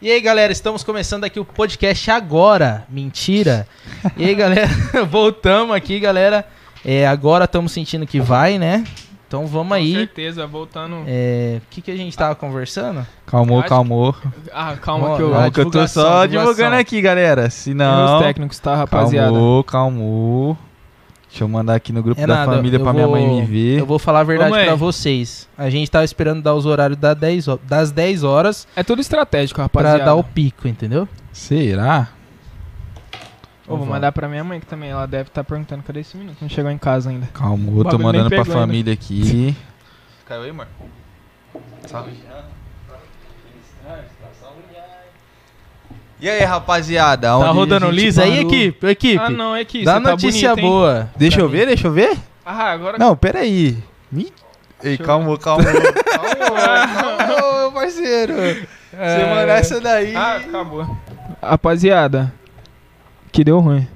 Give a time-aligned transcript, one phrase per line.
[0.00, 2.84] E aí, galera, estamos começando aqui o podcast agora.
[2.88, 3.66] Mentira.
[4.16, 4.68] E aí, galera,
[5.10, 6.46] voltamos aqui, galera.
[6.84, 8.84] É, agora estamos sentindo que vai, né?
[9.26, 9.92] Então vamos Com aí.
[9.94, 11.02] certeza, voltando.
[11.06, 13.04] É, O que, que a gente tava conversando?
[13.26, 14.14] Calmou, Acho- calmou.
[14.52, 15.30] Ah, calma que eu.
[15.30, 16.28] Calma que eu tô só divulgação.
[16.28, 17.50] divulgando aqui, galera.
[17.50, 18.20] Se Os não.
[18.22, 19.30] técnicos, tá, rapaziada?
[19.32, 20.58] Calmou, calmou.
[21.36, 23.28] Deixa eu mandar aqui no grupo É da nada, família eu pra minha vou- mãe
[23.28, 23.80] me ver.
[23.80, 25.46] Eu vou falar a verdade pra vocês.
[25.58, 29.02] A gente tava esperando dar os horários da 10 ho- das 10 horas É tudo
[29.02, 30.04] estratégico, pra rapaziada.
[30.06, 31.06] dar o pico, entendeu?
[31.34, 32.08] Será?
[33.66, 33.92] Ô, vou Vamos.
[33.92, 34.88] mandar pra minha mãe que também.
[34.88, 36.38] Ela deve estar perguntando cadê esse minuto.
[36.40, 37.26] Não chegou em casa ainda.
[37.34, 38.50] Calmou, O tô mandando pra ainda.
[38.52, 39.54] família aqui.
[40.24, 40.66] Caiu aí, amor?
[46.20, 47.28] E aí, rapaziada?
[47.28, 48.86] Tá rodando liso aí, equipe?
[48.86, 50.70] Equipe, Ah, não, é que dá você tá notícia bonito, hein?
[50.70, 51.10] boa.
[51.16, 51.56] Deixa pra eu mim.
[51.56, 52.16] ver, deixa eu ver.
[52.44, 52.96] Ah, agora.
[52.98, 53.76] Não, peraí.
[54.10, 54.32] Me...
[54.82, 55.64] Ei, calma, calma.
[56.16, 56.86] Calma,
[57.26, 58.32] calma, meu parceiro.
[58.34, 60.14] Você mandar essa daí.
[60.16, 60.96] Ah, acabou.
[61.42, 62.32] Rapaziada,
[63.32, 63.86] que deu ruim.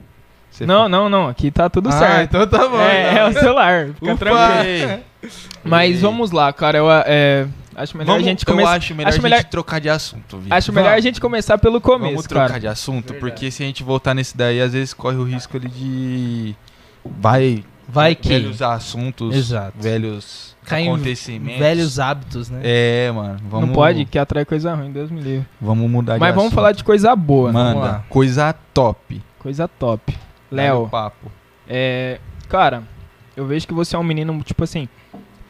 [0.50, 1.28] Você não, não, não.
[1.28, 2.22] Aqui tá tudo Ah, certo.
[2.36, 2.80] então tá bom.
[2.80, 3.86] é, é o celular.
[3.98, 4.16] Fica Ufa.
[4.16, 4.64] tranquilo.
[4.66, 5.30] Ei.
[5.64, 5.96] Mas Ei.
[6.02, 6.78] vamos lá, cara.
[6.78, 7.46] Eu é,
[7.82, 8.72] acho melhor Vamos, a gente Eu começar.
[8.72, 10.56] acho melhor acho a gente melhor- trocar de assunto, Vitor.
[10.58, 12.60] Acho melhor a gente começar pelo começo, Vamos trocar cara.
[12.60, 13.20] de assunto, Verdade.
[13.20, 16.54] porque se a gente voltar nesse daí, às vezes corre o risco ali de.
[17.04, 17.64] Vai.
[17.88, 18.28] Vai que.
[18.28, 19.34] Velhos assuntos.
[19.34, 19.72] Exato.
[19.80, 21.58] Velhos acontecimentos.
[21.58, 22.60] Velhos hábitos, né?
[22.62, 23.38] É, mano.
[23.50, 25.46] Vamos, Não pode, que atrai coisa ruim, Deus me livre.
[25.60, 26.54] Vamos mudar de Mas vamos assunto.
[26.54, 27.50] falar de coisa boa.
[27.52, 27.78] Manda.
[27.80, 28.04] lá.
[28.08, 29.20] Coisa top.
[29.40, 30.16] Coisa top.
[30.52, 31.30] Léo, papo.
[31.68, 32.18] é.
[32.48, 32.82] Cara,
[33.36, 34.88] eu vejo que você é um menino, tipo assim,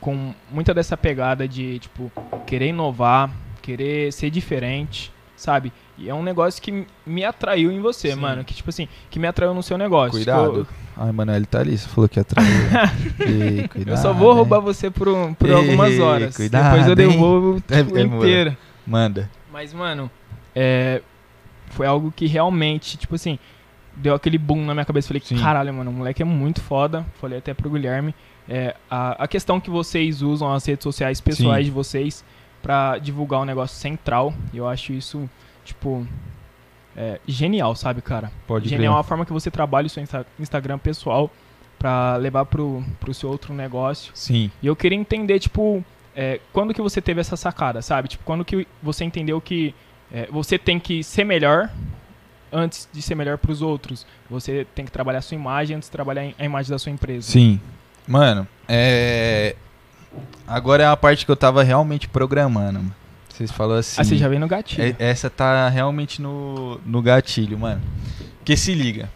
[0.01, 2.11] com muita dessa pegada de, tipo,
[2.47, 3.31] querer inovar,
[3.63, 5.73] querer ser diferente, sabe?
[5.99, 8.21] E é um negócio que me atraiu em você, Sim.
[8.21, 8.43] mano.
[8.43, 10.13] Que, tipo assim, que me atraiu no seu negócio.
[10.13, 10.67] Cuidado.
[10.97, 11.77] Ai, Manoel tá ali.
[11.77, 12.49] Você falou que atraiu.
[13.21, 13.97] Ei, Eu, cuidado.
[13.97, 14.37] eu só vou hein?
[14.37, 16.35] roubar você por, um- por Ei, algumas horas.
[16.37, 18.57] cuidado, Depois eu devolvo É, tipo, é, inteira.
[18.87, 19.31] Manda.
[19.53, 20.11] Mas, mano,
[20.55, 21.03] é,
[21.69, 23.39] foi algo que realmente, tipo assim,
[23.95, 25.09] deu aquele boom na minha cabeça.
[25.09, 25.37] Falei, Sim.
[25.39, 27.05] caralho, mano, o moleque é muito foda.
[27.21, 28.15] Falei até pro Guilherme.
[28.49, 31.71] É, a, a questão que vocês usam as redes sociais pessoais Sim.
[31.71, 32.25] de vocês
[32.63, 35.29] pra divulgar um negócio central, eu acho isso,
[35.65, 36.07] tipo,
[36.97, 38.31] é, genial, sabe, cara?
[38.47, 39.01] Pode genial crer.
[39.01, 41.31] a forma que você trabalha o seu Insta- Instagram pessoal
[41.79, 44.13] pra levar pro, pro seu outro negócio.
[44.15, 44.51] Sim.
[44.63, 45.83] E eu queria entender, tipo,
[46.15, 48.09] é, quando que você teve essa sacada, sabe?
[48.09, 49.75] Tipo, quando que você entendeu que
[50.13, 51.71] é, você tem que ser melhor
[52.53, 54.05] antes de ser melhor pros outros.
[54.29, 57.31] Você tem que trabalhar a sua imagem antes de trabalhar a imagem da sua empresa.
[57.31, 57.61] Sim.
[58.07, 59.55] Mano, é.
[60.47, 62.95] Agora é a parte que eu tava realmente programando, mano.
[63.29, 64.01] Vocês falaram assim.
[64.01, 64.97] Ah, você já vem no gatilho.
[64.99, 67.81] é- essa tá realmente no, no gatilho, mano.
[68.39, 69.09] Porque se liga.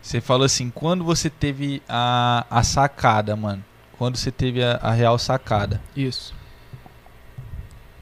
[0.00, 3.62] Você falou assim, quando você teve a, a sacada, mano.
[3.98, 5.80] Quando você teve a, a real sacada.
[5.96, 6.34] Isso.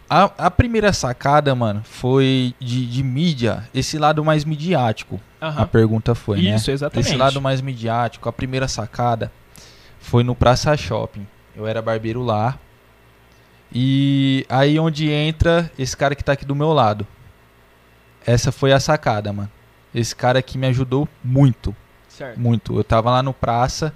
[0.09, 5.21] A, a primeira sacada, mano, foi de, de mídia, esse lado mais midiático.
[5.41, 6.57] A pergunta foi, né?
[6.57, 7.07] Isso, exatamente.
[7.09, 9.31] Esse lado mais midiático, a primeira sacada
[10.01, 11.27] foi no Praça Shopping.
[11.55, 12.59] Eu era barbeiro lá.
[13.73, 17.07] E aí onde entra esse cara que tá aqui do meu lado.
[18.27, 19.51] Essa foi a sacada, mano.
[19.95, 21.75] Esse cara aqui me ajudou muito,
[22.09, 22.39] Certo.
[22.39, 22.77] muito.
[22.77, 23.95] Eu tava lá no praça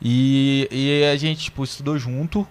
[0.00, 2.46] e, e a gente, tipo, estudou junto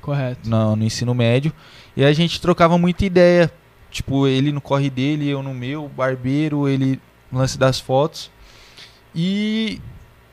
[0.00, 0.48] Correto.
[0.48, 1.52] no, no ensino médio.
[1.96, 3.50] E a gente trocava muita ideia.
[3.90, 7.00] Tipo, ele no corre dele, eu no meu, barbeiro, ele
[7.30, 8.30] no lance das fotos.
[9.14, 9.80] E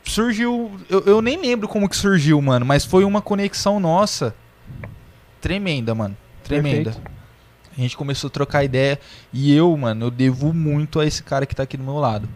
[0.03, 0.72] surgiu.
[0.89, 4.35] Eu, eu nem lembro como que surgiu, mano, mas foi uma conexão nossa
[5.39, 6.17] tremenda, mano.
[6.44, 6.91] Tremenda.
[6.91, 7.12] Perfeito.
[7.78, 9.00] A gente começou a trocar ideia.
[9.31, 12.28] E eu, mano, eu devo muito a esse cara que tá aqui do meu lado.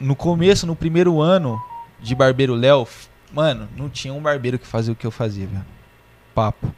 [0.00, 1.62] No começo, no primeiro ano
[2.00, 2.88] de Barbeiro Léo,
[3.32, 5.64] mano, não tinha um barbeiro que fazia o que eu fazia, velho.
[6.34, 6.74] Papo.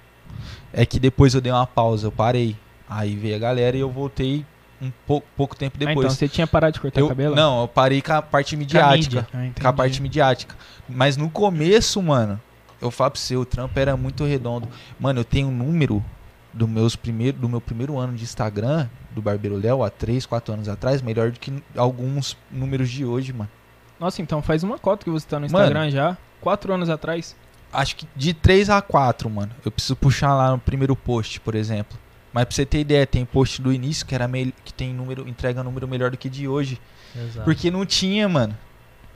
[0.73, 2.57] É que depois eu dei uma pausa, eu parei.
[2.89, 4.45] Aí veio a galera e eu voltei
[4.85, 5.99] um pouco, pouco tempo Ah, depois.
[6.07, 7.35] então você tinha parado de cortar eu, cabelo?
[7.35, 9.27] Não, eu parei com a parte Com a midiática.
[9.33, 9.49] Ah.
[9.61, 10.55] Com a parte midiática.
[10.89, 12.41] Mas no começo, mano,
[12.81, 14.69] eu falo pra você, o trampo era muito redondo.
[15.01, 16.05] Mano, eu tenho um número
[16.53, 20.55] do, meus primeiro, do meu primeiro ano de Instagram, do Barbeiro Léo, há 3, 4
[20.55, 23.51] anos atrás, melhor do que alguns números de hoje, mano.
[23.99, 25.65] Nossa, então faz uma cota que você tá no Mano.
[25.65, 26.17] Instagram já.
[26.41, 27.35] Quatro anos atrás.
[27.73, 29.53] Acho que de 3 a 4, mano.
[29.65, 31.97] Eu preciso puxar lá no primeiro post, por exemplo.
[32.35, 35.27] Mas pra você ter ideia, tem post do início que era mel- que tem número,
[35.29, 36.81] entrega número melhor do que de hoje.
[37.17, 37.45] Exato.
[37.45, 38.59] Porque não tinha, mano.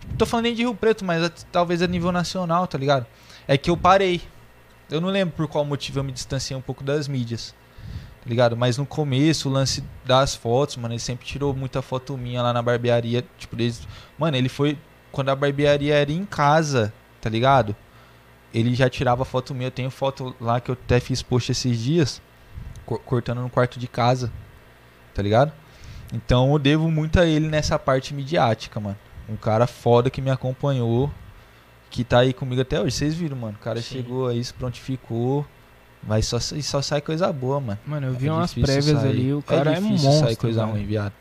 [0.09, 3.05] Não tô falando nem de Rio Preto, mas a- talvez a nível nacional, tá ligado?
[3.49, 4.23] É que eu parei.
[4.89, 7.53] Eu não lembro por qual motivo eu me distanciei um pouco das mídias.
[8.23, 8.57] Tá ligado?
[8.57, 12.53] Mas no começo, o lance das fotos, mano, ele sempre tirou muita foto minha lá
[12.53, 13.25] na barbearia.
[13.37, 13.87] Tipo, desde.
[14.17, 14.79] Mano, ele foi.
[15.11, 17.75] Quando a barbearia era em casa, tá ligado?
[18.55, 19.67] Ele já tirava foto minha.
[19.67, 22.23] Eu tenho foto lá que eu até fiz post esses dias.
[22.89, 24.33] Co- Cortando no quarto de casa.
[25.15, 25.53] tá ligado?
[26.13, 28.97] Então eu devo muito a ele nessa parte midiática, mano.
[29.29, 31.11] Um cara foda que me acompanhou,
[31.91, 32.95] que tá aí comigo até hoje.
[32.97, 33.57] Vocês viram, mano.
[33.61, 33.97] O cara Sim.
[33.97, 35.45] chegou aí, se prontificou.
[36.03, 37.79] Mas só, só sai coisa boa, mano.
[37.85, 39.11] Mano, eu vi É umas prévias sair.
[39.11, 40.27] ali, o cara é, difícil monstro.
[40.29, 40.73] sair coisa velho.
[40.73, 41.13] ruim, viado.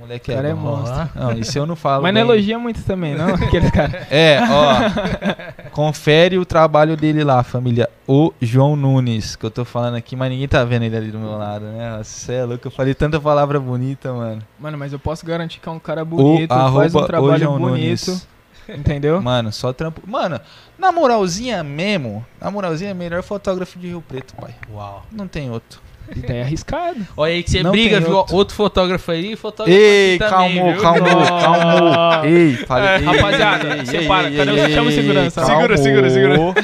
[0.00, 1.10] O moleque O cara é, é monstro.
[1.14, 2.02] Não, isso eu não falo.
[2.02, 3.34] Mas não elogia muito também, não?
[3.36, 4.06] Aquele cara.
[4.10, 5.70] É, ó.
[5.72, 7.88] confere o trabalho dele lá, família.
[8.08, 11.18] O João Nunes, que eu tô falando aqui, mas ninguém tá vendo ele ali do
[11.18, 12.00] meu lado, né?
[12.02, 14.42] Você é louco, eu falei tanta palavra bonita, mano.
[14.58, 17.58] Mano, mas eu posso garantir que é um cara bonito, o faz um trabalho João
[17.58, 18.28] bonito, Nunes.
[18.68, 19.20] entendeu?
[19.20, 20.00] Mano, só trampo.
[20.06, 20.40] Mano,
[20.78, 24.54] na moralzinha mesmo, na moralzinha, melhor fotógrafo de Rio Preto, pai.
[24.72, 25.04] Uau.
[25.12, 25.89] Não tem outro.
[26.16, 26.96] Ideia arriscada.
[27.16, 28.16] Olha aí que você Não briga, viu?
[28.16, 28.34] outro.
[28.36, 30.82] Outro, fotógrafo aí, fotógrafo Ei, aqui também, calmou, viu?
[30.82, 32.24] calmou, calmou.
[32.24, 32.88] Ei, falei.
[32.96, 35.40] ei, Rapaziada, ei, separa, ei, cadê ei, chama segurança.
[35.42, 35.76] calmou.
[35.76, 36.54] Segura, segura, segura.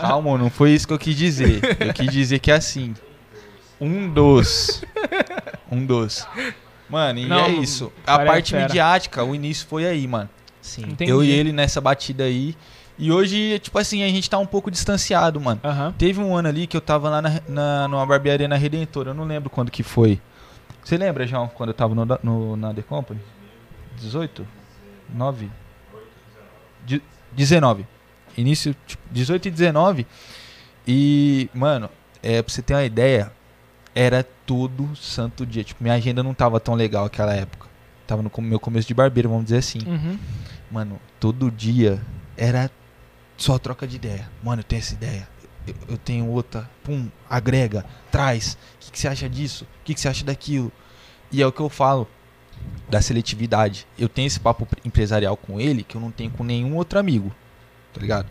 [0.00, 1.60] Calma, não foi isso que eu quis dizer.
[1.80, 2.94] Eu quis dizer que é assim.
[3.80, 4.82] Um dos.
[5.70, 6.26] Um dos.
[6.88, 7.92] Mano, e Não, é isso.
[8.06, 8.64] A é parte fera.
[8.66, 10.28] midiática, o início foi aí, mano.
[10.60, 10.82] Sim.
[10.88, 11.10] Entendi.
[11.10, 12.56] Eu e ele nessa batida aí.
[12.98, 15.60] E hoje, tipo assim, a gente tá um pouco distanciado, mano.
[15.62, 15.94] Aham.
[15.96, 19.10] Teve um ano ali que eu tava lá na, na, numa barbearia na Redentora.
[19.10, 20.20] Eu não lembro quando que foi.
[20.82, 23.20] Você lembra, João, quando eu tava no, no, na The Company?
[23.98, 24.46] 18?
[25.14, 25.48] 9?
[26.84, 27.02] De-
[27.32, 27.86] 19.
[28.36, 30.06] Início, tipo, 18 e 19.
[30.86, 31.88] E, mano,
[32.22, 33.30] é, pra você ter uma ideia,
[33.94, 35.62] era todo santo dia.
[35.62, 37.68] Tipo, minha agenda não tava tão legal naquela época.
[38.06, 39.80] Tava no meu começo de barbeiro, vamos dizer assim.
[39.86, 40.18] Uhum.
[40.70, 42.00] Mano, todo dia
[42.36, 42.70] era
[43.38, 44.28] só troca de ideia.
[44.42, 45.26] Mano, eu tenho essa ideia.
[45.66, 46.68] Eu, eu tenho outra.
[46.84, 48.58] Pum, agrega, traz.
[48.76, 49.64] O que, que você acha disso?
[49.64, 50.70] O que, que você acha daquilo?
[51.32, 52.06] E é o que eu falo
[52.90, 53.86] da seletividade.
[53.98, 57.34] Eu tenho esse papo empresarial com ele que eu não tenho com nenhum outro amigo.
[57.94, 58.28] Tá ligado?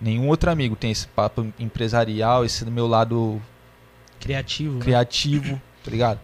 [0.00, 3.40] Nenhum outro amigo tem esse papo empresarial, esse do meu lado
[4.20, 4.78] Criativo.
[4.78, 4.84] né?
[4.84, 6.20] criativo, tá ligado?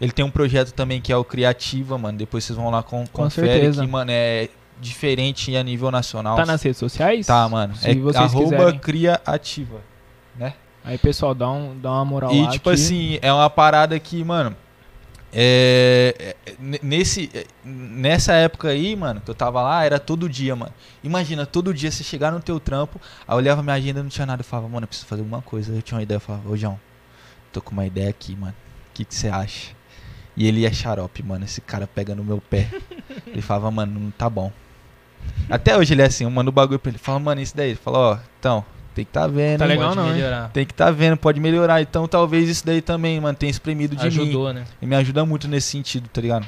[0.00, 2.16] Ele tem um projeto também que é o Criativa, mano.
[2.16, 3.84] Depois vocês vão lá com, Com confere certeza.
[3.84, 4.48] que, mano, é
[4.80, 6.36] diferente a nível nacional.
[6.36, 7.26] Tá nas redes sociais?
[7.26, 7.76] Tá, mano.
[7.76, 8.78] Se é vocês arroba quiserem.
[8.78, 9.90] Criativa.
[10.82, 12.80] Aí, pessoal, dá, um, dá uma moral E, tipo aqui.
[12.80, 14.56] assim, é uma parada que, mano.
[15.32, 20.56] É, é, nesse, é, nessa época aí, mano, que eu tava lá, era todo dia,
[20.56, 20.72] mano.
[21.04, 24.26] Imagina, todo dia você chegar no teu trampo, aí eu olhava minha agenda não tinha
[24.26, 25.72] nada, eu falava, mano, eu preciso fazer alguma coisa.
[25.72, 26.80] Eu tinha uma ideia, eu falava, ô João,
[27.52, 28.54] tô com uma ideia aqui, mano.
[28.90, 29.72] O que que você acha?
[30.36, 31.44] E ele é xarope, mano.
[31.44, 32.68] Esse cara pega no meu pé.
[33.26, 34.50] Ele falava, mano, não tá bom.
[35.48, 36.98] Até hoje ele é assim, eu mando o bagulho pra ele.
[36.98, 37.70] Fala, mano, isso daí.
[37.70, 38.64] Ele fala, ó, então,
[38.94, 39.58] tem que tá vendo.
[39.58, 40.14] Tá legal Pode não, hein?
[40.14, 40.50] melhorar.
[40.50, 41.80] tem que tá vendo, pode melhorar.
[41.82, 44.08] Então talvez isso daí também, mano, tenha espremido de mim.
[44.08, 44.64] Ajudou, né?
[44.80, 46.46] E me ajuda muito nesse sentido, tá ligado?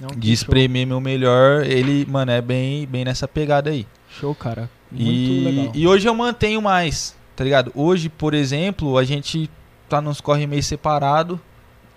[0.00, 1.64] Não, De espremer meu melhor.
[1.64, 3.86] Ele, mano, é bem, bem nessa pegada aí.
[4.08, 4.70] Show, show, cara.
[4.90, 5.72] Muito E, legal.
[5.74, 7.70] e hoje eu mantenho mais, tá ligado?
[7.74, 9.50] Hoje, por exemplo, a gente
[9.88, 11.40] tá nos corre meio separado,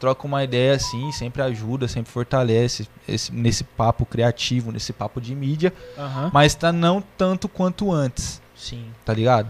[0.04, 5.34] troca uma ideia assim, sempre ajuda, sempre fortalece esse, nesse papo criativo, nesse papo de
[5.34, 6.30] mídia, Aham.
[6.34, 8.88] mas tá não tanto quanto antes, Sim.
[9.06, 9.50] tá ligado?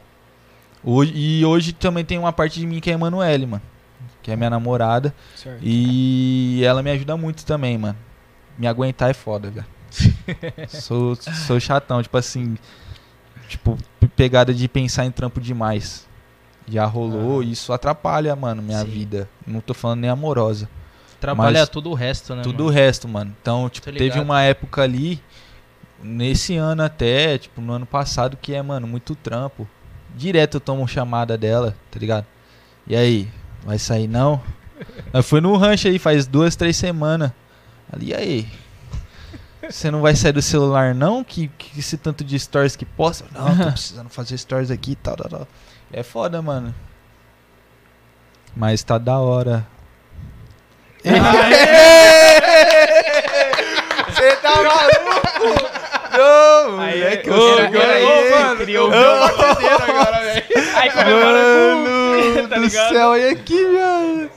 [0.83, 3.63] Hoje, e hoje também tem uma parte de mim que é a Emanuele, mano,
[4.21, 5.57] que é minha namorada, Certo.
[5.63, 7.97] e ela me ajuda muito também, mano.
[8.55, 9.65] Me aguentar é foda, velho.
[10.69, 12.55] sou, sou chatão, tipo assim.
[13.47, 13.75] Tipo,
[14.15, 16.07] pegada de pensar em trampo demais.
[16.67, 17.45] Já rolou, Ah.
[17.45, 18.85] isso atrapalha, mano, minha Sim.
[18.89, 19.29] vida.
[19.45, 20.69] Não tô falando nem amorosa.
[21.19, 22.41] Trabalha Mas tudo o resto, né?
[22.41, 22.77] Tudo o mano?
[22.77, 23.35] resto, mano.
[23.41, 25.21] Então, tipo, teve uma época ali,
[26.01, 29.67] nesse ano até, tipo, no ano passado, que é, mano, muito trampo.
[30.15, 32.25] Direto eu tomo chamada dela, tá ligado?
[32.85, 33.29] E aí,
[33.65, 34.41] vai sair não?
[35.13, 37.31] Eu fui no rancho aí faz duas, três semanas.
[37.91, 38.47] Ali, e aí?
[39.69, 41.23] Você não vai sair do celular não?
[41.23, 43.25] Que, que esse tanto de stories que posta?
[43.31, 45.47] Não, tô precisando fazer stories aqui e tal, tal, tal.
[45.93, 46.73] É foda, mano.
[48.55, 49.65] Mas tá da hora.
[54.07, 55.73] Você tá maluco?
[56.15, 60.43] Não, Aí, moleque, ô, isso, mano, ô, uma batedeira agora, velho.
[60.75, 61.43] Aí comemora
[62.35, 62.89] Mano tá do ligado?
[62.93, 64.29] céu, olha aqui, velho.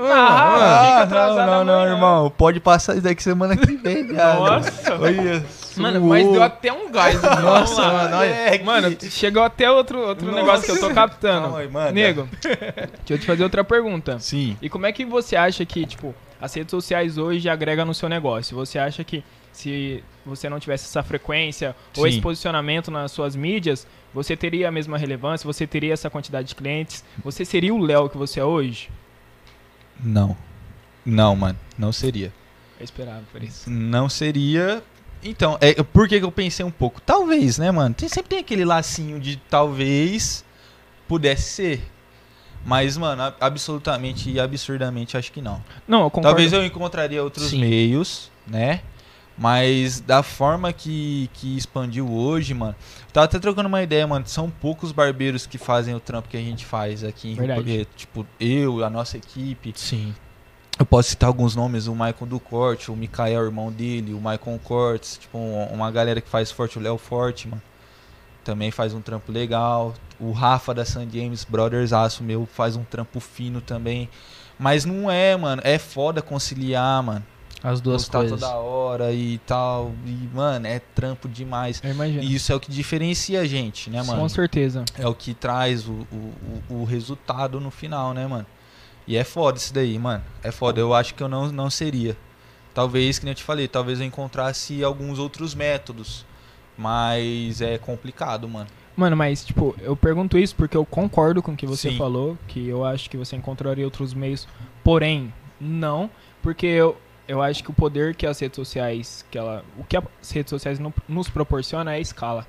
[0.00, 2.30] Ah, Ah, não, não, não, irmão.
[2.30, 4.38] Pode passar isso daqui semana que vem, viado.
[4.38, 4.94] Nossa.
[4.94, 5.44] Olha.
[5.78, 7.20] Mano, mas deu até um gás.
[7.22, 7.92] Nossa, Vamos lá.
[7.92, 8.64] mano, olha.
[8.64, 10.38] Mano, chegou até outro, outro Nossa.
[10.38, 11.42] negócio que eu tô captando.
[11.42, 11.92] Calma aí, manda.
[11.92, 14.18] Nego, deixa eu te fazer outra pergunta.
[14.18, 14.56] Sim.
[14.60, 18.08] E como é que você acha que, tipo, as redes sociais hoje agregam no seu
[18.08, 18.56] negócio?
[18.56, 22.10] Você acha que se você não tivesse essa frequência ou Sim.
[22.10, 25.46] esse posicionamento nas suas mídias, você teria a mesma relevância?
[25.46, 27.04] Você teria essa quantidade de clientes?
[27.24, 28.88] Você seria o Léo que você é hoje?
[30.00, 30.36] Não.
[31.04, 31.58] Não, mano.
[31.76, 32.32] Não seria.
[32.78, 33.68] Eu esperava por isso.
[33.68, 34.82] Não seria.
[35.22, 37.00] Então, é, por que, eu pensei um pouco?
[37.00, 37.94] Talvez, né, mano?
[37.94, 40.44] Tem, sempre tem aquele lacinho de talvez
[41.06, 41.82] pudesse ser.
[42.64, 45.62] Mas, mano, absolutamente e absurdamente acho que não.
[45.86, 46.28] Não, eu concordo.
[46.28, 47.60] Talvez eu encontraria outros Sim.
[47.60, 48.82] meios, né?
[49.36, 52.74] Mas da forma que, que expandiu hoje, mano.
[53.12, 54.26] Tava até trocando uma ideia, mano.
[54.26, 57.62] São poucos barbeiros que fazem o trampo que a gente faz aqui em Rio Verdade.
[57.62, 57.88] Preto.
[57.96, 59.72] Tipo, eu, a nossa equipe.
[59.76, 60.12] Sim.
[60.78, 64.60] Eu posso citar alguns nomes, o Michael do Corte, o Mikael, irmão dele, o Michael
[64.62, 67.60] Cortes, tipo, um- uma galera que faz forte, o Léo Forte, mano.
[68.44, 69.92] Também faz um trampo legal.
[70.20, 74.08] O Rafa da San James Brothers, aço meu, faz um trampo fino também.
[74.58, 75.60] Mas não é, mano.
[75.64, 77.24] É foda conciliar, mano.
[77.62, 78.40] As duas Postar coisas.
[78.40, 79.92] toda hora e tal.
[80.06, 81.80] E, mano, é trampo demais.
[81.84, 82.22] Eu imagino.
[82.22, 84.20] E isso é o que diferencia a gente, né, mano?
[84.20, 84.84] Com certeza.
[84.96, 86.06] É o que traz o,
[86.70, 88.46] o, o resultado no final, né, mano?
[89.08, 90.22] E é foda isso daí, mano.
[90.44, 90.78] É foda.
[90.78, 92.14] Eu acho que eu não, não seria.
[92.74, 96.26] Talvez, que nem eu te falei, talvez eu encontrasse alguns outros métodos.
[96.76, 98.66] Mas é complicado, mano.
[98.96, 101.96] Mano, mas, tipo, eu pergunto isso porque eu concordo com o que você Sim.
[101.98, 104.46] falou, que eu acho que você encontraria outros meios,
[104.84, 106.10] porém, não,
[106.42, 106.96] porque eu,
[107.26, 110.50] eu acho que o poder que as redes sociais, que ela, o que as redes
[110.50, 112.48] sociais no- nos proporciona é a escala, tá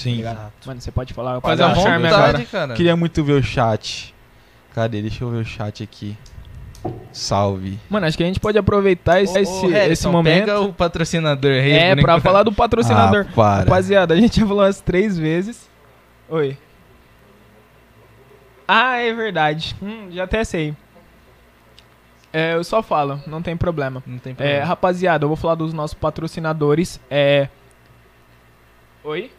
[0.00, 0.16] Sim.
[0.16, 0.52] ligado?
[0.66, 2.44] Mano, você pode falar, fazer um vontade, agora.
[2.46, 2.74] cara.
[2.74, 4.13] Queria muito ver o chat.
[4.74, 5.00] Cadê?
[5.00, 6.16] Deixa eu ver o chat aqui.
[7.12, 7.78] Salve.
[7.88, 10.40] Mano, acho que a gente pode aproveitar esse, Ô, ô, Harrison, esse momento.
[10.46, 11.72] Pega o patrocinador aí.
[11.72, 13.24] É, por pra falar do patrocinador.
[13.30, 13.58] Ah, para.
[13.60, 15.70] Rapaziada, a gente já falou umas três vezes.
[16.28, 16.58] Oi.
[18.66, 19.76] Ah, é verdade.
[19.82, 20.74] Hum, já até sei.
[22.32, 24.02] É, eu só falo, não tem problema.
[24.04, 24.64] Não tem É, problema.
[24.66, 27.00] rapaziada, eu vou falar dos nossos patrocinadores.
[27.08, 27.48] É.
[29.04, 29.30] Oi?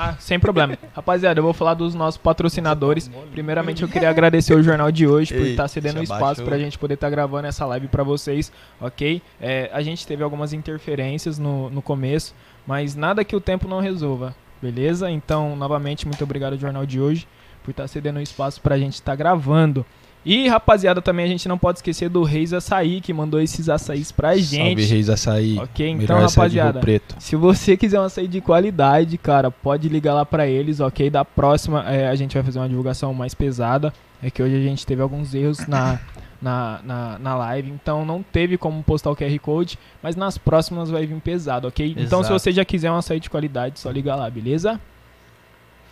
[0.00, 0.78] Ah, sem problema.
[0.94, 3.10] Rapaziada, eu vou falar dos nossos patrocinadores.
[3.32, 6.44] Primeiramente, eu queria agradecer o jornal de hoje por estar cedendo já espaço baixou.
[6.44, 9.20] pra gente poder estar gravando essa live pra vocês, ok?
[9.40, 12.32] É, a gente teve algumas interferências no, no começo,
[12.64, 15.10] mas nada que o tempo não resolva, beleza?
[15.10, 17.26] Então, novamente, muito obrigado ao jornal de hoje
[17.64, 19.84] por estar cedendo espaço pra gente estar gravando.
[20.24, 24.12] E, rapaziada, também a gente não pode esquecer do Reis Açaí, que mandou esses açaís
[24.12, 24.56] pra gente.
[24.56, 25.58] Salve, Reis Açaí.
[25.58, 27.14] Ok, então, Melhor rapaziada, Preto.
[27.18, 31.08] se você quiser um açaí de qualidade, cara, pode ligar lá pra eles, ok?
[31.08, 33.92] Da próxima é, a gente vai fazer uma divulgação mais pesada.
[34.22, 36.00] É que hoje a gente teve alguns erros na,
[36.42, 40.90] na, na, na live, então não teve como postar o QR Code, mas nas próximas
[40.90, 41.94] vai vir pesado, ok?
[41.96, 42.38] Então se Exato.
[42.38, 44.80] você já quiser um açaí de qualidade, só liga lá, beleza?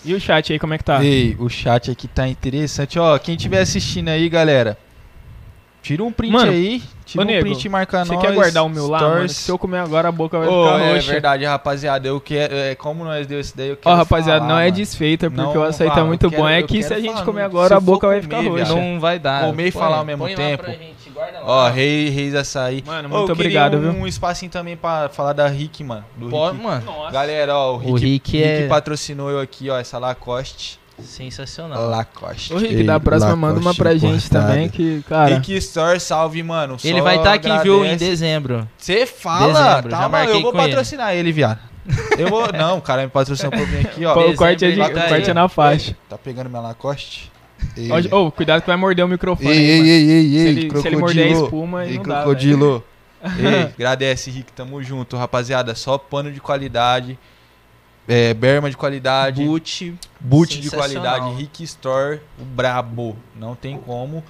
[0.05, 1.05] E o chat aí, como é que tá?
[1.05, 2.99] Ei, o chat aqui tá interessante.
[2.99, 4.79] Ó, quem estiver assistindo aí, galera,
[5.87, 6.83] tira um print Mano, aí.
[7.05, 8.21] Tira ô, um nego, print e marca Você nós.
[8.21, 9.29] quer guardar o meu lá, mano?
[9.29, 11.13] Se eu comer agora, a boca vai Ô, ficar é roxa.
[11.13, 12.09] verdade, rapaziada.
[12.09, 12.55] Eu quero.
[12.55, 13.97] É, como nós deu esse daí, eu Ó, quero.
[13.97, 16.49] rapaziada, falar, não é desfeita, porque Não o açaí tá muito quero- bom.
[16.49, 18.75] É que se quero a gente falar, comer agora, a boca vai ficar roxa.
[18.75, 19.45] Não vai dar.
[19.45, 20.65] Comer e falar ao mesmo tempo.
[21.45, 22.83] Ó, Reis, Reis Açaí.
[22.85, 23.91] Mano, muito queria obrigado, um, viu?
[24.03, 26.05] um espacinho também pra falar da Rick, mano.
[26.17, 26.63] Do Pô, Rick.
[26.63, 27.13] mano, Nossa.
[27.13, 30.79] Galera, ó, o Rick, o Rick é patrocinou eu aqui, ó, essa Lacoste.
[31.03, 31.89] Sensacional.
[31.89, 32.53] Lacoste.
[32.53, 35.35] Ô, Rick, Ei, da próxima Lacoste manda uma pra gente também, que, cara...
[35.37, 36.77] Rick Store, salve, mano.
[36.83, 38.69] Ele Só vai estar aqui, viu, em dezembro.
[38.77, 40.69] Você fala, Dezembro, já tá, mano, marquei eu vou com ele.
[40.69, 41.61] patrocinar ele, viado.
[42.19, 44.15] Eu vou, não, o cara me patrocinou pra eu vir aqui, ó.
[44.15, 45.97] Pô, o corte é, de, dezembro, o tá corte é na faixa.
[46.09, 47.31] Tá pegando minha Lacoste?
[47.77, 49.91] Ei, Ô, ô, cuidado que vai morder o microfone ei, aí, ei, mano.
[49.91, 51.45] ei, ei, se, ele, se ele morder a crocodilo.
[51.45, 52.25] espuma, Ei, não dá, velho.
[52.25, 52.85] crocodilo.
[53.39, 55.75] Ei, agradece, Rick, tamo junto, rapaziada.
[55.75, 57.19] Só pano de qualidade,
[58.09, 59.95] é, berma de qualidade, Boot.
[60.21, 63.17] boot de qualidade, Rick Store, o brabo.
[63.35, 64.23] Não tem como.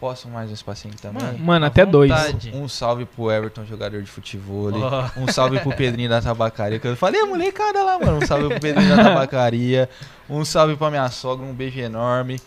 [0.00, 1.22] Posso mais um espacinho também?
[1.22, 2.10] Mano, Mano, até dois.
[2.10, 2.52] vontade.
[2.54, 4.70] Um salve pro Everton, jogador de futebol.
[4.74, 5.08] Ó.
[5.16, 6.78] Um salve pro Pedrinho da Tabacaria.
[6.78, 8.18] Que eu falei, a molecada lá, mano.
[8.18, 9.88] Um salve pro Pedrinho da Tabacaria.
[10.28, 12.38] Um salve pra minha sogra, um beijo enorme.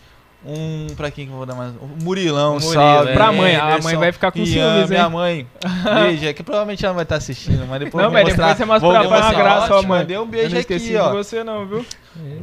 [0.49, 1.73] Um, pra quem que eu vou dar mais?
[1.75, 3.09] Um Murilão, um Murilo, salve.
[3.11, 3.13] é.
[3.13, 5.09] Pra mãe, a mãe vai ficar com Ian, ciúmes, Minha hein?
[5.09, 5.47] mãe,
[6.07, 6.25] beijo.
[6.25, 8.53] É que provavelmente ela não vai estar assistindo, mas depois Não, eu vou mostrar.
[8.53, 9.33] depois você mostra vou pra mostrar.
[9.43, 9.99] graça, ó, mãe.
[9.99, 11.09] Mandei um Eu beijo não esqueci aqui, ó.
[11.11, 11.85] de você não, viu?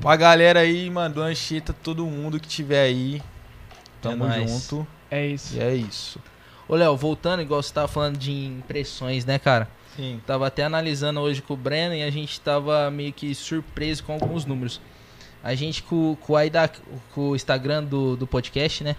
[0.02, 3.22] Pra galera aí, mano, do Anchieta, todo mundo que tiver aí.
[4.02, 4.86] Tamo É junto.
[5.10, 5.56] É isso.
[5.56, 6.18] E é isso.
[6.68, 9.66] Ô, Léo, voltando, igual você tava falando de impressões, né, cara?
[9.96, 10.20] Sim.
[10.26, 14.12] Tava até analisando hoje com o Brennan e a gente tava meio que surpreso com
[14.12, 14.80] alguns números.
[15.44, 16.54] A gente com, com, o ID,
[17.14, 18.96] com o Instagram do, do podcast, né?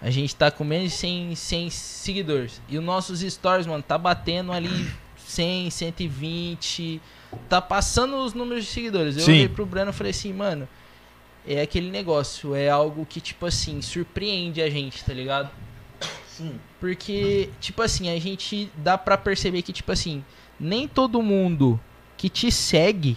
[0.00, 2.62] A gente tá com menos de 100, 100 seguidores.
[2.68, 7.00] E os nossos stories, mano, tá batendo ali 100, 120.
[7.48, 9.16] Tá passando os números de seguidores.
[9.16, 9.32] Eu Sim.
[9.32, 10.68] olhei pro Breno e falei assim, mano,
[11.46, 12.54] é aquele negócio.
[12.54, 15.50] É algo que, tipo assim, surpreende a gente, tá ligado?
[16.28, 16.60] Sim.
[16.78, 20.24] Porque, tipo assim, a gente dá pra perceber que, tipo assim,
[20.58, 21.80] nem todo mundo
[22.16, 23.16] que te segue.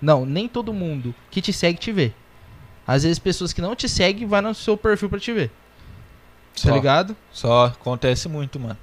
[0.00, 2.12] Não, nem todo mundo que te segue te vê.
[2.86, 5.48] Às vezes pessoas que não te seguem vai no seu perfil pra te ver.
[5.48, 6.74] Tá Só.
[6.74, 7.16] ligado?
[7.32, 8.76] Só acontece muito, mano.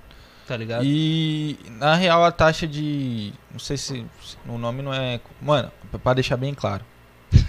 [0.48, 0.84] Tá ligado?
[0.86, 3.32] E na real a taxa de.
[3.52, 5.20] Não sei se, se o nome não é.
[5.42, 5.72] Mano,
[6.04, 6.84] pra deixar bem claro.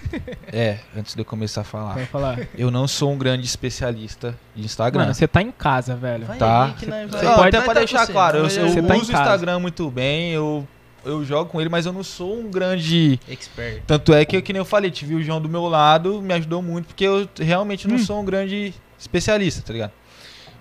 [0.46, 1.94] É, antes de eu começar a falar.
[1.94, 2.38] Vai falar.
[2.56, 5.02] Eu não sou um grande especialista de Instagram.
[5.02, 6.24] Mano, você tá em casa, velho.
[6.24, 6.66] Vai Tá.
[6.66, 8.94] aí vai- Você Não, pode- até pra tá deixar com claro, eu, eu Você tá
[8.94, 9.16] uso o.
[9.16, 10.66] Instagram muito bem, eu,
[11.04, 13.18] eu jogo com ele, mas eu não sou um grande.
[13.30, 13.82] Expert.
[13.86, 16.60] Tanto é que, que nem eu falei, tive o João do meu lado, me ajudou
[16.62, 18.04] muito, porque eu realmente não Hum.
[18.04, 19.92] sou um grande especialista, tá ligado?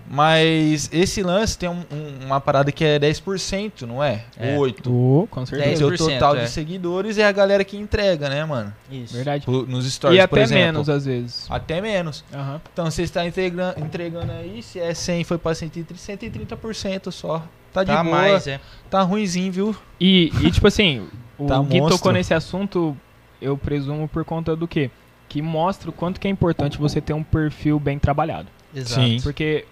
[0.06, 4.22] Mas esse lance tem um- um- uma parada que é 10%, não é?
[4.38, 4.54] É.
[4.58, 4.92] 8%.
[4.92, 5.76] Ô, com O certeza.
[5.78, 6.44] seu 10%, total é.
[6.44, 8.70] de seguidores é a galera que entrega, né, mano?
[8.90, 9.14] Isso.
[9.14, 9.46] Verdade.
[9.46, 10.64] Pro- Nos stories, E por até exemplo.
[10.64, 11.46] menos, às vezes.
[11.48, 12.22] Até menos.
[12.34, 12.60] Aham.
[12.70, 17.42] Então você está entregando, entregando aí, se é 100 foi pra 130, 130% só.
[17.74, 18.16] Tá de Tá boa.
[18.16, 18.58] mais, é.
[18.88, 19.76] Tá ruimzinho, viu?
[20.00, 21.98] E, e, tipo assim, o Tá Gui monstro.
[21.98, 22.96] tocou nesse assunto,
[23.42, 24.90] eu presumo por conta do quê?
[25.28, 28.48] Que mostra o quanto que é importante você ter um perfil bem trabalhado.
[28.74, 29.00] Exato.
[29.02, 29.20] Sim.
[29.22, 29.66] Porque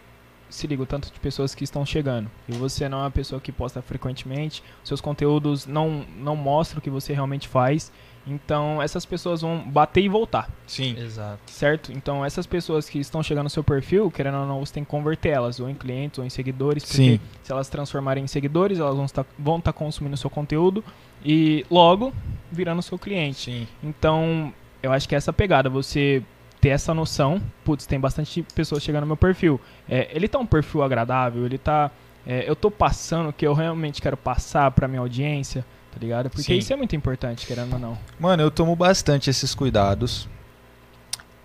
[0.50, 2.30] se liga o tanto de pessoas que estão chegando.
[2.49, 6.82] E você não é uma pessoa que posta frequentemente, seus conteúdos não, não mostram o
[6.82, 7.90] que você realmente faz.
[8.26, 10.97] Então essas pessoas vão bater e voltar, Sim.
[10.99, 11.41] Exato.
[11.47, 11.93] certo?
[11.93, 14.91] Então essas pessoas que estão chegando no seu perfil, querendo ou não, você tem que
[14.91, 17.21] converter elas, ou em clientes, ou em seguidores, porque Sim.
[17.43, 20.85] se elas transformarem em seguidores, elas vão estar, vão estar consumindo o seu conteúdo
[21.25, 22.12] e logo
[22.50, 23.50] virando seu cliente.
[23.50, 23.69] Sim.
[23.83, 24.52] Então,
[24.83, 26.23] eu acho que é essa pegada, você
[26.61, 29.61] ter essa noção, putz, tem bastante pessoas chegando no meu perfil.
[29.88, 31.91] É, ele tá um perfil agradável, ele tá.
[32.25, 36.31] é, eu tô passando o que eu realmente quero passar pra minha audiência, tá ligado?
[36.31, 36.59] Porque Sim.
[36.59, 37.99] isso é muito importante, querendo ou não.
[38.19, 40.29] Mano, eu tomo bastante esses cuidados.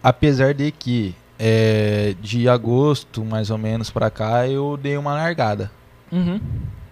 [0.01, 5.69] Apesar de que é, de agosto, mais ou menos, pra cá, eu dei uma largada.
[6.11, 6.39] Uhum.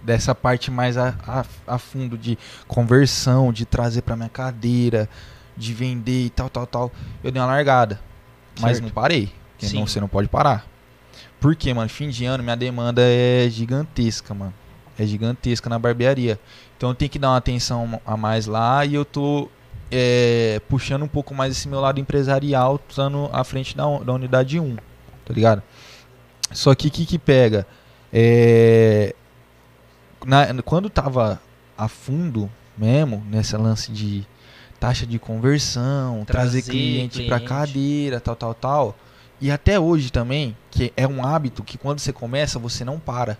[0.04, 5.10] Dessa parte mais a, a, a fundo de conversão, de trazer pra minha cadeira,
[5.56, 6.92] de vender e tal, tal, tal.
[7.24, 8.00] Eu dei uma largada.
[8.60, 8.84] Mas Certo.
[8.84, 9.32] não parei.
[9.54, 9.80] Porque Sim.
[9.80, 10.68] não, você não pode parar.
[11.40, 11.90] Por quê, mano?
[11.90, 14.54] Fim de ano, minha demanda é gigantesca, mano.
[14.98, 16.40] É gigantesca na barbearia.
[16.78, 19.50] Então eu tenho que dar uma atenção a mais lá e eu tô
[19.92, 24.60] é, puxando um pouco mais esse meu lado empresarial, estando à frente da, da unidade
[24.60, 24.76] 1,
[25.26, 25.62] tá ligado?
[26.52, 27.66] Só que o que que pega?
[28.14, 29.14] É,
[30.26, 31.42] na- quando tava
[31.78, 34.26] a fundo mesmo, nessa lance de
[34.80, 37.50] taxa de conversão, trazer, Trazer cliente, pra cliente.
[37.54, 38.96] cadeira, tal, tal, tal.
[39.42, 43.38] E até hoje também, que é um hábito que quando você começa, você não para.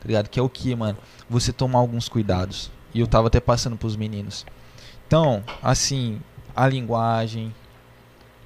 [0.00, 0.28] Tá ligado?
[0.28, 0.96] Que é o que, mano?
[1.28, 2.70] Você tomar alguns cuidados.
[2.94, 4.46] E eu tava até passando pros meninos.
[5.06, 6.20] Então, assim,
[6.54, 7.54] a linguagem,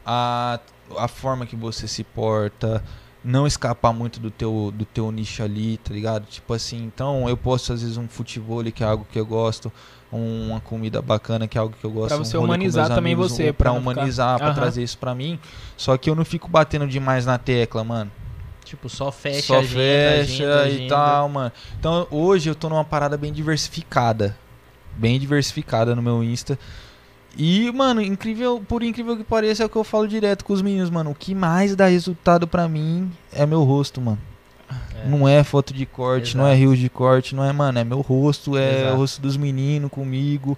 [0.04, 0.58] a,
[0.98, 2.82] a forma que você se porta,
[3.24, 6.24] não escapar muito do teu, do teu nicho ali, tá ligado?
[6.26, 9.72] Tipo assim, então eu posto às vezes um futebol que é algo que eu gosto,
[10.10, 12.08] uma comida bacana que é algo que eu gosto.
[12.08, 14.54] Pra um você com humanizar também amigos, você, Pra pra não ficar- humanizar, pra Aham.
[14.54, 15.38] trazer isso pra mim.
[15.76, 18.10] Só que eu não fico batendo demais na tecla, mano.
[18.72, 20.94] Tipo, só fecha Só a agenda, fecha agenda, e agenda.
[20.94, 21.52] tal, mano.
[21.78, 24.34] Então hoje eu tô numa parada bem diversificada.
[24.96, 26.58] Bem diversificada no meu Insta.
[27.36, 30.62] E, mano, incrível, por incrível que pareça, é o que eu falo direto com os
[30.62, 31.10] meninos, mano.
[31.10, 34.18] O que mais dá resultado pra mim é meu rosto, mano.
[34.94, 35.06] É.
[35.06, 36.60] Não é foto de corte, não é Exato.
[36.60, 38.94] rios de corte, não é, mano, é meu rosto, é Exato.
[38.94, 40.56] o rosto dos meninos comigo.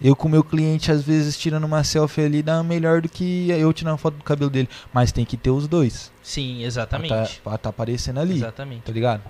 [0.00, 3.72] Eu com meu cliente, às vezes, tirando uma selfie ali, dá melhor do que eu
[3.72, 4.68] tirando foto do cabelo dele.
[4.92, 6.12] Mas tem que ter os dois.
[6.22, 7.08] Sim, Pra exatamente.
[7.08, 8.82] tá, pra tá aparecendo ali, Exatamente.
[8.82, 9.22] tá ligado?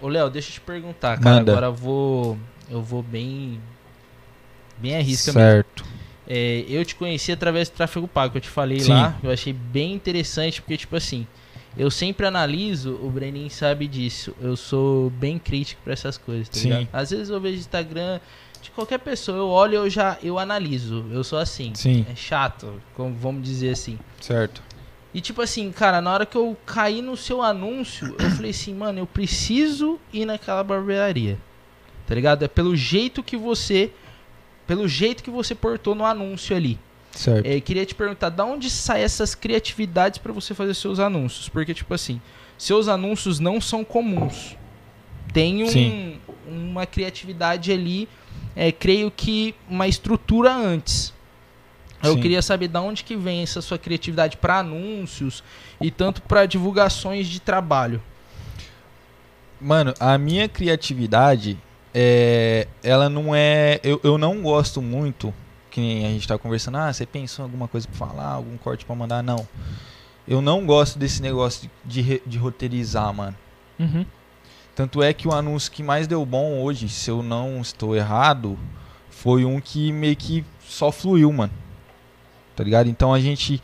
[0.00, 1.36] Ô, Léo, deixa eu te perguntar, cara.
[1.36, 1.52] Manda.
[1.52, 2.38] Agora eu vou.
[2.70, 3.60] Eu vou bem.
[4.78, 5.40] Bem arrisca mesmo.
[5.40, 5.84] certo.
[6.26, 8.92] É, eu te conheci através do tráfego pago, que eu te falei Sim.
[8.92, 9.16] lá.
[9.22, 11.26] Eu achei bem interessante, porque, tipo assim,
[11.76, 14.34] eu sempre analiso, o Brenin sabe disso.
[14.40, 16.68] Eu sou bem crítico pra essas coisas, tá Sim.
[16.70, 16.88] ligado?
[16.92, 18.20] Às vezes eu vejo Instagram
[18.62, 21.04] de qualquer pessoa, eu olho eu já eu analiso.
[21.10, 21.72] Eu sou assim.
[21.74, 23.98] Sim, É chato, como vamos dizer assim.
[24.20, 24.62] certo.
[25.14, 28.74] E tipo assim, cara, na hora que eu caí no seu anúncio, eu falei assim,
[28.74, 31.38] mano, eu preciso ir naquela barbearia.
[32.06, 32.42] Tá ligado?
[32.44, 33.90] É pelo jeito que você.
[34.66, 36.78] Pelo jeito que você portou no anúncio ali.
[37.12, 37.46] Certo.
[37.46, 41.48] É, queria te perguntar, da onde saem essas criatividades pra você fazer seus anúncios?
[41.48, 42.20] Porque, tipo assim,
[42.58, 44.56] seus anúncios não são comuns.
[45.32, 48.08] Tem um- uma criatividade ali,
[48.58, 51.14] é, creio que uma estrutura antes.
[52.02, 52.20] Eu Sim.
[52.20, 55.42] queria saber da onde que vem essa sua criatividade pra anúncios
[55.80, 58.02] e tanto pra divulgações de trabalho.
[59.60, 61.58] Mano, a minha criatividade,
[61.94, 63.80] é, ela não é.
[63.82, 65.34] Eu, eu não gosto muito,
[65.70, 68.56] que nem a gente tá conversando, ah, você pensou em alguma coisa pra falar, algum
[68.56, 69.22] corte pra mandar?
[69.22, 69.46] Não.
[70.26, 73.36] Eu não gosto desse negócio de, re- de roteirizar, mano.
[73.78, 74.04] Uhum.
[74.78, 78.56] Tanto é que o anúncio que mais deu bom hoje, se eu não estou errado,
[79.10, 81.52] foi um que meio que só fluiu, mano.
[82.54, 82.88] Tá ligado?
[82.88, 83.60] Então a gente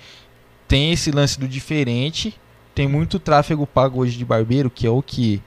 [0.66, 2.37] tem esse lance do diferente.
[2.74, 5.40] Tem muito tráfego pago hoje de barbeiro, que é o que?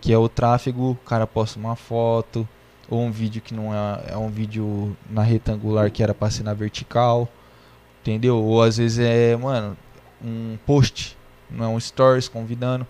[0.00, 2.48] Que é o tráfego, o cara posta uma foto,
[2.90, 6.42] ou um vídeo que não é, é um vídeo na retangular que era pra ser
[6.42, 7.28] na vertical.
[8.00, 8.42] Entendeu?
[8.42, 9.76] Ou às vezes é, mano,
[10.20, 11.16] um post,
[11.48, 12.84] não é um stories convidando.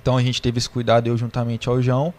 [0.00, 2.12] Então a gente teve esse cuidado, eu juntamente ao João,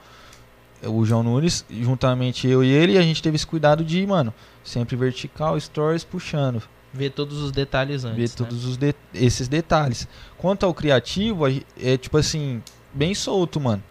[0.83, 4.95] o João Nunes, juntamente eu e ele, a gente teve esse cuidado de, mano, sempre
[4.95, 6.61] vertical, stories puxando.
[6.93, 8.17] Ver todos os detalhes antes.
[8.17, 8.35] Ver né?
[8.49, 10.07] todos os de- esses detalhes.
[10.37, 12.61] Quanto ao criativo, é tipo assim,
[12.93, 13.83] bem solto, mano.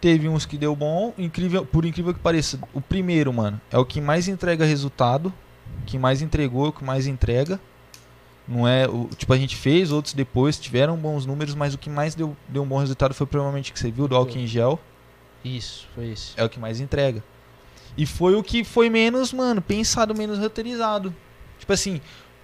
[0.00, 3.84] Teve uns que deu bom, incrível, por incrível que pareça, o primeiro, mano, é o
[3.84, 5.32] que mais entrega resultado,
[5.86, 7.60] que mais entregou, o que mais entrega.
[8.48, 11.90] Não é, o, tipo a gente fez, outros depois tiveram bons números, mas o que
[11.90, 14.46] mais deu, deu um bom resultado foi provavelmente o que você viu do álcool em
[14.46, 14.80] gel,
[15.44, 16.32] Isso, foi isso.
[16.34, 17.22] é o que mais entrega.
[17.96, 21.14] E foi o que foi menos, mano, pensado, menos roteirizado.
[21.58, 22.00] Tipo assim,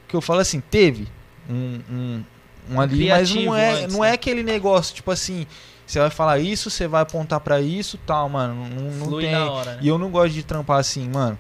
[0.07, 1.09] que eu falo assim, teve
[1.49, 2.25] um, um,
[2.71, 4.11] um ali, mas não é, antes, não né?
[4.11, 5.47] é aquele negócio, tipo assim,
[5.87, 9.33] você vai falar isso, você vai apontar pra isso, tal, mano, não, não tem.
[9.33, 9.79] na hora, né?
[9.81, 11.39] E eu não gosto de trampar assim, mano.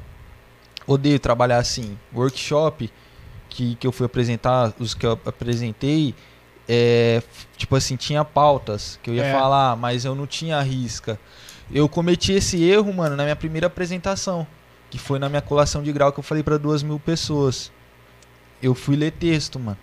[0.86, 1.98] Odeio trabalhar assim.
[2.14, 2.90] Workshop
[3.54, 6.14] que, que eu fui apresentar, os que eu apresentei,
[6.68, 7.22] é,
[7.56, 9.32] tipo assim, tinha pautas que eu ia É.
[9.32, 11.18] falar, mas eu não tinha risca.
[11.72, 14.46] Eu cometi esse erro, mano, na minha primeira apresentação,
[14.90, 17.70] que foi na minha colação de grau que eu falei pra duas mil pessoas.
[18.62, 19.78] Eu fui ler texto, mano.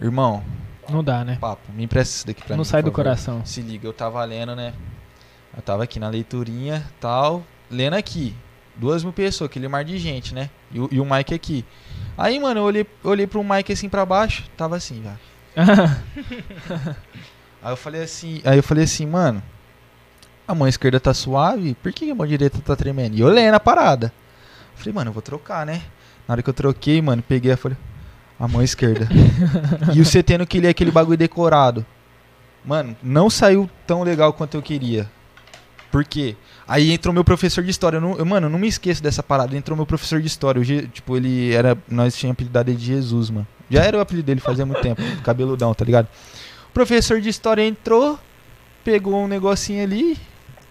[0.00, 0.42] Irmão,
[0.88, 1.36] Não dá, né?
[1.40, 2.64] papo, me empresta isso daqui pra não mim.
[2.64, 3.04] sai por do favor.
[3.04, 3.44] coração.
[3.44, 4.72] Se liga, eu tava lendo, né?
[5.54, 8.34] Eu tava aqui na leiturinha tal, lendo aqui.
[8.76, 10.48] Duas mil pessoas, aquele mar de gente, né?
[10.72, 11.64] E, e o Mike aqui.
[12.20, 15.16] Aí, mano, eu olhei, olhei pro Mike assim pra baixo, tava assim, já.
[17.62, 19.42] Aí eu falei assim, aí eu falei assim, mano,
[20.48, 23.16] a mão esquerda tá suave, por que a mão direita tá tremendo?
[23.16, 24.12] E eu lendo a parada.
[24.74, 25.82] Falei, mano, eu vou trocar, né?
[26.26, 27.76] Na hora que eu troquei, mano, peguei a folha.
[28.38, 29.06] A mão esquerda.
[29.94, 31.84] e o tendo que ler aquele bagulho decorado.
[32.64, 35.06] Mano, não saiu tão legal quanto eu queria.
[35.90, 36.36] Por quê?
[36.72, 37.96] Aí entrou meu professor de história.
[37.96, 39.56] Eu não, eu, mano, eu não me esqueço dessa parada.
[39.56, 40.62] Entrou meu professor de história.
[40.62, 41.76] Je- tipo, ele era.
[41.88, 43.44] Nós tínhamos apelidado de Jesus, mano.
[43.68, 45.02] Já era o apelido dele fazia muito tempo.
[45.24, 46.06] Cabeludão, tá ligado?
[46.68, 48.16] O professor de história entrou,
[48.84, 50.16] pegou um negocinho ali,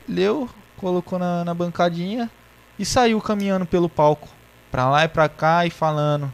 [0.08, 2.32] leu, colocou na, na bancadinha
[2.80, 4.30] e saiu caminhando pelo palco.
[4.72, 6.32] Pra lá e pra cá e falando.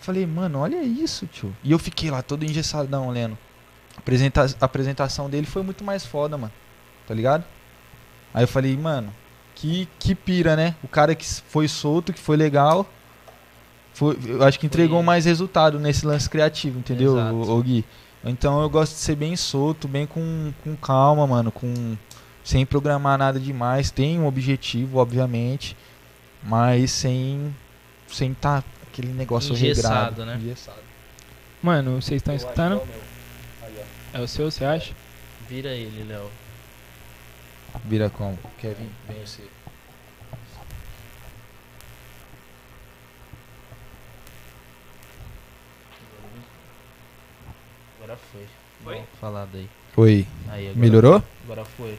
[0.00, 1.52] Falei, mano, olha isso, tio.
[1.64, 3.36] E eu fiquei lá todo engessadão lendo.
[4.60, 6.52] A apresentação dele foi muito mais foda, mano.
[7.08, 7.44] Tá ligado?
[8.36, 9.10] Aí eu falei, mano,
[9.54, 10.74] que, que pira, né?
[10.84, 12.86] O cara que foi solto, que foi legal.
[13.94, 17.82] Foi, eu acho que entregou Foi- mais resultado nesse lance criativo, entendeu, ô, ô Gui?
[18.22, 21.96] Então eu gosto de ser bem solto, bem com, com calma, mano, com
[22.44, 23.90] sem programar nada demais.
[23.90, 25.74] Tem um objetivo, obviamente,
[26.42, 27.56] mas sem
[28.08, 30.36] sem tá aquele negócio Engessado, regrado, né?
[30.36, 30.78] Engessado.
[31.62, 32.74] Mano, vocês estão escutando?
[32.74, 32.84] é o.
[33.62, 33.74] Aí.
[34.12, 34.92] É o seu, você acha?
[35.48, 36.30] Vira ele, Léo.
[37.84, 38.38] Vira como?
[38.58, 39.42] Kevin, vem você.
[47.96, 48.46] Agora foi.
[48.84, 48.94] Foi?
[48.96, 49.68] Bom, Falado aí.
[49.96, 50.26] Oi.
[50.48, 51.22] Aí, agora Melhorou?
[51.44, 51.98] Agora foi.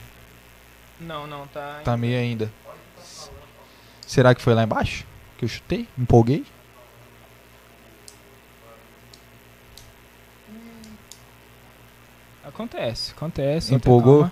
[0.99, 1.81] Não, não, tá.
[1.83, 2.51] Tá meio ainda.
[4.01, 5.05] Será que foi lá embaixo?
[5.37, 5.87] Que eu chutei?
[5.97, 6.45] Empolguei?
[12.43, 13.69] Acontece, acontece.
[13.69, 14.31] ter Empolgou?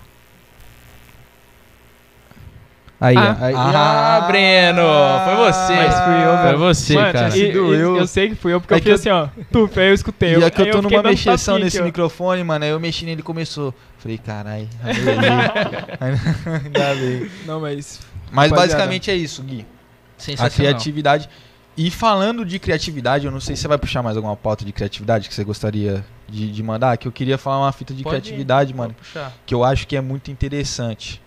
[2.98, 3.36] Aí, Ah.
[3.40, 3.54] aí.
[3.54, 4.82] Ah, Ah, Breno!
[5.26, 5.74] Foi você.
[5.76, 6.58] Mas fui eu, Foi velho.
[6.58, 7.36] você, Mano, cara.
[7.36, 7.96] e- e- eu.
[7.98, 9.28] eu sei que fui eu, porque É eu fiz assim, ó.
[9.52, 10.36] Tuf, aí eu escutei.
[10.36, 12.64] E é que eu tô fiquei numa mexeção nesse microfone, mano.
[12.64, 13.74] Aí eu mexi nele e começou.
[13.98, 14.66] Falei, carai,
[16.00, 17.30] ainda bem.
[17.46, 18.00] Não, mas.
[18.30, 18.56] Mas Rapaziada.
[18.56, 19.66] basicamente é isso, Gui.
[20.38, 21.28] A criatividade.
[21.76, 24.72] E falando de criatividade, eu não sei se você vai puxar mais alguma pauta de
[24.72, 28.16] criatividade que você gostaria de, de mandar, que eu queria falar uma fita de Pode
[28.16, 29.30] ir, criatividade, pode mano, puxar.
[29.44, 31.20] que eu acho que é muito interessante.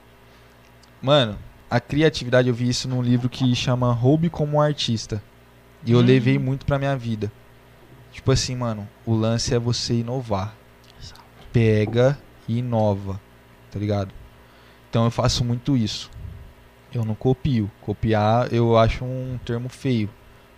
[1.00, 1.38] Mano,
[1.70, 5.22] a criatividade, eu vi isso num livro que chama Roube como um Artista.
[5.86, 6.02] E eu Hum.
[6.04, 7.32] levei muito pra minha vida.
[8.12, 10.56] Tipo assim, mano, o lance é você inovar.
[11.52, 13.20] Pega e inova,
[13.72, 14.12] tá ligado?
[14.90, 16.10] Então eu faço muito isso.
[16.94, 17.70] Eu não copio.
[17.82, 20.10] Copiar eu acho um termo feio.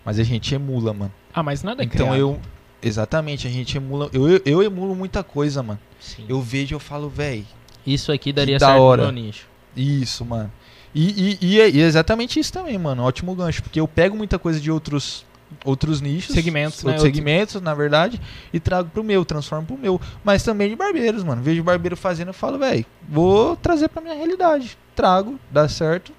[0.04, 1.12] Mas a gente emula, mano.
[1.32, 2.16] Ah, mas nada é Então criado.
[2.18, 2.40] eu.
[2.82, 4.10] Exatamente, a gente emula.
[4.12, 5.78] Eu, eu, eu emulo muita coisa, mano.
[6.00, 6.24] Sim.
[6.28, 7.44] Eu vejo e eu falo, véi,
[7.86, 9.06] Isso aqui daria da certo hora.
[9.06, 9.46] no meu nicho.
[9.76, 10.50] isso, mano.
[10.94, 13.02] E, e, e, é, e é exatamente isso também, mano.
[13.02, 13.62] Ótimo gancho.
[13.62, 15.24] Porque eu pego muita coisa de outros,
[15.64, 16.34] outros nichos.
[16.34, 16.90] Segmentos, né?
[16.90, 18.20] Outros Outros- segmentos, na verdade.
[18.52, 20.00] E trago pro meu, transformo pro meu.
[20.22, 21.42] Mas também de barbeiros, mano.
[21.42, 24.76] Vejo barbeiro fazendo e falo, véi, vou trazer pra minha realidade.
[24.94, 26.12] Trago, dá certo.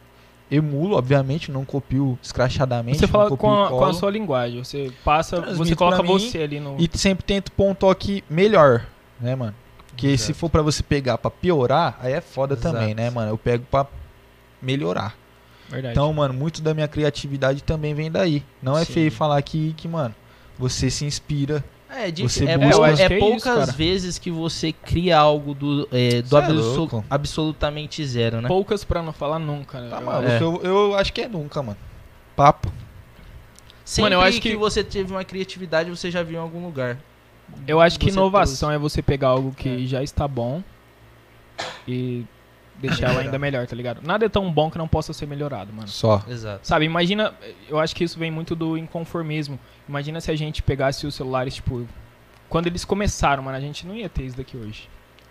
[0.52, 3.00] Emulo, obviamente, não copio escrachadamente.
[3.00, 4.64] Você fala com a, com a sua linguagem.
[4.64, 6.76] Você passa, você Transmito coloca pra mim você ali no.
[6.80, 8.86] E sempre tento pôr um toque melhor,
[9.20, 9.56] né, mano?
[9.88, 10.24] Porque Exato.
[10.28, 12.76] se for pra você pegar pra piorar, aí é foda Exato.
[12.76, 13.32] também, né, mano?
[13.32, 13.88] Eu pego pra
[14.64, 15.16] melhorar.
[15.70, 15.94] Verdade.
[15.94, 18.44] Então, mano, muito da minha criatividade também vem daí.
[18.62, 18.94] Não é Sim.
[18.94, 20.14] feio falar que, que, mano,
[20.58, 21.64] você se inspira.
[21.96, 25.54] É, de, Você é, busca- é que é poucas isso, vezes que você cria algo
[25.54, 28.48] do, é, do é absolutamente zero, né?
[28.48, 29.90] Poucas pra não falar nunca, né?
[29.92, 30.28] Tá Eu- maluco?
[30.32, 30.42] É.
[30.42, 31.78] Eu, eu acho que é nunca, mano.
[32.36, 32.74] Papo.
[33.86, 34.50] Sempre Mano, eu acho que...
[34.52, 36.98] que- você teve uma criatividade, você já viu em algum lugar.
[37.68, 39.86] Eu acho que Você inovação é você pegar algo que É.
[39.86, 40.64] já está bom
[41.88, 42.26] e
[42.80, 44.02] deixar ela ainda melhor, tá ligado?
[44.06, 45.88] Nada é tão bom que não possa ser melhorado, mano.
[45.88, 46.24] Só.
[46.28, 46.68] Exato.
[46.68, 47.34] Sabe, imagina,
[47.70, 49.60] eu acho que isso vem muito do inconformismo.
[49.88, 51.88] Imagina se a gente pegasse os celulares, tipo,
[52.50, 54.90] quando eles começaram, mano, a gente não ia ter isso daqui hoje,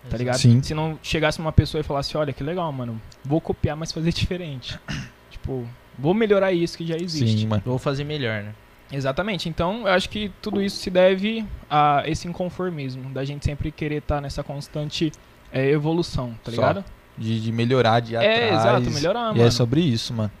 [0.09, 0.37] tá ligado?
[0.37, 0.61] Sim.
[0.61, 4.11] Se não chegasse uma pessoa e falasse, olha, que legal, mano, vou copiar, mas fazer
[4.11, 4.79] diferente.
[5.29, 7.39] tipo, vou melhorar isso que já existe.
[7.41, 7.63] Sim, mano.
[7.65, 8.53] Vou fazer melhor, né?
[8.91, 9.49] Exatamente.
[9.49, 13.97] Então, eu acho que tudo isso se deve a esse inconformismo, da gente sempre querer
[13.97, 15.11] estar nessa constante
[15.51, 16.83] é, evolução, tá Só.
[17.17, 18.65] De, de melhorar, de ir É, atrás.
[18.65, 19.43] exato, melhorar, E mano.
[19.47, 20.31] é sobre isso, mano.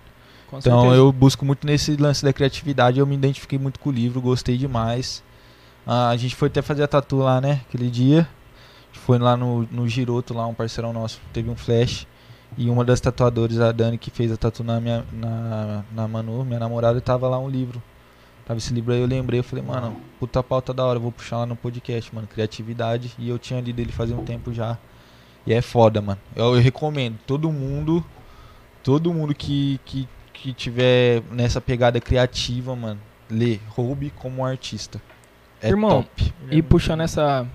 [0.49, 0.95] Com Então certeza.
[1.01, 2.99] eu busco muito nesse lance da criatividade.
[2.99, 5.23] Eu me identifiquei muito com o livro, gostei demais.
[5.85, 7.61] Ah, a gente foi até fazer a tatu lá, né?
[7.67, 8.27] Aquele dia.
[8.91, 12.07] Foi lá no, no Giroto, lá um parceirão nosso, teve um flash.
[12.55, 16.45] E uma das tatuadoras, a Dani, que fez a tatu na, minha, na, na Manu,
[16.45, 17.81] minha namorada, tava lá um livro.
[18.45, 21.37] Tava esse livro aí, eu lembrei, eu falei, mano, puta pauta da hora, vou puxar
[21.37, 23.11] lá no podcast, mano, criatividade.
[23.17, 24.77] E eu tinha lido ele fazia um tempo já.
[25.45, 26.19] E é foda, mano.
[26.35, 28.03] Eu, eu recomendo, todo mundo,
[28.81, 35.01] todo mundo que, que, que tiver nessa pegada criativa, mano, lê, roube como artista.
[35.61, 36.33] É Irmão, top.
[36.51, 37.47] E puxando essa,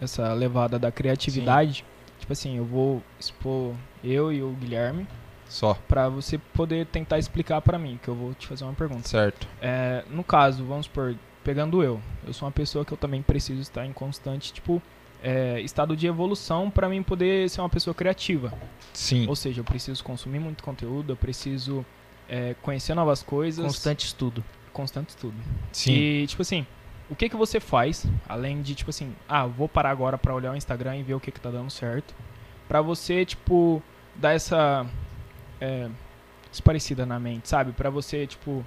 [0.00, 1.84] essa levada da criatividade,
[2.18, 5.06] tipo assim, eu vou expor eu e o Guilherme
[5.48, 9.08] Só, pra você poder tentar explicar pra mim, que eu vou te fazer uma pergunta.
[9.08, 9.46] certo.
[9.60, 13.60] É, no caso, vamos por pegando eu, eu sou uma pessoa que eu também preciso
[13.60, 14.80] estar em constante, tipo,
[15.22, 18.52] é, estado de evolução pra mim poder ser uma pessoa criativa.
[18.92, 19.26] Sim.
[19.28, 21.84] Ou seja, eu preciso consumir muito conteúdo, eu preciso
[22.28, 23.64] é, conhecer novas coisas.
[23.64, 24.44] Constante estudo.
[24.72, 25.34] Constante estudo.
[25.72, 25.92] Sim.
[25.92, 26.66] E, tipo assim,
[27.10, 30.52] o que que você faz, além de, tipo assim, ah, vou parar agora pra olhar
[30.52, 32.14] o Instagram e ver o que que tá dando certo,
[32.68, 33.82] pra você, tipo,
[34.14, 34.86] dar essa
[35.60, 35.88] é,
[36.52, 37.72] esparecida na mente, sabe?
[37.72, 38.64] Pra você, tipo,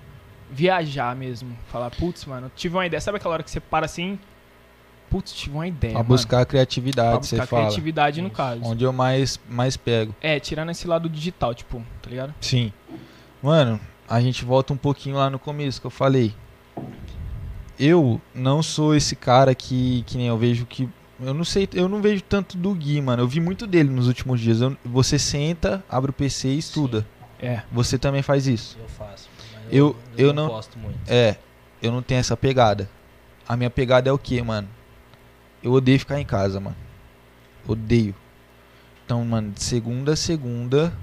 [0.52, 1.58] viajar mesmo.
[1.68, 3.00] Falar, putz, mano, tive uma ideia.
[3.00, 4.20] Sabe aquela hora que você para assim,
[5.14, 6.10] putz, tive uma ideia, Pra mano.
[6.10, 7.62] buscar a Pra criatividade, buscar você fala.
[7.66, 8.36] criatividade no Isso.
[8.36, 8.62] caso.
[8.64, 10.16] Onde eu mais, mais pego.
[10.20, 12.34] É, tirando esse lado digital, tipo, tá ligado?
[12.42, 12.74] Sim.
[13.42, 16.34] Mano, a gente volta um pouquinho lá no começo que eu falei.
[17.80, 20.90] Eu não sou esse cara que, que nem eu vejo que.
[21.22, 23.22] Eu não sei, eu não vejo tanto do Gui, mano.
[23.24, 24.62] Eu vi muito dele nos últimos dias.
[24.62, 27.06] Eu- você senta, abre o PC e estuda.
[27.40, 27.62] É.
[27.72, 28.78] Você também faz isso.
[28.82, 29.30] Eu faço.
[29.66, 30.98] mas Eu- eu não- gosto muito.
[31.08, 31.36] É,
[31.82, 32.90] eu não tenho essa pegada.
[33.48, 34.68] A minha pegada é o que, mano?
[35.64, 36.76] Eu odeio ficar em casa, mano.
[37.66, 38.14] Odeio.
[39.06, 40.94] Então, mano, de segunda a segunda.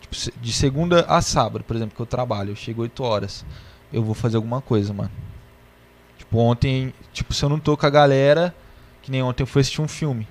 [0.00, 3.44] tipo, de segunda a sábado, por exemplo, que eu trabalho, eu chego 8 horas.
[3.92, 5.10] Eu vou fazer alguma coisa, mano.
[6.16, 8.54] Tipo, ontem, tipo, se eu não tô com a galera,
[9.02, 10.26] que nem ontem eu fui assistir um filme.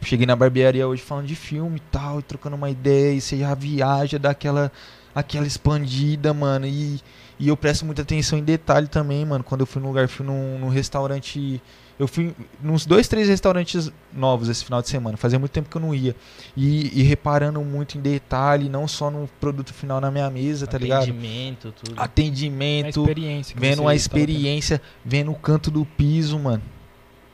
[0.00, 3.38] Cheguei na barbearia hoje falando de filme e tal, e trocando uma ideia, e você
[3.38, 4.72] já viaja, dá aquela,
[5.14, 6.66] aquela expandida, mano.
[6.66, 7.00] E,
[7.38, 9.44] e eu presto muita atenção em detalhe também, mano.
[9.44, 11.62] Quando eu fui num lugar, fui num, num restaurante.
[11.98, 15.16] Eu fui nos dois, três restaurantes novos esse final de semana.
[15.16, 16.16] Fazia muito tempo que eu não ia.
[16.56, 20.78] E, e reparando muito em detalhe, não só no produto final na minha mesa, tá
[20.78, 21.02] ligado?
[21.02, 22.00] Atendimento, tudo.
[22.00, 23.54] A Atendimento, experiência.
[23.54, 26.62] que vendo a experiência, vendo o canto do piso, mano.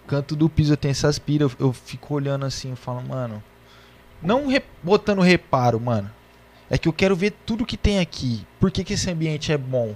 [0.06, 3.42] Canto do piso, eu tenho essas piras, eu, eu fico olhando assim, eu falo, mano.
[4.22, 6.10] Não re- botando reparo, mano.
[6.68, 8.44] É que eu quero ver tudo que tem aqui.
[8.60, 9.94] Por que, que esse ambiente é bom?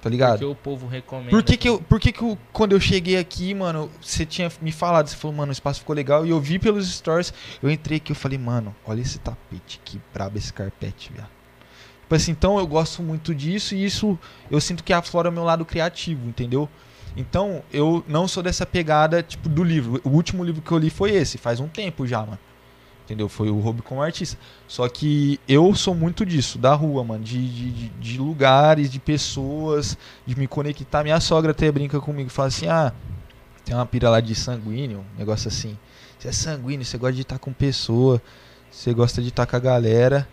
[0.00, 0.38] Tá ligado?
[0.38, 1.30] Porque o povo recomenda.
[1.30, 4.50] Por que que eu, por que que eu, quando eu cheguei aqui, mano, você tinha
[4.62, 7.70] me falado, você falou, mano, o espaço ficou legal, e eu vi pelos stories, eu
[7.70, 11.28] entrei aqui, eu falei, mano, olha esse tapete, que brabo esse carpete, viado.
[12.02, 14.18] Tipo assim, então eu gosto muito disso, e isso
[14.50, 16.68] eu sinto que aflora o meu lado criativo, entendeu?
[17.16, 20.00] Então, eu não sou dessa pegada, tipo, do livro.
[20.04, 22.38] O último livro que eu li foi esse, faz um tempo já, mano.
[23.10, 23.28] Entendeu?
[23.28, 24.38] Foi o Hobby como artista.
[24.68, 27.24] Só que eu sou muito disso, da rua, mano.
[27.24, 31.02] De, de, de- lugares, de pessoas, de me conectar.
[31.02, 32.92] Minha sogra até brinca comigo, fala assim: ah,
[33.64, 35.76] tem uma pira lá de sanguíneo, um negócio assim.
[36.20, 38.22] Você é sanguíneo, você gosta de estar com pessoa,
[38.70, 40.28] você gosta de estar com a galera.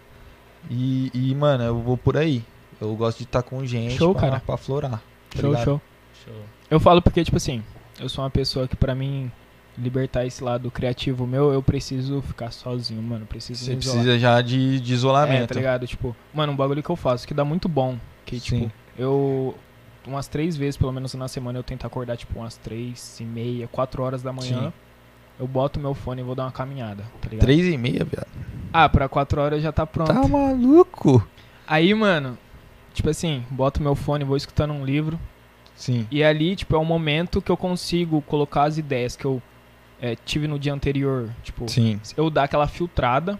[0.69, 2.43] E, e, mano, eu vou por aí.
[2.79, 4.39] Eu gosto de estar com gente Show, pra, cara.
[4.39, 5.01] pra florar.
[5.31, 5.63] tá Show, ligado?
[5.65, 5.81] show.
[6.25, 6.35] Show.
[6.69, 7.63] Eu falo porque, tipo assim,
[7.99, 9.31] eu sou uma pessoa que pra mim
[9.77, 13.25] libertar esse lado criativo meu, eu preciso ficar sozinho, mano.
[13.25, 15.49] Preciso Você precisa já de, de É, isolamento.
[15.49, 15.85] tá ligado?
[15.85, 17.97] Tipo, mano, um bagulho que eu faço que dá muito bom.
[18.25, 18.59] Que, Sim.
[18.61, 19.55] tipo, eu.
[20.05, 23.67] Umas três vezes, pelo menos na semana, eu tento acordar, tipo, umas três e meia,
[23.67, 24.67] quatro horas da manhã.
[24.67, 24.73] Sim.
[25.39, 27.41] Eu boto meu fone e vou dar uma caminhada, tá ligado?
[27.45, 28.27] Três e meia, viado.
[28.73, 30.07] Ah, pra quatro horas já tá pronto.
[30.13, 31.27] Tá maluco?
[31.67, 32.37] Aí, mano,
[32.93, 35.19] tipo assim, boto meu fone, vou escutando um livro.
[35.75, 36.07] Sim.
[36.09, 39.41] E ali, tipo, é o momento que eu consigo colocar as ideias que eu
[40.01, 41.29] é, tive no dia anterior.
[41.43, 41.99] Tipo, Sim.
[42.15, 43.39] eu dar aquela filtrada,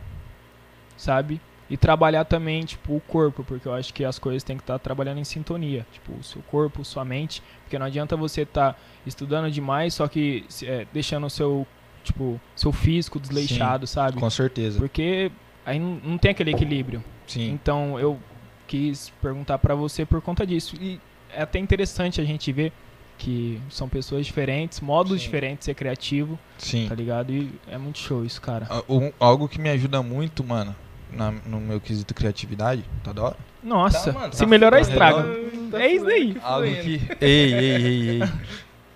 [0.95, 1.39] sabe?
[1.69, 4.79] E trabalhar também, tipo, o corpo, porque eu acho que as coisas têm que estar
[4.79, 5.85] trabalhando em sintonia.
[5.91, 7.43] Tipo, o seu corpo, sua mente.
[7.63, 11.67] Porque não adianta você estar estudando demais, só que é, deixando o seu,
[12.03, 14.17] tipo, seu físico desleixado, sabe?
[14.17, 14.79] Com certeza.
[14.79, 15.29] Porque
[15.65, 17.03] aí não, não tem aquele equilíbrio.
[17.27, 17.51] Sim.
[17.51, 18.17] Então eu
[18.65, 20.77] quis perguntar pra você por conta disso.
[20.79, 21.01] E
[21.33, 22.71] é até interessante a gente ver
[23.17, 25.25] que são pessoas diferentes, modos Sim.
[25.25, 26.85] diferentes de ser criativo, Sim.
[26.87, 27.31] tá ligado?
[27.33, 28.67] E é muito show isso, cara.
[28.69, 30.75] Ah, um- algo que me ajuda muito, mano,
[31.11, 33.37] na- no meu quesito criatividade, tá da hora?
[33.63, 35.25] Nossa, Tá, mano, se tá melhorar estraga.
[35.73, 36.37] É isso aí.
[36.41, 37.01] Algo que.
[37.19, 38.29] Ei, ei, ei, ei.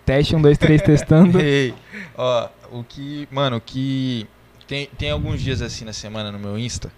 [0.05, 1.39] Teste, um, dois, três, testando.
[1.41, 1.73] Ei.
[2.17, 3.27] Ó, o que.
[3.31, 4.25] Mano, o que.
[4.67, 6.91] Tem, tem alguns dias assim na semana no meu Insta.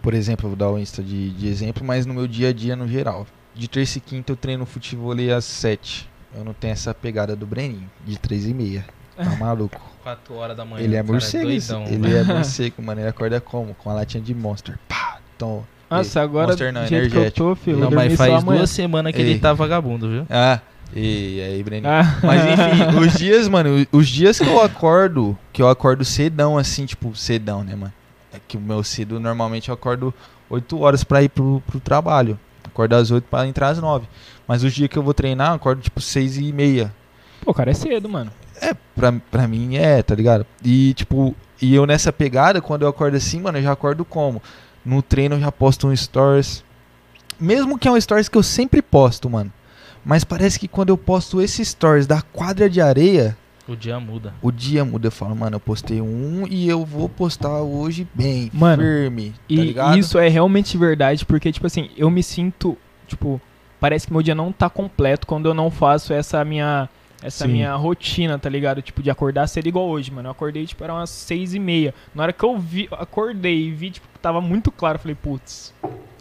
[0.00, 2.52] Por exemplo, eu vou dar o Insta de, de exemplo, mas no meu dia a
[2.52, 3.26] dia no geral.
[3.54, 6.08] De terça e quinta eu treino futebol às 7.
[6.34, 8.84] Eu não tenho essa pegada do Breninho, de 3 e meia.
[9.16, 9.80] Tá maluco?
[10.02, 10.82] 4 horas da manhã.
[10.82, 13.00] Ele é cara, morcego, doidão, ele é morcego, mano.
[13.00, 13.74] Ele acorda como?
[13.74, 14.78] Com a latinha de Monster.
[14.88, 15.18] Pá!
[15.36, 15.64] Então.
[15.90, 17.48] Nossa, agora Monster não, jeito que eu energético.
[17.48, 18.58] tô, filho, Não, mas faz amanhã.
[18.60, 19.30] duas semanas que Ei.
[19.32, 20.26] ele tá vagabundo, viu?
[20.30, 20.58] Ah,
[20.94, 21.92] e aí, Breninho.
[21.92, 22.18] Ah.
[22.22, 26.86] Mas enfim, os dias, mano, os dias que eu acordo, que eu acordo cedão, assim,
[26.86, 27.92] tipo, cedão, né, mano?
[28.32, 30.14] É que o meu cedo, normalmente eu acordo
[30.48, 32.38] 8 horas pra ir pro, pro trabalho.
[32.72, 34.06] Acordo às 8 pra entrar às 9.
[34.46, 36.92] Mas os dias que eu vou treinar, eu acordo tipo 6 e meia.
[37.42, 38.32] Pô, cara, é cedo, mano.
[38.94, 40.46] Pra, pra mim é, tá ligado?
[40.64, 44.42] E tipo, e eu nessa pegada, quando eu acordo assim, mano, eu já acordo como?
[44.84, 46.64] No treino eu já posto um stories.
[47.38, 49.52] Mesmo que é um stories que eu sempre posto, mano.
[50.04, 53.36] Mas parece que quando eu posto esse stories da quadra de areia,
[53.72, 54.34] O dia muda.
[54.42, 55.06] o dia muda.
[55.08, 59.38] Eu falo, mano, eu postei um e eu vou postar hoje bem, Mano, firme, tá
[59.48, 59.98] E ligado?
[59.98, 63.40] isso é realmente verdade, porque, tipo assim, eu me sinto, tipo,
[63.80, 66.88] parece que meu dia não tá completo quando eu não faço essa minha.
[67.24, 67.52] Essa Sim.
[67.52, 68.82] minha rotina, tá ligado?
[68.82, 70.26] Tipo, de acordar cedo igual hoje, mano.
[70.26, 71.94] Eu acordei, tipo, era umas seis e meia.
[72.12, 74.96] Na hora que eu vi, acordei e vi, tipo, tava muito claro.
[74.96, 75.72] eu Falei, putz,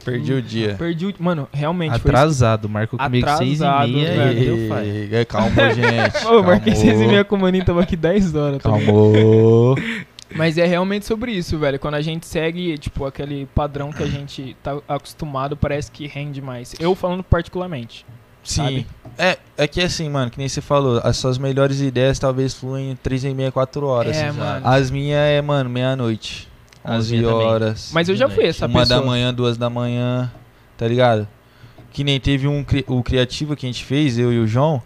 [0.03, 0.75] Perdi o dia.
[0.77, 1.13] perdi o.
[1.19, 2.11] Mano, realmente foi.
[2.11, 4.57] Atrasado, marcou comigo 6 e Atrasado, meia velho.
[4.57, 4.71] e.
[4.87, 6.25] Ei, ei, Calma, gente.
[6.27, 8.61] Ô, eu marquei seis e meia com o maninho, tava aqui 10 horas.
[8.61, 8.69] Tá?
[8.69, 9.75] Calmou.
[10.33, 11.77] Mas é realmente sobre isso, velho.
[11.77, 16.41] Quando a gente segue, tipo, aquele padrão que a gente tá acostumado, parece que rende
[16.41, 16.73] mais.
[16.79, 18.05] Eu falando particularmente.
[18.43, 18.63] Sim.
[18.63, 18.87] Sabe?
[19.17, 22.91] É, é que assim, mano, que nem você falou, as suas melhores ideias talvez fluem
[22.91, 24.15] em 3 e meia, 4 horas.
[24.17, 24.39] É, assim.
[24.39, 24.67] mano.
[24.67, 26.47] As minhas é, mano, meia-noite.
[26.83, 27.47] As 11 minhas também.
[27.47, 27.91] horas.
[27.93, 28.99] Mas eu já fui essa uma pessoa.
[28.99, 30.31] da manhã, duas da manhã,
[30.77, 31.27] tá ligado?
[31.91, 34.81] Que nem teve um o criativo que a gente fez, eu e o João,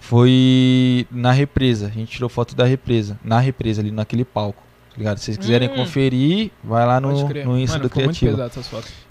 [0.00, 1.86] foi na represa.
[1.86, 4.62] A gente tirou foto da represa, na represa ali naquele palco.
[4.90, 5.18] Tá ligado?
[5.18, 5.76] Se vocês quiserem Hum.
[5.76, 8.36] conferir, vai lá no, no Insta Mano, do criativo.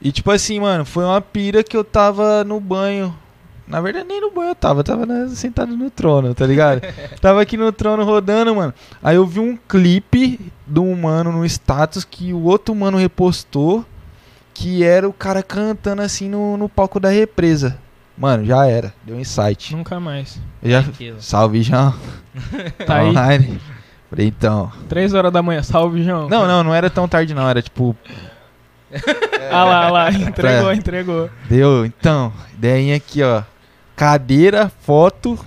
[0.02, 3.16] E tipo assim, mano, foi uma pira que eu tava no banho.
[3.68, 6.82] Na verdade, nem no banho eu tava, eu tava na- sentado no trono, tá ligado?
[7.20, 8.74] tava aqui no trono rodando, mano.
[9.04, 13.86] Aí eu vi um clipe do humano no status que o outro mano repostou,
[14.54, 17.78] que era o cara cantando assim no, no palco da represa.
[18.18, 19.76] Mano, já era, deu um insight.
[19.76, 20.40] Nunca mais.
[20.64, 20.82] Eu já...
[20.84, 21.18] Tranquilo.
[21.22, 21.94] Salve, João.
[22.86, 23.60] Tá aí, Online.
[24.10, 24.72] Falei, então.
[24.88, 25.62] 3 horas da manhã.
[25.62, 26.30] Salve, João.
[26.30, 27.96] Não, não, não era tão tarde não, era tipo
[29.52, 30.12] Ah lá, ah lá.
[30.12, 30.76] Entregou, É.
[30.76, 31.30] entregou.
[31.50, 33.44] Deu, então, ideinha aqui, ó.
[33.98, 35.38] Cadeira, foto,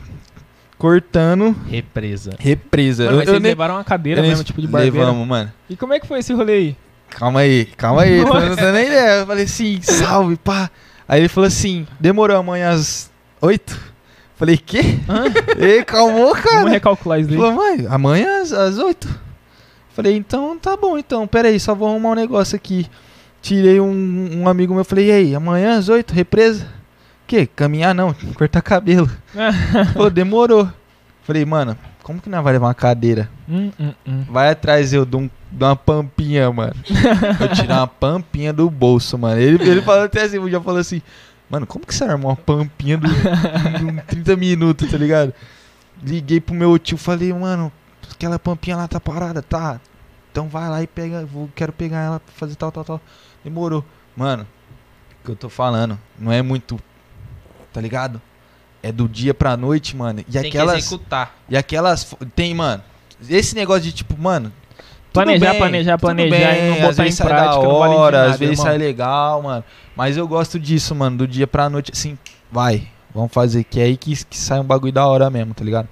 [0.77, 2.33] cortando, Represa.
[2.37, 3.05] represa.
[3.05, 4.97] Mano, mas eu vocês levaram uma cadeira mesmo, tipo de barbeiro.
[4.99, 5.53] Levamos, mano.
[5.71, 6.77] E como é que foi esse rolê aí?
[7.11, 9.21] Calma aí, calma aí, não tenho nem ideia.
[9.21, 10.69] Eu falei assim, salve, pá.
[11.09, 13.09] Aí ele falou assim, demorou amanhã às
[13.41, 13.79] oito?
[14.35, 14.99] Falei, quê?
[15.09, 15.25] Hã?
[15.57, 16.57] Ei, calmou, cara.
[16.57, 17.47] Vamos recalcular isso Ele daí.
[17.55, 19.07] falou, mãe, amanhã às, às 8.
[19.95, 22.87] Falei, então tá bom, então, pera aí, só vou arrumar um negócio aqui.
[23.41, 26.80] Tirei um, um amigo meu, falei, e aí, amanhã às 8, represa?
[27.31, 27.47] Que?
[27.47, 29.09] Caminhar não, cortar cabelo.
[29.95, 30.69] Falou, demorou.
[31.23, 33.31] Falei, mano, como que nós vai levar uma cadeira?
[33.49, 34.25] Hum, hum, hum.
[34.29, 36.75] Vai atrás eu de, um- de uma pampinha, mano.
[37.39, 39.41] Eu tirar uma pampinha do bolso, mano.
[39.41, 41.01] Ele, ele falou até assim, já falou assim,
[41.49, 45.33] mano, como que você armou uma pampinha do, de um 30 minutos, tá ligado?
[46.03, 47.71] Liguei pro meu tio, falei, mano,
[48.11, 49.81] aquela pampinha lá tá parada, tá?
[50.33, 53.01] Então vai lá e pega, vou, quero pegar ela pra fazer tal, tal, tal.
[53.45, 53.85] Demorou.
[54.17, 54.45] Mano,
[55.21, 56.77] o que eu tô falando, não é muito,
[57.73, 58.21] tá ligado?
[58.83, 60.21] É do dia pra noite, mano.
[60.21, 61.35] E Tem que aquelas, executar.
[61.49, 62.83] e aquelas, tem, mano,
[63.29, 64.53] esse negócio de tipo, mano,
[65.13, 67.79] Planejar, bem, planejar, planejar e não bem, às botar em vezes sai prática, da não
[67.81, 68.67] vale hora, nada, às vezes irmão.
[68.67, 69.65] sai legal, mano.
[69.97, 72.17] Mas eu gosto disso, mano, do dia pra noite, assim,
[72.51, 75.65] vai, vamos fazer, que é aí que, que sai um bagulho da hora mesmo, tá
[75.65, 75.89] ligado?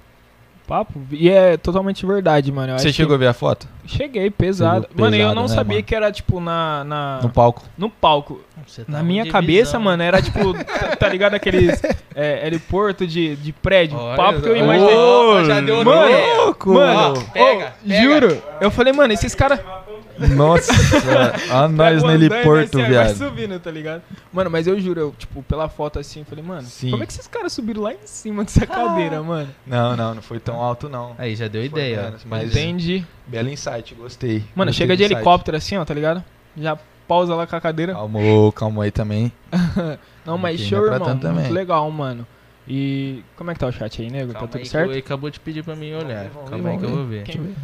[0.65, 1.01] papo.
[1.11, 2.73] E é totalmente verdade, mano.
[2.73, 3.67] Eu Você acho chegou a ver a foto?
[3.83, 4.83] que cheguei pesado.
[4.87, 5.83] Chegou mano, eu pesado, não né, sabia mano?
[5.83, 6.83] que era, tipo, na.
[6.83, 7.63] na No palco.
[7.75, 8.39] no palco.
[8.69, 9.81] Você Na minha cabeça, visão.
[9.81, 11.81] mano, era tipo, tá, tá ligado aqueles
[12.13, 14.93] é, aeroporto de, de prédio, Olha, papo que eu imaginei.
[14.95, 16.35] ó, já deu Mano, ideia.
[16.37, 18.01] louco, Mano, Ó, pega, ô, pega.
[18.01, 18.43] juro.
[18.61, 19.59] Eu falei, mano, esses caras.
[20.35, 20.73] Nossa,
[21.49, 23.15] a nós no heliporto, Vai viado.
[23.17, 24.01] subindo, tá ligado?
[24.33, 26.91] Mano, mas eu juro, eu, tipo, pela foto assim, eu falei, mano, Sim.
[26.91, 29.49] como é que esses caras subiram lá em cima dessa cadeira, mano?
[29.65, 31.15] Não, não, não foi tão alto, não.
[31.17, 32.01] Aí já deu Foi ideia.
[32.03, 33.05] menos, mas Entendi.
[33.25, 34.43] belo insight, gostei.
[34.53, 35.15] Mano, Gostei chega de insight.
[35.15, 36.21] helicóptero assim, ó, tá ligado?
[36.57, 36.77] Já
[37.09, 37.93] pausa lá com a cadeira.
[37.93, 39.31] Calmou, calmou aí também.
[40.23, 41.07] Não, mas show, pra irmão.
[41.09, 41.41] tanto também.
[41.41, 42.25] Muito legal, mano.
[42.67, 44.31] E como é que tá o chat aí, nego?
[44.31, 44.91] Calma tá tudo certo?
[44.91, 46.29] Ei acabou de pedir pra mim olhar.
[46.29, 47.23] Vamos ver, Calma aí que eu vamos vou ver.
[47.23, 47.55] Quem-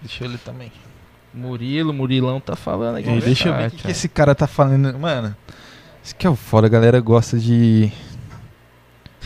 [0.00, 0.70] Deixa eu ler também.
[1.34, 3.20] Murilo, Murilão tá falando aqui.
[3.20, 4.96] Deixa eu ver o que, que esse cara tá falando.
[4.96, 5.34] Mano,
[6.04, 7.90] isso que é o foda, a galera gosta de.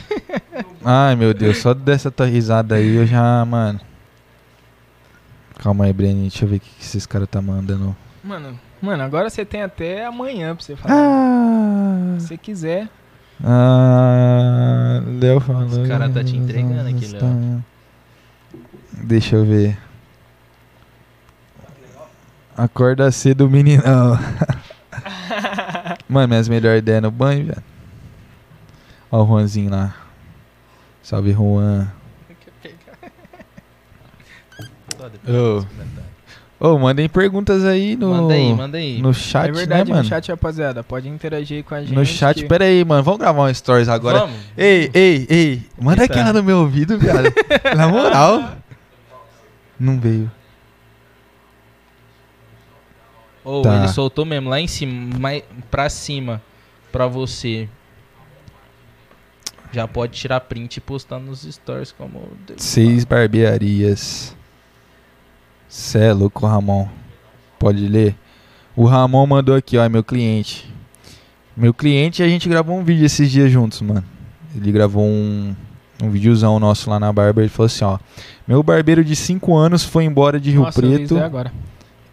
[0.83, 3.81] Ai meu Deus, só dessa tua risada aí eu já, mano.
[5.59, 7.95] Calma aí, Breninho, deixa eu ver o que, que esses caras tá mandando.
[8.23, 10.95] Mano, mano, agora você tem até amanhã pra você falar.
[10.95, 12.17] Ah!
[12.19, 12.89] Se você quiser.
[13.45, 15.67] Ah, Léo falou.
[15.67, 17.65] Esse cara tá te entregando aqui, Léo.
[18.93, 19.79] Deixa eu ver.
[22.57, 24.19] Acorda cedo, meninão.
[26.09, 27.63] Mano, minhas melhores ideias no banho, velho.
[29.11, 29.95] Ó o Juanzinho lá.
[31.03, 31.87] Salve, Juan.
[35.13, 35.67] Depois
[36.59, 36.69] Ô.
[36.69, 39.01] Ô, mandem perguntas aí no, Manda aí, manda aí.
[39.03, 40.09] no chat, é verdade, né, no mano?
[40.09, 40.83] chat, rapaziada.
[40.83, 41.93] Pode interagir com a gente.
[41.93, 43.03] no chat, que- pera aí, mano.
[43.03, 44.21] Vamos gravar um stories agora.
[44.21, 44.37] Vamos.
[44.57, 45.63] Ei, ei, ei.
[45.79, 46.15] Manda Eita.
[46.15, 47.33] aquela no meu ouvido, viado.
[47.77, 48.57] Na moral.
[49.79, 50.31] Não veio.
[53.45, 53.77] Ou Tá.
[53.77, 56.43] ele soltou mesmo lá em cima, mais pra cima,
[56.91, 57.69] pra você.
[59.73, 62.29] Já pode tirar print e postar nos stories como.
[62.57, 64.35] Seis barbearias.
[65.69, 66.89] Cê é louco, Ramon.
[67.59, 68.15] Pode ler?
[68.75, 70.73] O Ramon mandou aqui, ó, é meu cliente.
[71.57, 74.05] Meu cliente, a gente gravou um vídeo esses dias juntos, mano.
[74.55, 75.55] Ele gravou um,
[76.03, 77.41] um videozão nosso lá na barba.
[77.41, 77.99] Ele falou assim, ó.
[78.47, 81.17] Meu barbeiro de 5 anos foi embora de Rio Nossa, Preto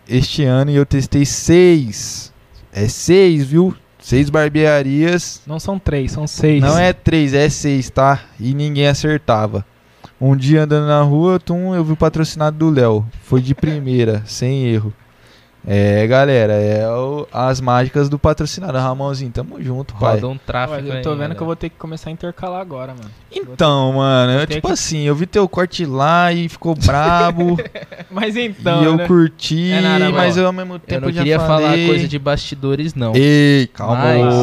[0.07, 2.31] este ano e eu testei seis.
[2.71, 3.75] É seis, viu?
[3.99, 5.41] Seis barbearias.
[5.47, 6.61] Não são três, são seis.
[6.61, 8.21] Não é três, é seis, tá?
[8.39, 9.65] E ninguém acertava.
[10.25, 13.05] Um dia andando na rua, tum, eu vi o patrocinado do Léo.
[13.23, 14.93] Foi de primeira, sem erro.
[15.65, 18.77] É, galera, é o- as mágicas do patrocinado.
[18.77, 20.15] Ramonzinho, tamo junto, pai.
[20.15, 20.39] Roda um
[20.71, 21.35] Olha, eu tô aí, vendo né?
[21.35, 23.09] que eu vou ter que começar a intercalar agora, mano.
[23.31, 27.57] Então, mano, eu, ter tipo que- assim, eu vi teu corte lá e ficou brabo.
[28.11, 29.07] Mas então, e eu né?
[29.07, 31.87] curti, É nada, mas eu ao mesmo Eu tempo não já queria falar falei...
[31.87, 33.13] coisa de bastidores, não.
[33.15, 34.35] Ei, calma, Mas-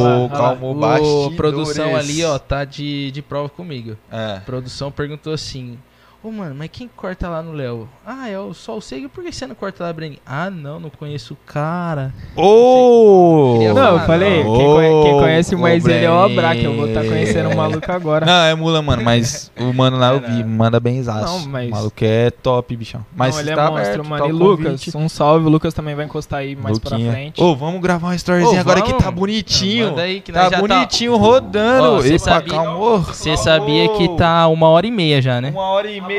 [0.63, 1.37] O bastidores.
[1.37, 3.97] produção ali, ó, tá de, de prova comigo.
[4.11, 4.37] É.
[4.39, 5.79] A produção perguntou assim:
[6.23, 7.89] Ô mano, mas quem corta lá no Léo?
[8.07, 10.19] Ah, é o Sol Sega, por que você não corta lá, Breni?
[10.27, 12.13] Ah, não, não conheço o cara.
[12.37, 13.55] Ô!
[13.55, 14.55] Queria Não, eu falei, não.
[14.55, 16.41] quem, conhe- quem conhece mais ele é o Breno.
[16.41, 18.27] Abra, que eu vou estar conhecendo o maluco agora.
[18.27, 20.45] Não, é mula, mano, mas o mano lá eu É vi, nada.
[20.49, 21.25] manda bem zaço.
[21.25, 23.03] Não, mas- O maluco é top, bichão.
[23.17, 24.23] Mas Não, ele é tá monstro, aberto, mano.
[24.25, 24.97] tá e o Lucas, convite.
[24.99, 25.47] um salve.
[25.47, 27.13] O Lucas também vai encostar aí mais pra Luquinha.
[27.13, 27.43] frente.
[27.43, 29.89] Ô, vamos gravar uma storyzinha agora que tá bonitinho.
[29.89, 31.93] Manda aí que Tá já bonitinho rodando.
[31.97, 32.61] Ó, cê Epa, sabia-.
[33.07, 35.49] Você sabia que tá uma hora e meia já, né?
[35.51, 36.10] Uma hora e meia.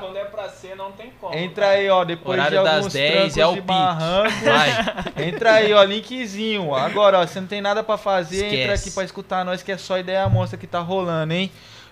[0.00, 1.34] Quando é pra ser, não tem como.
[1.34, 3.66] Entra aí, ó, depois Horário de das alguns 10 trancos é o pique.
[3.66, 4.32] barrancos.
[4.42, 4.70] Vai.
[5.28, 6.74] Entra aí, ó, linkzinho.
[6.74, 8.88] Agora, ó, você não tem nada pra fazer, entra Esquece.
[8.88, 11.50] aqui pra escutar nós, que é só ideia monstra que tá rolando, hein?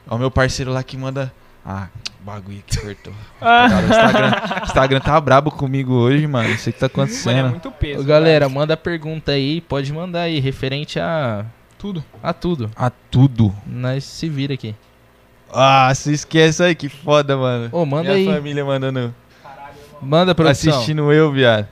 [0.09, 1.33] Ó, meu parceiro lá que manda.
[1.67, 1.89] Ah,
[2.21, 3.13] bagulho que cortou.
[3.41, 3.67] Ah.
[3.69, 6.51] Cara, o Instagram, Instagram tá brabo comigo hoje, mano.
[6.51, 7.49] Não sei o que tá Mano, é acontecendo.
[7.51, 8.01] muito peso.
[8.01, 8.59] Ô, galera, velho.
[8.59, 11.45] manda pergunta aí, pode mandar aí, referente a.
[11.79, 12.05] tudo.
[12.23, 12.71] a tudo.
[12.77, 13.55] A tudo.
[13.67, 14.75] Nós se vira aqui.
[15.55, 17.69] Ah, se esquece aí, que foda, mano.
[17.73, 18.35] Ô, manda Minha aí.
[18.37, 19.15] família mandando.
[20.03, 20.73] Manda produção.
[20.75, 21.69] Assistindo eu, viado.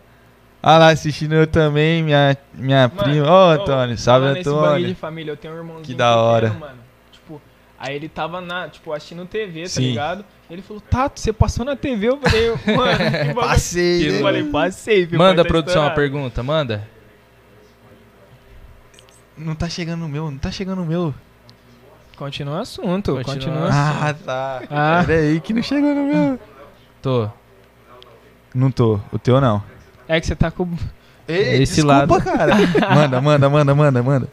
[0.62, 3.26] Ah lá, assistindo eu também, minha, minha Mano, prima.
[3.28, 4.94] Ô, ô, Antônio, salve, bagulho de Antônio.
[4.94, 6.46] família, eu tenho um irmãozinho Que da hora.
[6.50, 6.78] pequeno, mano.
[7.10, 7.42] Tipo,
[7.76, 9.88] aí ele tava na, tipo, assistindo TV, tá Sim.
[9.88, 10.24] ligado?
[10.48, 12.10] Ele falou, Tato, você passou na TV?
[12.10, 13.34] Eu falei, mano, que.
[13.34, 14.08] Passei.
[14.08, 14.20] Eu né?
[14.20, 15.94] falei, passei, Manda, tá produção, a estourado.
[15.96, 16.88] pergunta, manda.
[19.36, 21.12] Não tá chegando no meu, não tá chegando no meu.
[22.22, 23.58] Continua o assunto, Continua continua.
[23.58, 24.00] o o assunto.
[24.04, 24.62] Ah, tá.
[24.70, 25.02] Ah.
[25.04, 26.38] Pera aí que não chegou no meu.
[27.02, 27.28] Tô.
[28.54, 29.60] Não tô, o teu não.
[30.06, 30.68] É que você tá com.
[31.26, 32.22] Ei, Esse desculpa, lado.
[32.22, 32.54] cara.
[32.94, 34.28] manda, manda, manda, manda, manda.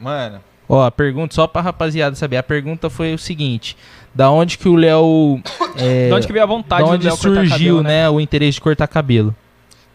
[0.00, 3.76] Mano, Ó, a pergunta, só pra rapaziada saber, a pergunta foi o seguinte:
[4.12, 5.40] da onde que o Léo.
[5.78, 8.18] É, De onde que veio a vontade da do onde Léo surgiu, cabelo, né, o
[8.18, 9.36] interesse de cortar cabelo?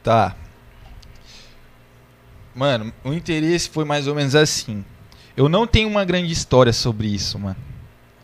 [0.03, 0.35] tá.
[2.55, 4.83] Mano, o interesse foi mais ou menos assim.
[5.35, 7.55] Eu não tenho uma grande história sobre isso, mano.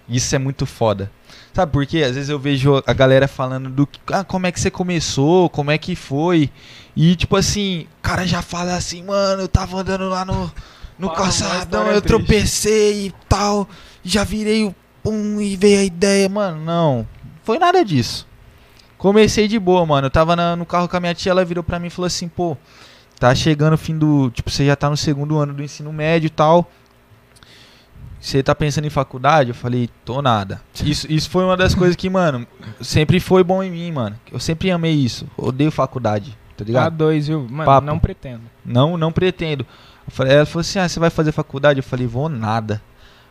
[0.09, 1.11] Isso é muito foda.
[1.53, 2.03] Sabe por quê?
[2.03, 5.71] Às vezes eu vejo a galera falando do ah, como é que você começou, como
[5.71, 6.49] é que foi.
[6.95, 10.51] E tipo assim, o cara já fala assim, mano, eu tava andando lá no,
[10.99, 12.07] no uma calçadão, eu triste.
[12.07, 13.67] tropecei e tal,
[14.03, 16.63] já virei o pum e veio a ideia, mano.
[16.63, 17.07] Não,
[17.43, 18.27] foi nada disso.
[18.97, 20.07] Comecei de boa, mano.
[20.07, 22.07] Eu tava na- no carro com a minha tia, ela virou pra mim e falou
[22.07, 22.57] assim, pô,
[23.19, 24.29] tá chegando o fim do.
[24.31, 26.69] Tipo, você já tá no segundo ano do ensino médio e tal.
[28.19, 29.49] Você tá pensando em faculdade?
[29.49, 30.61] Eu falei, tô nada.
[30.83, 32.47] Isso, isso foi uma das coisas que, mano,
[32.81, 34.15] sempre foi bom em mim, mano.
[34.31, 35.27] Eu sempre amei isso.
[35.37, 37.05] Odeio faculdade, tá ligado?
[37.05, 37.47] A2, viu?
[37.49, 37.85] Mano, Papo.
[37.87, 38.41] não pretendo.
[38.65, 39.65] Não, não pretendo.
[40.05, 41.79] Eu falei, ela falou assim: ah, você vai fazer faculdade?
[41.79, 42.81] Eu falei, vou nada.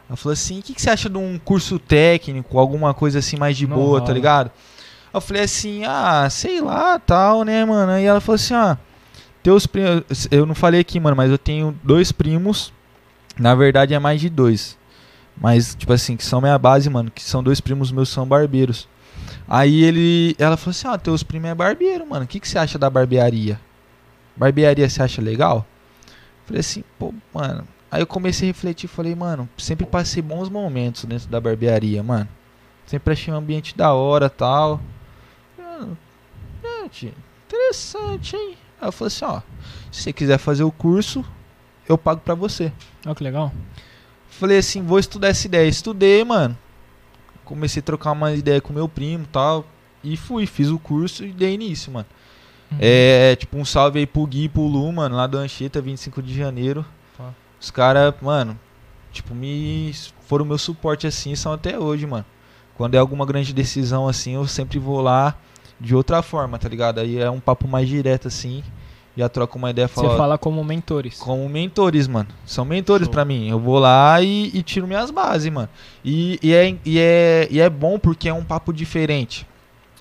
[0.08, 3.36] Ela falou assim: o que, que você acha de um curso técnico, alguma coisa assim
[3.36, 4.14] mais de Não boa, tá rola.
[4.14, 4.50] ligado?
[5.12, 7.92] Eu falei assim: ah, sei lá, tal, né, mano?
[7.92, 8.78] Aí ela falou assim: ah,
[9.46, 10.26] teus primos.
[10.28, 12.72] Eu não falei aqui, mano, mas eu tenho dois primos.
[13.38, 14.76] Na verdade é mais de dois.
[15.40, 18.88] Mas, tipo assim, que são minha base, mano, que são dois primos meus, são barbeiros.
[19.46, 20.34] Aí ele.
[20.36, 22.24] Ela falou assim: ah, teus primos é barbeiro, mano.
[22.24, 23.60] O que, que você acha da barbearia?
[24.34, 25.64] Barbearia você acha legal?
[26.44, 27.68] Falei assim, pô, mano.
[27.88, 32.28] Aí eu comecei a refletir, falei, mano, sempre passei bons momentos dentro da barbearia, mano.
[32.84, 34.80] Sempre achei um ambiente da hora tal.
[35.56, 35.96] Mano,
[36.90, 37.14] gente,
[37.46, 38.56] interessante, hein?
[38.80, 39.40] Aí eu falei assim, ó,
[39.90, 41.24] se você quiser fazer o curso,
[41.88, 42.72] eu pago pra você.
[43.04, 43.52] Olha que legal.
[44.28, 45.68] Falei assim, vou estudar essa ideia.
[45.68, 46.56] Estudei, mano.
[47.44, 49.64] Comecei a trocar uma ideia com meu primo e tal.
[50.02, 52.06] E fui, fiz o curso e dei início, mano.
[52.70, 52.78] Uhum.
[52.80, 56.22] É, tipo, um salve aí pro Gui e pro Lu, mano, lá do Anchieta, 25
[56.22, 56.84] de janeiro.
[57.16, 57.32] Tá.
[57.60, 58.58] Os caras, mano,
[59.12, 59.92] tipo, me
[60.26, 62.24] foram meu suporte assim são até hoje, mano.
[62.76, 65.36] Quando é alguma grande decisão assim, eu sempre vou lá
[65.80, 66.98] de outra forma, tá ligado?
[67.00, 68.62] Aí é um papo mais direto assim,
[69.16, 71.18] já troco uma ideia, Você falo, ó, fala como mentores.
[71.18, 72.28] como mentores, mano.
[72.44, 73.48] São mentores pra mim.
[73.48, 75.68] Eu vou lá e, e tiro minhas bases, mano.
[76.04, 79.46] E, e, é, e, é, e é bom porque é um papo diferente.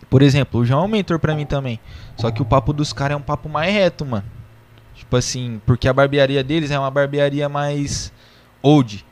[0.09, 1.79] Por exemplo, o João é um mentor pra mim também.
[2.17, 4.25] Só que o papo dos caras é um papo mais reto, mano.
[4.93, 8.11] Tipo assim, porque a barbearia deles é uma barbearia mais
[8.61, 9.05] old.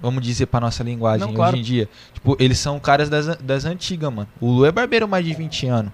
[0.00, 1.52] Vamos dizer pra nossa linguagem Não, claro.
[1.52, 1.88] hoje em dia.
[2.14, 4.28] Tipo, eles são caras das, das antigas, mano.
[4.40, 5.92] O Lu é barbeiro mais de 20 anos.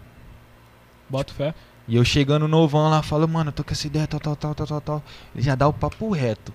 [1.15, 1.55] Boto fé.
[1.87, 4.53] E eu chegando novão lá, falo, mano, eu tô com essa ideia, tal, tal, tal,
[4.53, 5.03] tal, tal, tal.
[5.33, 6.53] Ele já dá o papo reto.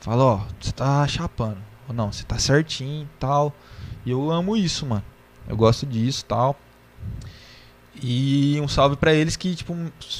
[0.00, 1.58] Fala, ó, você tá chapando.
[1.86, 3.52] Ou não, você tá certinho e tal.
[4.06, 5.04] E eu amo isso, mano.
[5.46, 6.56] Eu gosto disso tal.
[8.02, 9.76] E um salve pra eles que, tipo,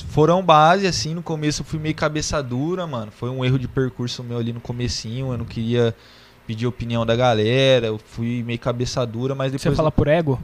[0.09, 3.11] foram base, assim, no começo eu fui meio cabeça dura, mano.
[3.11, 5.97] Foi um erro de percurso meu ali no comecinho, eu não queria
[6.47, 9.63] pedir opinião da galera, eu fui meio cabeça dura, mas depois...
[9.63, 10.39] Você fala por ego?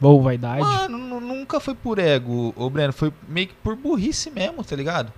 [0.00, 0.60] Ou vaidade?
[0.60, 2.92] Mano, nu- nunca foi por ego, ô Breno.
[2.92, 5.12] Foi meio que por burrice mesmo, tá ligado?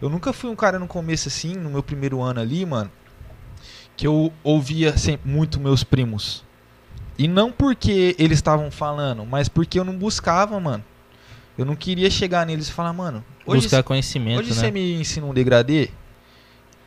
[0.00, 2.90] Eu nunca fui um cara no começo assim, no meu primeiro ano ali, mano,
[3.96, 6.44] que eu ouvia sempre muito meus primos.
[7.18, 10.84] E não porque eles estavam falando, mas porque eu não buscava, mano.
[11.56, 14.54] Eu não queria chegar neles e falar, mano, hoje, Buscar conhecimento, hoje né?
[14.54, 15.88] você me ensina um degradê.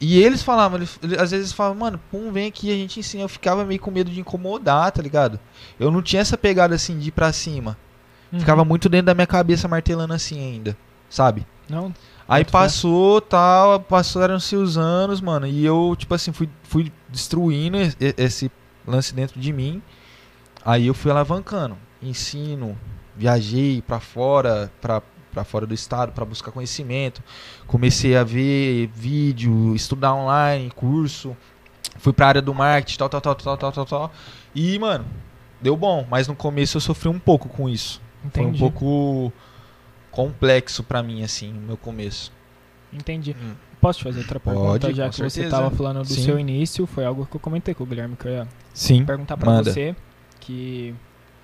[0.02, 3.24] E eles falavam, eles, às vezes falavam, mano, pum, vem aqui, a gente ensina.
[3.24, 5.40] Eu ficava meio com medo de incomodar, tá ligado?
[5.80, 7.78] Eu não tinha essa pegada assim de ir pra cima.
[8.34, 8.40] Uhum.
[8.40, 10.76] Ficava muito dentro da minha cabeça martelando assim ainda,
[11.08, 11.46] sabe?
[11.70, 11.94] Não?
[12.28, 17.78] Aí passou, tal, passaram-se os anos, mano, e eu, tipo assim, fui, fui destruindo
[18.18, 18.50] esse
[18.88, 19.82] lance dentro de mim.
[20.64, 22.78] Aí eu fui alavancando, ensino,
[23.16, 25.02] viajei pra fora, pra,
[25.32, 27.24] pra fora do estado pra buscar conhecimento.
[27.68, 31.36] Comecei a ver vídeo, estudar online, curso.
[31.98, 34.12] Fui pra área do marketing, tal, tal, tal, tal, tal, tal, tal.
[34.54, 35.06] E, mano,
[35.62, 38.02] deu bom, mas no começo eu sofri um pouco com isso.
[38.32, 38.60] Foi um Entendi.
[38.60, 39.34] pouco
[40.12, 42.32] complexo pra mim, assim, no meu começo.
[42.94, 43.36] Entendi.
[43.42, 43.54] Hum.
[43.80, 44.88] Posso te fazer outra pergunta?
[44.88, 45.56] Pode, já que você certeza.
[45.56, 46.24] tava falando do Sim.
[46.24, 49.04] seu início, foi algo que eu comentei com o Guilherme, que eu ia Sim.
[49.04, 49.72] perguntar pra manda.
[49.72, 49.96] você
[50.40, 50.94] que,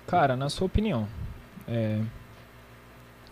[0.06, 1.08] cara, na sua opinião,
[1.66, 2.00] é,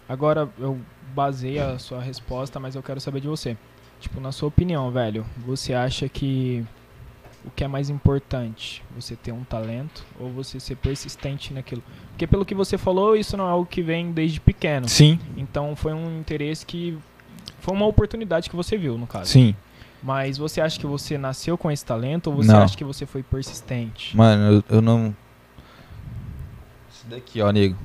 [0.09, 0.79] agora eu
[1.15, 3.57] basei a sua resposta, mas eu quero saber de você.
[4.01, 6.65] Tipo, na sua opinião, velho, você acha que
[7.45, 11.83] o que é mais importante, você ter um talento ou você ser persistente naquilo?
[12.11, 14.89] Porque pelo que você falou, isso não é algo que vem desde pequeno.
[14.89, 16.99] Sim, Então foi um interesse que
[17.61, 19.31] foi uma oportunidade que você viu, no caso.
[19.31, 19.55] sim.
[20.03, 22.63] Mas você acha que você nasceu com esse talento ou você Não.
[22.63, 24.17] acha que você foi persistente?
[24.17, 25.17] Mano, eu, eu não.
[26.93, 27.77] Isso daqui, ó, nego.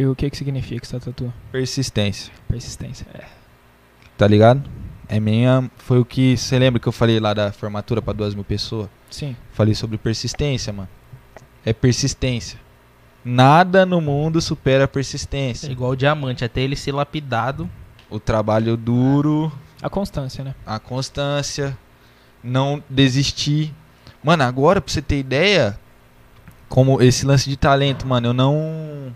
[0.00, 1.30] E o que que significa essa tatu?
[1.52, 2.32] Persistência.
[2.48, 3.06] Persistência.
[3.12, 3.24] É.
[4.16, 4.62] Tá ligado?
[5.06, 5.70] É minha.
[5.76, 6.36] Foi o que.
[6.38, 8.88] Você lembra que eu falei lá da formatura pra duas mil pessoas?
[9.10, 9.36] Sim.
[9.52, 10.88] Falei sobre persistência, mano.
[11.66, 12.58] É persistência.
[13.22, 15.70] Nada no mundo supera a É persistência.
[15.70, 17.68] igual o diamante, até ele ser lapidado.
[18.08, 20.54] O trabalho duro A constância, né?
[20.64, 21.76] a constância,
[22.42, 23.74] não desistir.
[24.24, 25.78] Mano, agora pra você ter ideia,
[26.70, 29.14] como esse lance de talento, mano, eu não.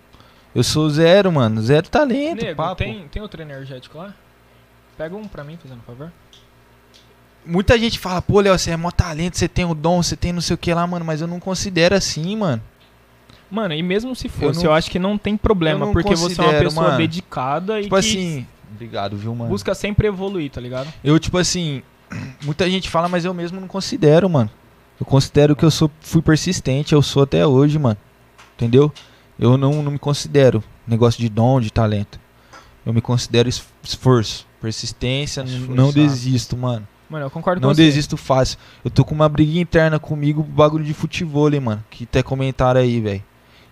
[0.55, 1.61] Eu sou zero, mano.
[1.63, 2.77] Zero talento, Nego, papo.
[2.77, 4.15] tem, tem outro energético lá?
[4.97, 6.13] Pega um pra mim, fazendo favor.
[7.45, 10.33] Muita gente fala, pô, Léo, você é mó talento, você tem o dom, você tem
[10.33, 12.63] não sei o que lá, mano, mas eu não considero assim, mano.
[13.51, 16.15] Mano, e mesmo se fosse, eu, não- acho que não tem problema, eu não porque
[16.17, 16.99] você é uma pessoa mano.
[16.99, 18.47] dedicada e Tipo que assim.
[18.73, 19.51] Obrigado, viu, mano?
[19.51, 20.89] busca sempre evoluir, tá ligado?
[21.05, 21.83] Eu, tipo assim,
[22.43, 24.51] muita gente fala, mas eu mesmo não considero, mano.
[24.99, 27.97] Eu considero que eu sou, fui persistente, eu sou até hoje, mano.
[28.57, 28.93] Entendeu?
[29.39, 32.21] Eu não, não me considero negócio de dom, de talento.
[32.87, 35.93] Eu me considero es- esforço, persistência, n- não Esforçado.
[35.93, 36.87] desisto, mano.
[37.09, 37.83] Mano, eu concordo Não com você.
[37.85, 38.59] desisto fácil.
[38.85, 41.85] Eu tô com uma briguinha interna comigo, bagulho de futebol, hein, mano.
[41.91, 43.23] Que até comentaram aí, velho.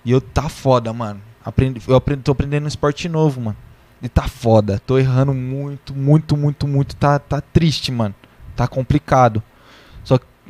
[0.04, 1.20] E eu tá foda, mano.
[1.44, 3.56] Aprendi, eu aprendi, tô aprendendo um esporte novo, mano.
[4.02, 4.80] E tá foda.
[4.86, 6.94] Tô errando muito, muito, muito, muito.
[6.96, 8.14] Tá, tá triste, mano.
[8.56, 9.42] Tá complicado.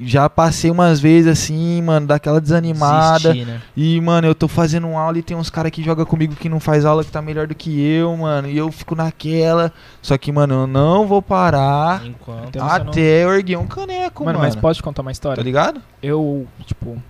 [0.06, 3.32] Já passei umas vezes assim, mano, daquela desanimada.
[3.32, 3.60] Desistir, né?
[3.76, 6.58] E, mano, eu tô fazendo aula e tem uns caras que jogam comigo que não
[6.60, 8.48] faz aula que tá melhor do que eu, mano.
[8.48, 9.72] E eu fico naquela.
[10.00, 12.48] Só que, mano, eu não vou parar Enquanto.
[12.48, 14.50] Então você não- até eu erguer um caneco, Mano, mano.
[14.52, 15.36] mas posso te contar uma história?
[15.36, 15.80] Tá ligado?
[16.02, 17.00] Eu, tipo,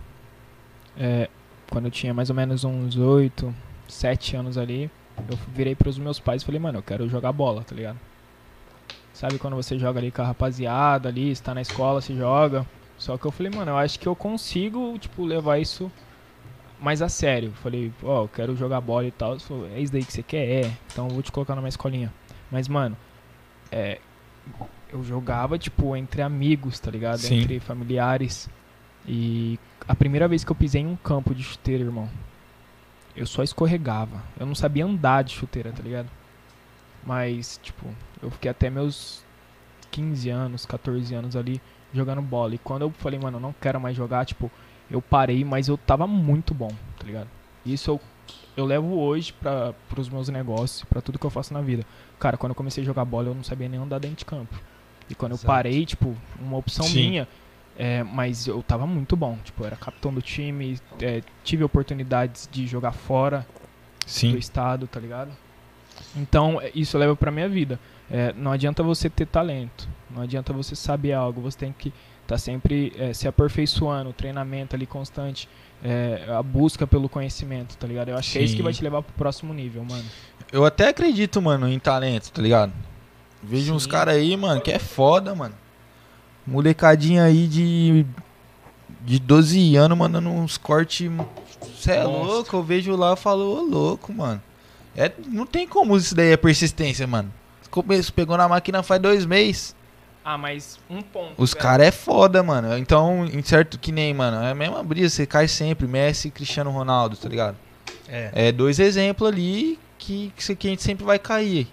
[0.98, 1.28] é,
[1.70, 3.54] quando eu tinha mais ou menos uns 8,
[3.88, 4.90] 7 anos ali,
[5.28, 7.98] eu virei pros meus pais e falei, mano, eu quero jogar bola, tá ligado?
[9.12, 12.66] Sabe quando você joga ali com a rapaziada ali, está na escola, se joga.
[13.02, 15.90] Só que eu falei, mano, eu acho que eu consigo, tipo, levar isso
[16.80, 17.50] mais a sério.
[17.50, 19.32] Falei, ó, eu quero jogar bola e tal.
[19.32, 20.48] Ele falou, é isso daí que você quer?
[20.48, 20.72] É.
[20.86, 22.14] Então eu vou te colocar numa escolinha.
[22.48, 22.96] Mas, mano,
[23.72, 23.98] é,
[24.92, 27.18] eu jogava, tipo, entre amigos, tá ligado?
[27.18, 27.40] Sim.
[27.40, 28.48] Entre familiares.
[29.04, 32.08] E a primeira vez que eu pisei em um campo de chuteira, irmão,
[33.16, 34.22] eu só escorregava.
[34.38, 36.08] Eu não sabia andar de chuteira, tá ligado?
[37.04, 37.84] Mas, tipo,
[38.22, 39.24] eu fiquei até meus
[39.90, 41.60] 15 anos, 14 anos ali
[41.92, 42.54] jogando bola.
[42.54, 44.50] E quando eu falei, mano, eu não quero mais jogar, tipo,
[44.90, 47.28] eu parei, mas eu tava muito bom, tá ligado?
[47.64, 48.00] Isso eu,
[48.56, 51.84] eu levo hoje para pros meus negócios, pra tudo que eu faço na vida.
[52.18, 54.60] Cara, quando eu comecei a jogar bola, eu não sabia nem andar dentro de campo.
[55.08, 55.46] E quando Exato.
[55.46, 57.10] eu parei, tipo, uma opção Sim.
[57.10, 57.28] minha,
[57.76, 59.38] é, mas eu tava muito bom.
[59.44, 63.46] Tipo, eu era capitão do time, é, tive oportunidades de jogar fora
[64.22, 65.30] do estado, tá ligado?
[66.16, 67.78] Então, é, isso leva pra minha vida.
[68.12, 71.90] É, não adianta você ter talento, não adianta você saber algo, você tem que
[72.22, 75.48] estar sempre é, se aperfeiçoando, o treinamento ali constante,
[75.82, 78.10] é, a busca pelo conhecimento, tá ligado?
[78.10, 78.64] Eu acho que é isso que Sim.
[78.64, 80.04] vai te levar pro próximo nível, mano.
[80.52, 82.74] Eu até acredito, mano, em talento, tá ligado?
[83.42, 83.88] Vejo uns Sim.
[83.88, 85.54] caras aí, mano, que é foda, mano.
[86.46, 88.04] Molecadinha aí de.
[89.04, 91.10] De 12 anos mandando uns cortes.
[91.76, 94.40] Cê é louco, eu vejo lá e falo, ô louco, mano.
[94.94, 97.32] É, não tem como isso daí é persistência, mano.
[97.72, 99.74] Começo, pegou na máquina faz dois meses.
[100.22, 101.32] Ah, mas um ponto.
[101.36, 102.76] Os caras é foda, mano.
[102.76, 105.86] Então, em certo que nem, mano, é a mesma brisa, você cai sempre.
[105.88, 107.56] Messi e Cristiano Ronaldo, tá ligado?
[108.06, 108.30] É.
[108.48, 111.66] É dois exemplos ali que, que, a gente sempre vai cair.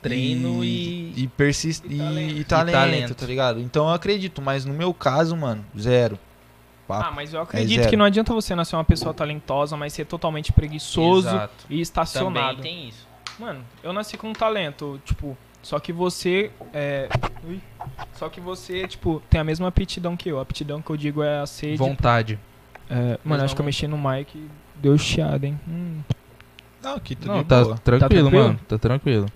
[0.00, 1.12] Treino e.
[1.14, 1.14] E.
[1.16, 1.86] E e, talento.
[1.86, 3.14] e talento, E talento.
[3.14, 3.60] tá ligado?
[3.60, 6.18] Então eu acredito, mas no meu caso, mano, zero.
[6.88, 7.14] Ah, Papo.
[7.16, 7.90] mas eu acredito zero.
[7.90, 11.54] que não adianta você nascer uma pessoa talentosa, mas ser totalmente preguiçoso Exato.
[11.58, 12.62] e Também estacionado.
[12.62, 13.05] tem isso.
[13.38, 17.08] Mano, eu nasci com um talento, tipo, só que você é.
[17.46, 17.60] Ui.
[18.14, 20.38] Só que você, tipo, tem a mesma aptidão que eu.
[20.38, 21.76] A aptidão que eu digo é a sede.
[21.76, 22.38] Vontade.
[22.88, 25.58] É, mano, acho que eu mexi no mic e deu chiado, hein?
[25.68, 26.00] Hum.
[26.82, 27.98] Não, aqui tudo Não, de tá tranquilo,
[28.30, 28.30] tranquilo?
[28.30, 28.60] mano.
[28.68, 29.26] Tá tranquilo.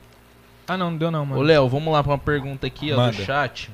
[0.68, 1.40] Ah, não, não deu não, mano.
[1.40, 3.24] Ô, Léo, vamos lá pra uma pergunta aqui, ó, do Manda.
[3.24, 3.70] chat.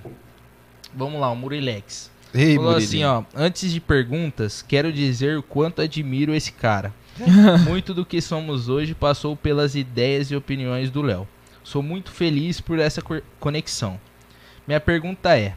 [0.95, 2.11] Vamos lá, o Murilex.
[2.33, 2.87] Ei, Falou Murilinho.
[2.89, 6.93] assim, ó, antes de perguntas, quero dizer o quanto admiro esse cara.
[7.67, 11.27] muito do que somos hoje passou pelas ideias e opiniões do Léo.
[11.63, 13.99] Sou muito feliz por essa co- conexão.
[14.67, 15.57] Minha pergunta é: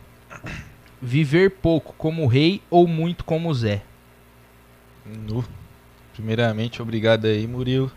[1.02, 3.84] viver pouco como rei ou muito como Zé?
[5.06, 5.44] Nu.
[6.14, 7.92] Primeiramente, obrigado aí, Murilo.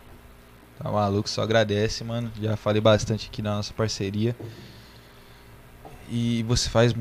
[0.81, 2.31] Tá maluco, só agradece, mano.
[2.41, 4.35] Já falei bastante aqui da nossa parceria.
[6.09, 6.93] E você faz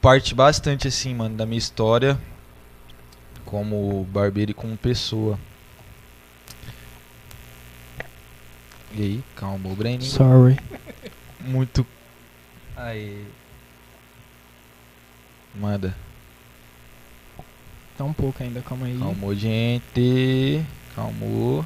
[0.00, 2.18] parte bastante, assim, mano, da minha história
[3.44, 5.38] como barbeiro e como pessoa.
[8.96, 10.10] E aí, calma, o Breninho.
[10.10, 10.58] Sorry.
[11.40, 11.86] Muito.
[12.74, 13.26] Aí.
[15.54, 15.94] Manda.
[17.98, 18.98] Tá um pouco ainda, calma aí.
[18.98, 20.64] Calmou, gente.
[20.94, 21.64] Calmou.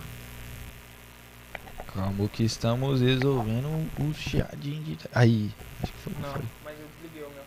[1.95, 4.99] Calmou que estamos resolvendo o chiadinho de.
[5.15, 5.53] Aí.
[5.81, 6.13] Acho que foi.
[6.21, 6.43] Não, foi.
[6.65, 7.45] mas eu desliguei o meu.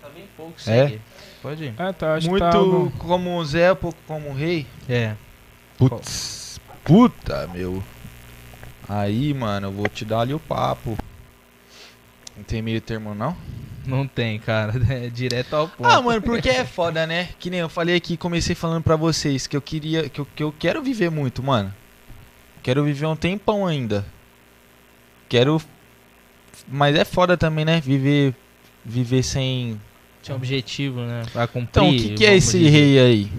[0.00, 0.62] Tá bem pouco, É?
[0.62, 1.00] segue.
[1.42, 1.74] Pode ir.
[1.78, 4.66] Ah, tá, acho Muito que tá como o Zé, pouco como o Rei.
[4.88, 5.14] É.
[5.88, 6.60] Putz.
[6.84, 7.82] Puta, meu.
[8.86, 10.98] Aí, mano, eu vou te dar ali o papo.
[12.36, 13.34] Não tem meio termo, não?
[13.86, 14.74] Não tem, cara.
[14.90, 15.88] É direto ao ponto.
[15.88, 17.30] Ah, mano, porque é foda, né?
[17.38, 20.42] Que nem eu falei aqui, comecei falando pra vocês que eu queria, que eu, que
[20.42, 21.72] eu quero viver muito, mano.
[22.62, 24.04] Quero viver um tempão ainda.
[25.30, 25.62] Quero.
[26.68, 27.80] Mas é foda também, né?
[27.80, 28.34] Viver.
[28.84, 29.80] Viver sem.
[30.22, 31.22] Tinha um objetivo, né?
[31.32, 31.70] Pra cumprir.
[31.70, 32.70] Então, o que, que é esse dizer.
[32.70, 33.32] rei aí?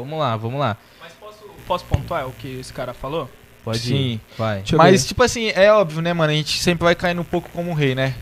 [0.00, 0.04] É.
[0.04, 0.76] Vamos lá, vamos lá.
[1.00, 3.28] Mas posso, posso pontuar o que esse cara falou?
[3.64, 3.94] Pode Sim.
[3.94, 4.20] ir.
[4.38, 4.58] Vai.
[4.58, 5.08] Deixa eu Mas, ver.
[5.08, 6.32] tipo assim, é óbvio, né, mano?
[6.32, 8.14] A gente sempre vai caindo um pouco como rei, né?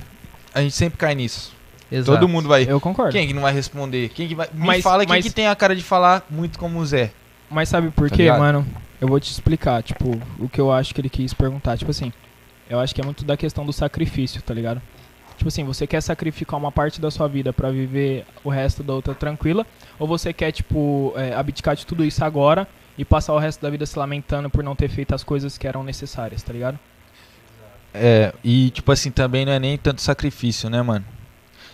[0.54, 1.52] A gente sempre cai nisso.
[1.92, 2.18] Exato.
[2.18, 2.64] Todo mundo vai.
[2.68, 3.12] Eu concordo.
[3.12, 4.08] Quem que não vai responder?
[4.08, 4.48] Quem que vai.
[4.52, 7.10] Me Mas- fala quem mas- que tem a cara de falar muito como o Zé.
[7.50, 8.38] Mas sabe por Tá quê, ligado?
[8.40, 8.66] mano?
[9.00, 11.76] Eu vou te explicar, tipo, o que eu acho que ele quis perguntar.
[11.76, 12.10] Tipo assim,
[12.70, 14.80] eu acho que é muito da questão do sacrifício, tá ligado?
[15.36, 18.92] Tipo assim, você quer sacrificar uma parte da sua vida pra viver o resto da
[18.94, 19.66] outra tranquila?
[19.98, 23.70] Ou você quer, tipo, é, abdicar de tudo isso agora e passar o resto da
[23.70, 26.78] vida se lamentando por não ter feito as coisas que eram necessárias, tá ligado?
[27.92, 31.04] É, e tipo assim, também não é nem tanto sacrifício, né, mano?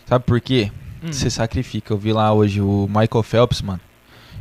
[0.06, 0.70] Sabe por quê?
[1.02, 1.12] Hum.
[1.12, 1.92] Você sacrifica.
[1.92, 3.80] Eu vi lá hoje o Michael Phelps, mano.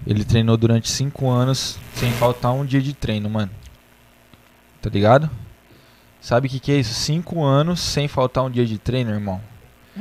[0.05, 3.51] Ele treinou durante 5 anos sem faltar um dia de treino, mano.
[4.82, 5.30] Tá ligado?
[6.22, 6.93] Sabe o que, que é isso?
[6.93, 9.41] 5 anos sem faltar um dia de treino, irmão.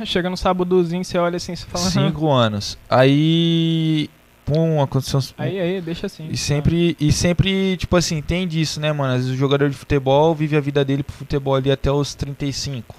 [0.05, 1.83] Chega no sábadozinho, você olha assim, você fala...
[1.85, 2.09] "Aham".
[2.09, 2.77] 5 anos.
[2.89, 4.09] Aí.
[4.45, 5.19] Pum, aconteceu.
[5.37, 6.27] Aí, aí, deixa assim.
[6.31, 9.13] E sempre, e sempre, tipo assim, tem disso, né, mano?
[9.13, 12.15] Às vezes o jogador de futebol vive a vida dele pro futebol ali até os
[12.15, 12.95] 35.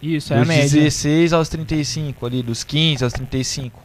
[0.00, 0.68] Isso, é a dos média.
[0.68, 3.82] 16 aos 35 ali, dos 15 aos 35.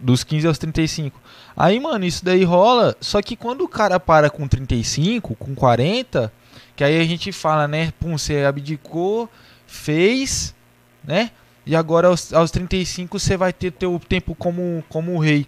[0.00, 1.20] Dos 15 aos 35.
[1.56, 6.32] Aí, mano, isso daí rola, só que quando o cara para com 35, com 40,
[6.76, 9.28] que aí a gente fala, né, pum, você abdicou,
[9.66, 10.54] fez,
[11.02, 11.30] né?
[11.64, 15.46] E agora aos, aos 35 você vai ter teu tempo como como rei.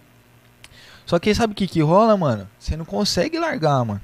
[1.05, 2.49] Só que sabe o que que rola, mano?
[2.59, 4.01] Você não consegue largar, mano.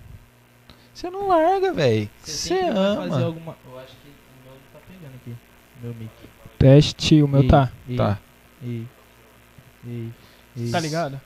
[0.94, 2.10] Você não larga, velho.
[2.24, 3.10] Você ama.
[3.10, 3.58] fazer alguma.
[3.70, 5.36] Eu acho que o meu tá pegando aqui.
[5.84, 6.10] Meu mic.
[6.58, 7.72] Teste, o meu Ei, tá.
[7.88, 8.20] Ei, Tá.
[8.64, 8.88] Ei.
[9.86, 10.12] Ei.
[10.58, 10.72] Ei.
[10.72, 11.20] Tá ligado?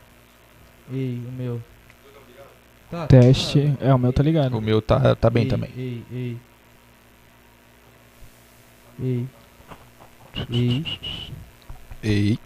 [0.91, 1.61] Ei, o meu.
[2.89, 3.59] Tá, tá Teste.
[3.59, 3.83] ligado.
[3.83, 4.57] É, o meu tá ligado.
[4.57, 5.69] O meu tá, tá bem Ei, também.
[5.77, 6.37] Ei, ei.
[9.01, 9.27] Ei.
[10.49, 10.85] Ei.
[12.03, 12.39] Ei.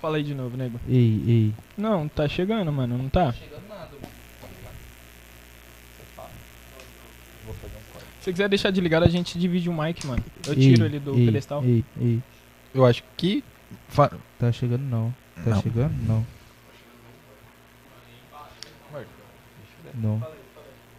[0.00, 0.80] Fala aí de novo, nego.
[0.88, 1.54] Ei, ei.
[1.76, 3.32] Não, tá chegando, mano, não tá?
[3.32, 3.90] Chegando nada.
[8.20, 10.22] Se você quiser deixar de ligado, a gente divide o mic, mano.
[10.46, 11.64] Eu tiro ele do ei, pedestal.
[11.64, 12.22] Ei, ei.
[12.74, 13.42] Eu acho que.
[13.88, 15.14] fa- Tá chegando não.
[15.44, 15.62] Tá Não.
[15.62, 16.26] chegando não.
[19.94, 20.22] Não.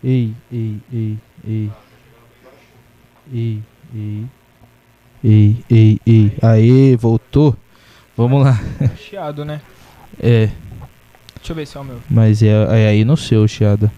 [0.04, 1.18] Ei, ei, ei,
[1.48, 1.72] ei.
[3.34, 3.64] Ei,
[3.96, 4.28] ei.
[5.24, 6.38] Ei, ei, ei.
[6.42, 7.56] Aê, voltou.
[8.18, 8.54] Vamos lá.
[8.80, 9.62] Tá Chiado, né?
[10.20, 10.50] É,
[11.38, 12.02] Deixa eu ver se é o meu.
[12.10, 13.90] mas é, é aí no seu, Chiado.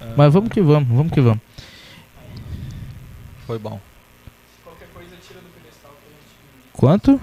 [0.00, 0.14] Ah.
[0.16, 1.40] Mas vamos que vamos, vamos que vamos.
[3.46, 3.80] Foi bom.
[4.64, 6.72] Qualquer coisa tira do pedestal que a gente...
[6.72, 7.20] Quanto?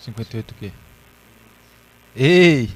[0.00, 0.70] 58 o quê?
[2.14, 2.68] Ei!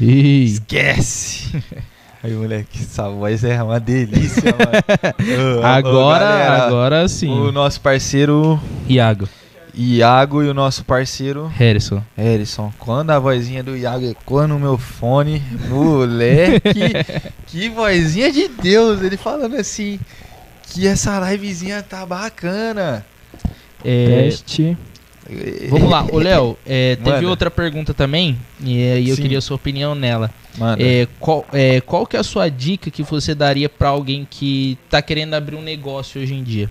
[0.00, 0.44] Ei.
[0.44, 1.62] Esquece!
[2.22, 5.56] Aí, moleque, essa voz é uma delícia, mano.
[5.56, 7.30] Ô, ô, Agora, galera, agora sim.
[7.30, 9.28] O nosso parceiro Iago.
[9.72, 12.02] Iago e o nosso parceiro Harrison.
[12.16, 12.72] Harrison.
[12.80, 16.92] Quando a vozinha do Iago ecoa no meu fone, moleque,
[17.46, 19.00] que vozinha de Deus!
[19.00, 20.00] Ele falando assim,
[20.64, 23.06] que essa livezinha tá bacana.
[23.84, 24.76] É, Teste.
[25.68, 29.22] Vamos lá, ô Léo, é, teve outra pergunta também, e aí eu Sim.
[29.22, 30.30] queria a sua opinião nela.
[30.78, 34.76] É, qual, é, qual que é a sua dica que você daria pra alguém que
[34.90, 36.70] tá querendo abrir um negócio hoje em dia?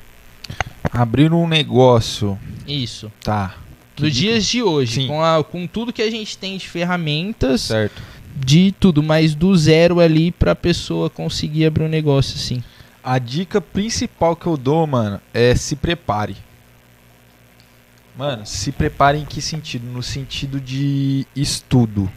[0.91, 3.11] abrir um negócio, Isso.
[3.23, 3.55] tá.
[3.99, 5.07] Nos dias de hoje, Sim.
[5.07, 8.01] com, a- com tudo que a gente tem de ferramentas, Certo.
[8.35, 12.63] de tudo, mas do zero ali pra pessoa conseguir abrir um negócio assim.
[13.03, 16.35] A dica principal que eu dou, mano, é se prepare.
[18.17, 19.85] Mano, se prepare em que sentido?
[19.85, 22.09] No sentido de estudo.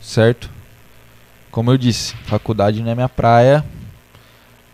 [0.00, 0.50] Certo?
[1.50, 3.64] Como eu disse, faculdade não é minha praia.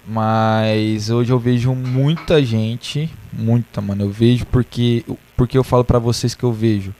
[0.06, 4.04] Mas hoje eu vejo muita gente, muita, mano.
[4.04, 5.02] Eu vejo porque
[5.34, 6.94] porque eu falo pra vocês que eu vejo.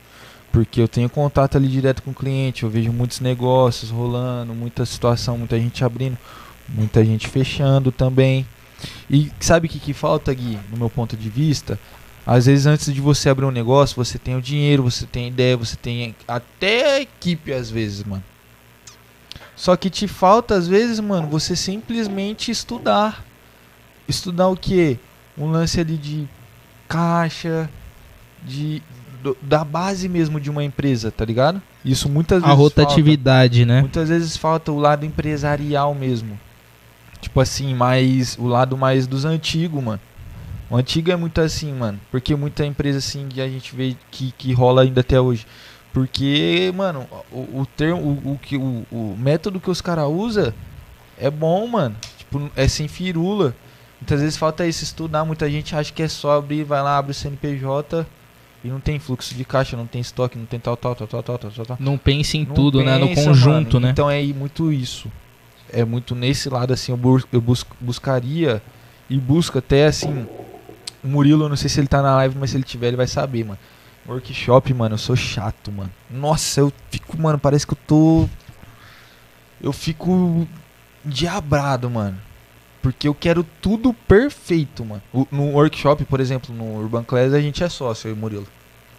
[0.50, 4.86] Porque eu tenho contato ali direto com o cliente, eu vejo muitos negócios rolando, muita
[4.86, 6.16] situação, muita gente abrindo
[6.68, 8.46] muita gente fechando também.
[9.08, 11.78] E sabe o que, que falta, Gui, no meu ponto de vista?
[12.26, 15.28] Às vezes, antes de você abrir um negócio, você tem o dinheiro, você tem a
[15.28, 18.24] ideia, você tem até a equipe, às vezes, mano.
[19.54, 23.24] Só que te falta, às vezes, mano, você simplesmente estudar.
[24.08, 24.98] Estudar o quê?
[25.38, 26.26] Um lance ali de
[26.88, 27.68] caixa,
[28.42, 28.82] de
[29.22, 31.60] do- da base mesmo de uma empresa, tá ligado?
[31.84, 33.72] Isso muitas A vezes rotatividade, falta.
[33.74, 33.80] né?
[33.80, 36.38] Muitas vezes falta o lado empresarial mesmo.
[37.20, 40.00] Tipo assim, mais o lado mais dos antigos, mano.
[40.74, 42.00] O antigo é muito assim, mano.
[42.10, 45.46] Porque muita empresa assim que a gente vê que, que rola ainda até hoje.
[45.92, 50.52] Porque, mano, o, o termo, o, o, que- o, o método que os caras usam
[51.16, 51.94] é bom, mano.
[52.18, 53.54] Tipo, é sem firula.
[54.00, 55.24] Muitas vezes falta isso, estudar.
[55.24, 58.04] Muita gente acha que é só abrir, vai lá, abre o CNPJ
[58.64, 61.22] e não tem fluxo de caixa, não tem estoque, não tem tal, tal, tal, tal,
[61.22, 61.76] tal, tal, tal.
[61.78, 62.98] Não pense em Não tudo, né?
[62.98, 63.86] No pensa, conjunto, mano.
[63.86, 63.90] né?
[63.92, 65.08] Então é muito isso.
[65.72, 68.60] É muito nesse lado, assim, eu, bus eu bus buscaria
[69.08, 70.26] e busco até, assim,
[71.04, 73.06] o Murilo, não sei se ele tá na live, mas se ele tiver, ele vai
[73.06, 73.58] saber, mano.
[74.08, 75.90] Workshop, mano, eu sou chato, mano.
[76.10, 78.28] Nossa, eu fico, mano, parece que eu tô...
[79.62, 80.48] Eu fico
[81.04, 82.18] diabrado, mano.
[82.82, 85.02] Porque eu quero tudo perfeito, mano.
[85.30, 88.46] No workshop, por exemplo, no Urban Class, a gente é sócio, eu e Murilo.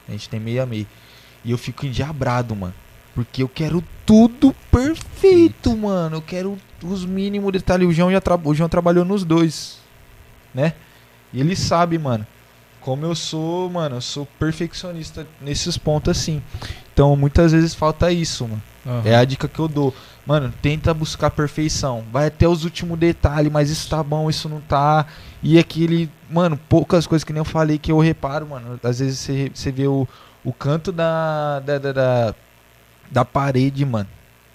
[0.08, 0.88] A gente tem meio a meio.
[1.44, 2.74] E eu fico endiabrado, mano.
[3.14, 6.18] Porque eu quero tudo perfeito, mano.
[6.18, 7.88] Eu quero os mínimos detalhes.
[7.88, 8.40] O João, já tra...
[8.44, 9.80] o João trabalhou nos dois,
[10.54, 10.74] né?
[11.36, 12.26] E ele sabe, mano.
[12.80, 16.42] Como eu sou, mano, eu sou perfeccionista nesses pontos assim.
[16.94, 18.64] Então, muitas vezes falta isso, mano.
[18.86, 19.02] Aham.
[19.04, 19.94] É a dica que eu dou.
[20.26, 22.06] Mano, tenta buscar perfeição.
[22.12, 25.08] Vai até os últimos detalhes, mas isso tá bom, isso não tá.
[25.44, 26.10] E aquele.
[26.30, 28.80] Mano, poucas coisas que nem eu falei que eu reparo, mano.
[28.82, 30.08] Às vezes você, você vê o,
[30.44, 32.36] o canto da, da, da, da,
[33.12, 34.08] da parede, mano.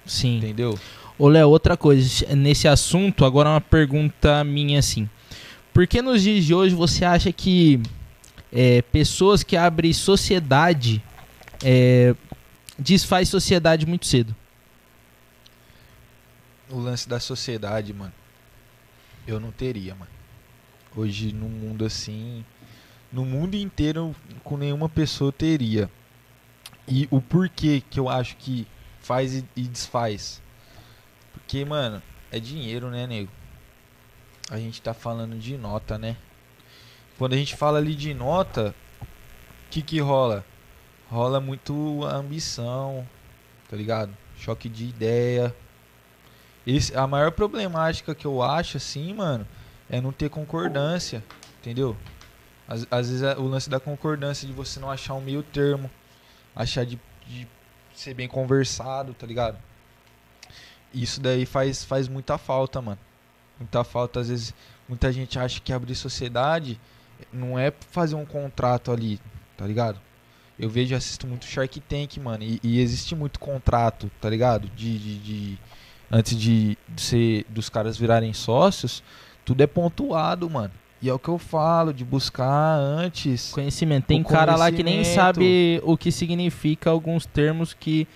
[0.06, 0.38] Sim.
[0.38, 0.78] Entendeu?
[1.18, 5.08] Ô, Léo, outra coisa, nesse assunto, agora uma pergunta minha assim.
[5.80, 7.80] Por que nos dias de hoje você acha que
[8.52, 11.02] é, pessoas que abrem sociedade
[11.64, 12.14] é,
[12.78, 14.36] desfaz sociedade muito cedo?
[16.68, 18.12] O lance da sociedade, mano.
[19.26, 20.10] Eu não teria, mano.
[20.94, 22.44] Hoje, no mundo assim.
[23.10, 24.14] No mundo inteiro,
[24.44, 25.90] com nenhuma pessoa teria.
[26.86, 28.66] E o porquê que eu acho que
[29.00, 30.42] faz e, e desfaz.
[31.32, 33.39] Porque, mano, é dinheiro, né, nego?
[34.50, 36.16] A gente tá falando de nota, né?
[37.16, 39.06] Quando a gente fala ali de nota, o
[39.70, 40.44] que que rola?
[41.08, 43.06] Rola muito ambição,
[43.68, 44.12] tá ligado?
[44.36, 45.54] Choque de ideia.
[46.66, 49.46] Esse, a maior problemática que eu acho, assim, mano,
[49.88, 51.22] é não ter concordância,
[51.60, 51.96] entendeu?
[52.66, 55.88] Às, às vezes é o lance da concordância, de você não achar um meio termo,
[56.56, 56.98] achar de,
[57.28, 57.46] de
[57.94, 59.58] ser bem conversado, tá ligado?
[60.92, 62.98] Isso daí faz, faz muita falta, mano.
[63.60, 64.54] Muita falta, às vezes,
[64.88, 66.80] muita gente acha que abrir sociedade
[67.32, 69.20] não é fazer um contrato ali,
[69.56, 70.00] tá ligado?
[70.58, 74.68] Eu vejo e assisto muito Shark Tank, mano, e, e existe muito contrato, tá ligado?
[74.74, 75.58] de, de, de
[76.10, 79.02] antes de ser dos caras virarem sócios,
[79.44, 80.72] tudo é pontuado, mano.
[81.02, 83.50] E é o que eu falo, de buscar antes.
[83.52, 84.04] Conhecimento.
[84.04, 88.06] Tem cara lá que nem sabe o que significa alguns termos que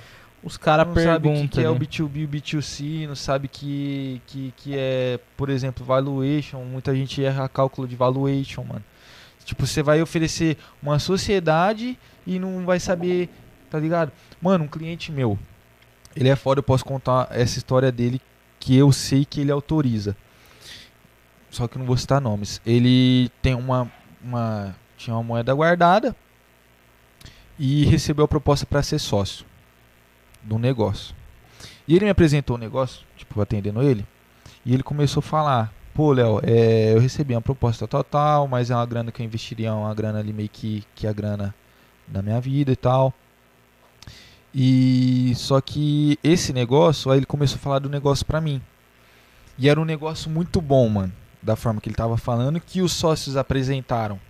[0.44, 1.48] os caras não sabe o que, perguntam.
[1.48, 1.80] que é o né?
[1.80, 6.62] B2B e o B2C, não sabe que, que, que é, por exemplo, valuation.
[6.64, 8.84] Muita gente erra cálculo de valuation, mano.
[9.42, 13.30] Tipo, você vai oferecer uma sociedade e não vai saber,
[13.70, 14.12] tá ligado?
[14.40, 15.38] Mano, um cliente meu,
[16.14, 18.20] ele é foda, eu posso contar essa história dele
[18.60, 20.14] que eu sei que ele autoriza.
[21.50, 22.60] Só que não vou citar nomes.
[22.66, 23.90] Ele tem uma,
[24.22, 26.14] uma tinha uma moeda guardada
[27.58, 29.46] e recebeu a proposta para ser sócio
[30.50, 31.14] um negócio.
[31.86, 34.06] E ele me apresentou o negócio, tipo, atendendo ele,
[34.64, 38.70] e ele começou a falar: pô, Léo, é, eu recebi uma proposta tal, tal, mas
[38.70, 41.54] é uma grana que eu investiria, uma grana ali meio que, que a grana
[42.06, 43.12] da minha vida e tal.
[44.54, 48.62] E só que esse negócio, aí ele começou a falar do negócio pra mim.
[49.58, 52.92] E era um negócio muito bom, mano, da forma que ele tava falando, que os
[52.92, 54.20] sócios apresentaram,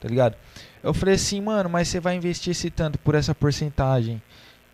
[0.00, 0.36] tá ligado?
[0.82, 4.22] Eu falei assim, mano, mas você vai investir esse tanto por essa porcentagem.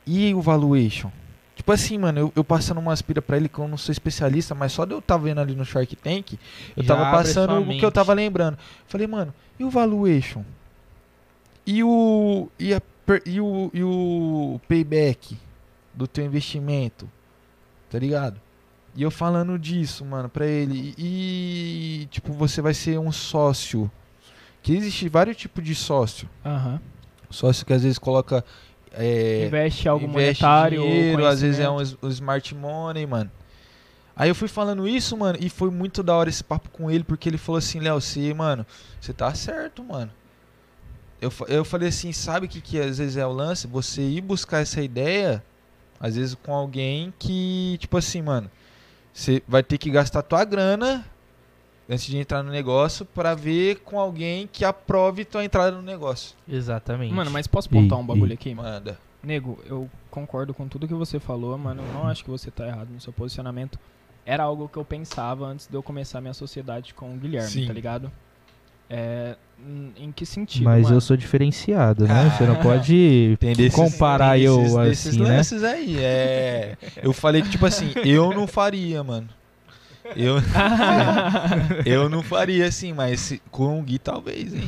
[0.06, 1.10] E o valuation?
[1.54, 4.54] Tipo assim, mano, eu, eu passando uma aspira pra ele que eu não sou especialista,
[4.54, 6.32] mas só de eu estar vendo ali no Shark Tank,
[6.76, 8.58] eu Já tava passando o que eu tava lembrando.
[8.86, 10.44] Falei, mano, e o valuation?
[11.66, 12.82] E o e, a
[13.24, 15.38] e o e o payback
[15.94, 17.08] do teu investimento?
[17.88, 18.40] Tá ligado?
[18.96, 20.94] E eu falando disso, mano, pra ele.
[20.96, 23.90] E, e, tipo, você vai ser um sócio.
[24.62, 26.28] Que existe vários tipos de sócio.
[26.44, 26.80] Aham.
[27.28, 28.44] Sócio que às vezes coloca
[28.96, 33.30] é, Investe algo investe monetário dinheiro, às vezes é um, um smart money, mano.
[34.16, 37.02] Aí eu fui falando isso, mano, e foi muito da hora esse papo com ele,
[37.02, 38.64] porque ele falou assim, Léo, você, mano,
[39.00, 40.10] você tá certo, mano.
[41.20, 43.66] Eu, eu falei assim, sabe o que, que às vezes é o lance?
[43.66, 45.42] Você ir buscar essa ideia,
[45.98, 48.48] às vezes com alguém que, tipo assim, mano,
[49.12, 51.04] você vai ter que gastar tua grana
[51.88, 56.34] antes de entrar no negócio pra ver com alguém que aprove tua entrada no negócio.
[56.48, 57.12] Exatamente.
[57.12, 58.54] Mano, mas posso pontar E- um bagulho e- aqui?
[58.54, 58.98] Manda.
[59.22, 61.82] Nego, eu concordo com tudo que você falou, mano.
[61.82, 63.78] Eu não acho que você tá errado no seu posicionamento.
[64.26, 67.66] Era algo que eu pensava antes de eu começar minha sociedade com o Guilherme, Sim.
[67.66, 68.10] tá ligado?
[68.88, 69.34] É,
[69.96, 70.96] em- que sentido, Mas mano?
[70.96, 72.30] eu sou diferenciado, né?
[72.36, 72.62] Você não Ah.
[72.62, 75.36] pode Tem desses, comparar tem eu desses, assim, desses né?
[75.36, 75.96] lances aí.
[75.98, 76.76] É.
[77.02, 79.28] Eu falei que, tipo assim, eu não faria, mano.
[80.16, 80.36] Eu,
[81.86, 84.62] eu não faria assim, mas se- com o Gui talvez, hein?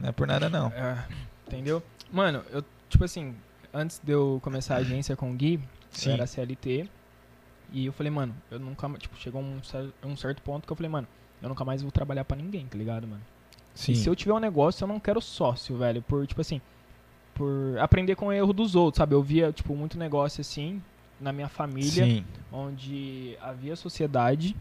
[0.00, 0.68] Não é por nada, não.
[0.68, 1.04] É,
[1.46, 1.82] entendeu?
[2.10, 3.34] Mano, eu, tipo assim,
[3.72, 5.60] antes de eu começar a agência com o Gui,
[5.90, 6.08] Sim.
[6.10, 6.88] eu era CLT.
[7.70, 9.60] E eu falei, mano, eu nunca, tipo, chegou um,
[10.04, 11.06] um certo ponto que eu falei, mano,
[11.42, 13.20] eu nunca mais vou trabalhar pra ninguém, tá ligado, mano?
[13.74, 13.92] Sim.
[13.92, 16.00] E se eu tiver um negócio, eu não quero sócio, velho.
[16.00, 16.62] Por, tipo assim,
[17.34, 19.14] por aprender com o erro dos outros, sabe?
[19.14, 20.82] Eu via, tipo, muito negócio assim
[21.20, 22.24] na minha família, Sim.
[22.50, 24.56] onde havia sociedade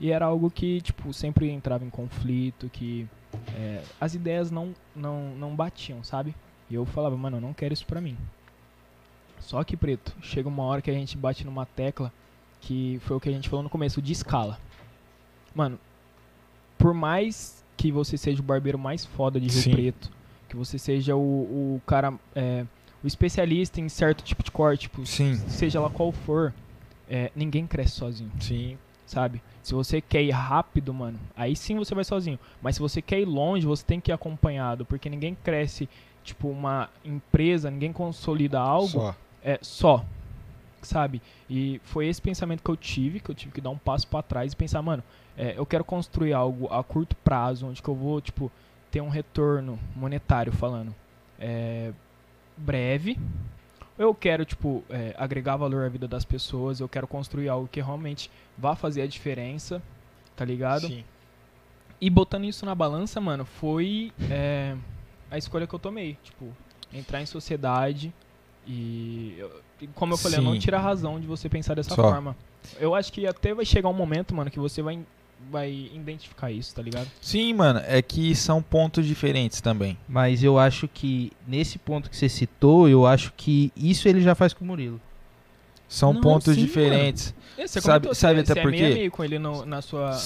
[0.00, 3.06] e era algo que, tipo, sempre entrava em conflito, que
[3.54, 6.34] é, as ideias não, não, não batiam, sabe?
[6.68, 8.16] E eu falava, mano, eu não quero isso pra mim.
[9.38, 12.12] Só que, Preto, chega uma hora que a gente bate numa tecla
[12.60, 14.58] que foi o que a gente falou no começo, de escala.
[15.54, 15.78] Mano,
[16.78, 19.70] por mais que você seja o barbeiro mais foda de Rio Sim.
[19.72, 20.10] Preto,
[20.48, 21.20] que você seja o,
[21.76, 22.64] o cara, é,
[23.02, 25.36] o especialista em certo tipo de corte, tipo, Sim.
[25.48, 26.54] seja lá qual for,
[27.08, 28.78] é, ninguém cresce sozinho, Sim.
[29.12, 29.42] Sabe?
[29.62, 32.38] Se você quer ir rápido, mano, aí sim você vai sozinho.
[32.60, 35.88] Mas se você quer ir longe, você tem que ir acompanhado, porque ninguém cresce,
[36.24, 39.16] tipo, uma empresa, ninguém consolida algo Só.
[39.44, 40.04] é só,
[40.80, 41.20] sabe?
[41.48, 44.22] E foi esse pensamento que eu tive, que eu tive que dar um passo pra
[44.22, 45.02] trás e pensar, mano,
[45.36, 48.50] é, eu quero construir algo a curto prazo, onde que eu vou, tipo,
[48.90, 50.94] ter um retorno monetário falando
[51.42, 51.92] é,
[52.56, 53.18] breve.
[53.98, 57.80] Eu quero, tipo, é, agregar valor à vida das pessoas, eu quero construir algo que
[57.80, 59.82] realmente vá fazer a diferença,
[60.34, 60.86] tá ligado?
[60.86, 61.04] Sim.
[62.00, 64.74] E botando isso na balança, mano, foi é,
[65.30, 66.18] a escolha que eu tomei.
[66.22, 66.48] Tipo,
[66.92, 68.12] entrar em sociedade
[68.66, 69.38] e,
[69.94, 70.58] como eu falei, eu não Sim.
[70.58, 72.02] tira a razão de você pensar dessa Só.
[72.02, 72.36] forma.
[72.78, 75.00] Eu acho que até vai chegar um momento, mano, que você vai,
[75.50, 77.08] vai identificar isso, tá ligado?
[77.20, 79.98] Sim, mano, é que são pontos diferentes também.
[80.08, 84.34] Mas eu acho que nesse ponto que você citou, eu acho que isso ele já
[84.34, 85.00] faz com o Murilo.
[85.88, 87.34] São Não, pontos sim, diferentes.
[87.58, 88.94] É, Você Sabe- comentou, sabe você, até você por é quê?
[88.94, 90.18] meio com ele no, na sua...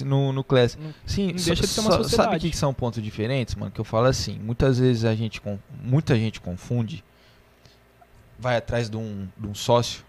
[0.00, 0.06] No...
[0.06, 0.76] No, no Class.
[0.76, 2.16] no- Sim, não deixa de ser uma sociedade.
[2.30, 3.70] Sabe o que, são pontos diferentes, mano?
[3.70, 5.40] Que eu falo assim, muitas vezes a gente,
[5.80, 7.04] muita gente confunde,
[8.36, 10.02] vai atrás de um, de um sócio,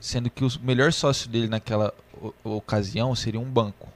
[0.00, 1.94] sendo que o melhor sócio dele naquela
[2.44, 3.88] ocasião seria um banco.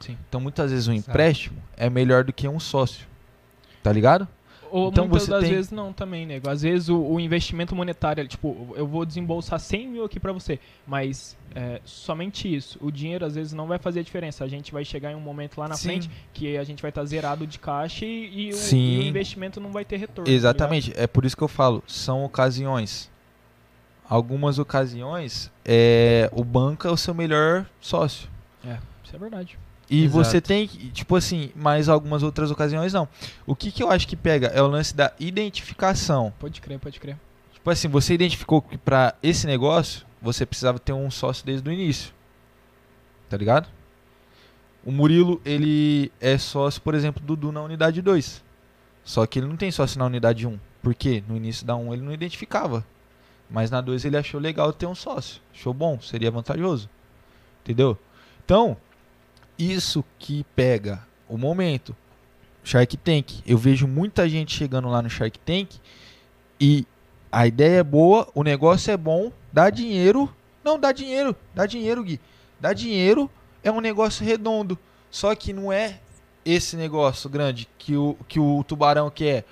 [0.00, 0.16] Sim.
[0.28, 1.10] Então muitas vezes um Exato.
[1.10, 3.06] empréstimo é melhor do que um sócio.
[3.82, 4.28] Tá ligado?
[4.68, 6.50] Ou Então muitas você das tem- vezes não também, nego.
[6.50, 10.58] Às vezes o, o investimento monetário, tipo, eu vou desembolsar 100 mil aqui pra você,
[10.84, 12.76] mas é, somente isso.
[12.82, 14.44] O dinheiro às vezes não vai fazer a diferença.
[14.44, 15.88] A gente vai chegar em um momento lá na Sim.
[15.88, 19.60] frente que a gente vai estar zerado de caixa e, e o, e o investimento
[19.60, 20.24] não vai ter retorno.
[20.26, 23.08] tá Exatamente, é por isso que eu falo, são ocasiões.
[24.08, 28.28] Algumas ocasiões, é, o banco é o seu melhor sócio.
[28.64, 29.58] É, isso é verdade.
[29.88, 30.24] E Exato.
[30.24, 33.08] você tem que, tipo assim, mais algumas outras ocasiões não.
[33.46, 36.32] O que, que eu acho que pega é o lance da identificação.
[36.38, 37.16] Pode crer, pode crer.
[37.52, 41.72] Tipo assim, você identificou que pra esse negócio, você precisava ter um sócio desde o
[41.72, 42.12] início.
[43.28, 43.68] Tá ligado?
[44.84, 48.44] O Murilo, ele é sócio, por exemplo, do Dudu na unidade 2.
[49.04, 50.58] Só que ele não tem sócio na unidade 1.
[50.82, 51.22] Por quê?
[51.28, 52.84] No início da 1 ele não identificava.
[53.48, 55.40] Mas na 2 ele achou legal ter um sócio.
[55.54, 56.88] Achou bom, seria vantajoso.
[57.62, 57.98] Entendeu?
[58.44, 58.76] Então,
[59.58, 61.94] isso que pega o momento.
[62.64, 63.42] Shark Tank.
[63.46, 65.76] Eu vejo muita gente chegando lá no Shark Tank
[66.60, 66.86] e
[67.30, 70.32] a ideia é boa, o negócio é bom, dá dinheiro.
[70.64, 72.20] Não, dá dinheiro, dá dinheiro, Gui.
[72.58, 73.30] Dá dinheiro,
[73.62, 74.78] é um negócio redondo.
[75.10, 76.00] Só que não é
[76.44, 79.44] esse negócio grande que o, que o tubarão quer.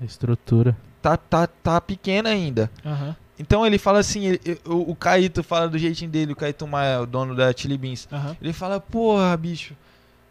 [0.00, 0.76] Estrutura.
[1.04, 2.70] Tá, tá, tá pequena ainda.
[2.82, 6.66] Aham, Então ele fala assim, ele- o, o Caíto fala do jeitinho dele, o Caíto
[6.66, 8.08] Maia, o dono da Chili Beans.
[8.10, 8.34] aham.
[8.40, 9.74] Ele fala, porra, bicho,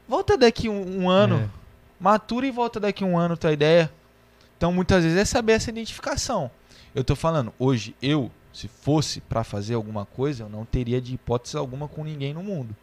[0.09, 1.49] volta daqui um, um ano, É.
[1.99, 3.91] matura e volta daqui um ano tua ideia.
[4.57, 6.49] Então muitas vezes é saber essa identificação.
[6.95, 11.13] Eu tô falando, hoje eu, se fosse pra fazer alguma coisa, eu não teria de
[11.13, 12.75] hipótese alguma com ninguém no mundo.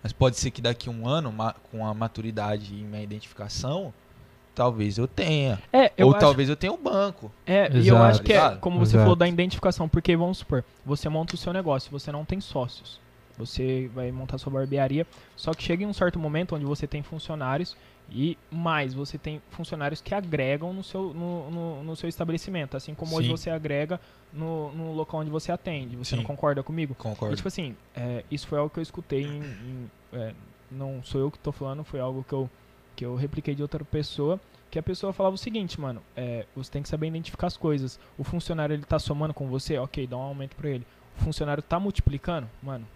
[0.00, 1.34] Mas pode ser que daqui um ano,
[1.72, 3.92] com a maturidade e minha identificação,
[4.54, 5.58] talvez eu tenha.
[5.72, 7.30] É, eu Ou acho, talvez eu tenha um banco.
[7.46, 8.02] é, e eu Exato.
[8.04, 8.60] acho que é, Ligado?
[8.60, 9.02] como você Exato.
[9.02, 13.00] falou da identificação, porque vamos supor, você monta o seu negócio, você não tem sócios.
[13.38, 17.02] Você vai montar sua barbearia, só que chega em um certo momento onde você tem
[17.02, 17.74] funcionários
[18.10, 22.94] E mais, você tem funcionários que agregam no seu, no, no, no seu estabelecimento, assim
[22.94, 23.36] como hoje Sim.
[23.36, 23.98] você agrega
[24.32, 25.96] no, no local onde você atende.
[25.96, 26.26] Você não Sim.
[26.26, 26.92] concorda comigo?
[26.98, 27.34] E, Concordo.
[27.36, 29.40] tipo assim, é, isso foi algo que eu escutei em.
[29.40, 30.34] em- é,
[30.70, 32.50] não sou eu que tô falando, foi algo que eu,
[32.94, 34.40] que eu repliquei de outra pessoa.
[34.70, 38.00] Que a pessoa falava o seguinte, mano, é, você tem que saber identificar as coisas.
[38.16, 40.86] O funcionário ele tá somando com você, ok, dá um aumento pra ele.
[41.18, 42.86] O funcionário tá multiplicando, mano,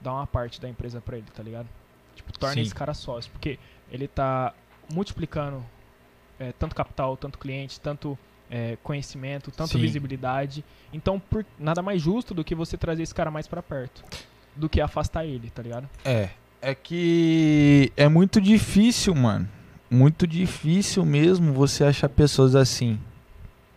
[0.00, 1.68] dá uma parte da empresa pra ele, tá ligado?
[2.16, 2.62] Tipo, torna Sim.
[2.62, 3.30] esse cara sócio.
[3.30, 3.60] Porque
[3.92, 4.52] ele tá
[4.92, 5.64] multiplicando
[6.38, 8.18] é, tanto capital, tanto cliente, tanto
[8.50, 9.80] é, conhecimento, tanto Sim.
[9.80, 10.64] visibilidade.
[10.92, 14.04] Então, por, nada mais justo do que você trazer esse cara mais pra perto.
[14.56, 15.88] Do que afastar ele, tá ligado?
[16.04, 16.30] É.
[16.66, 19.46] É que é muito difícil, mano.
[19.90, 22.98] Muito difícil mesmo você achar pessoas assim.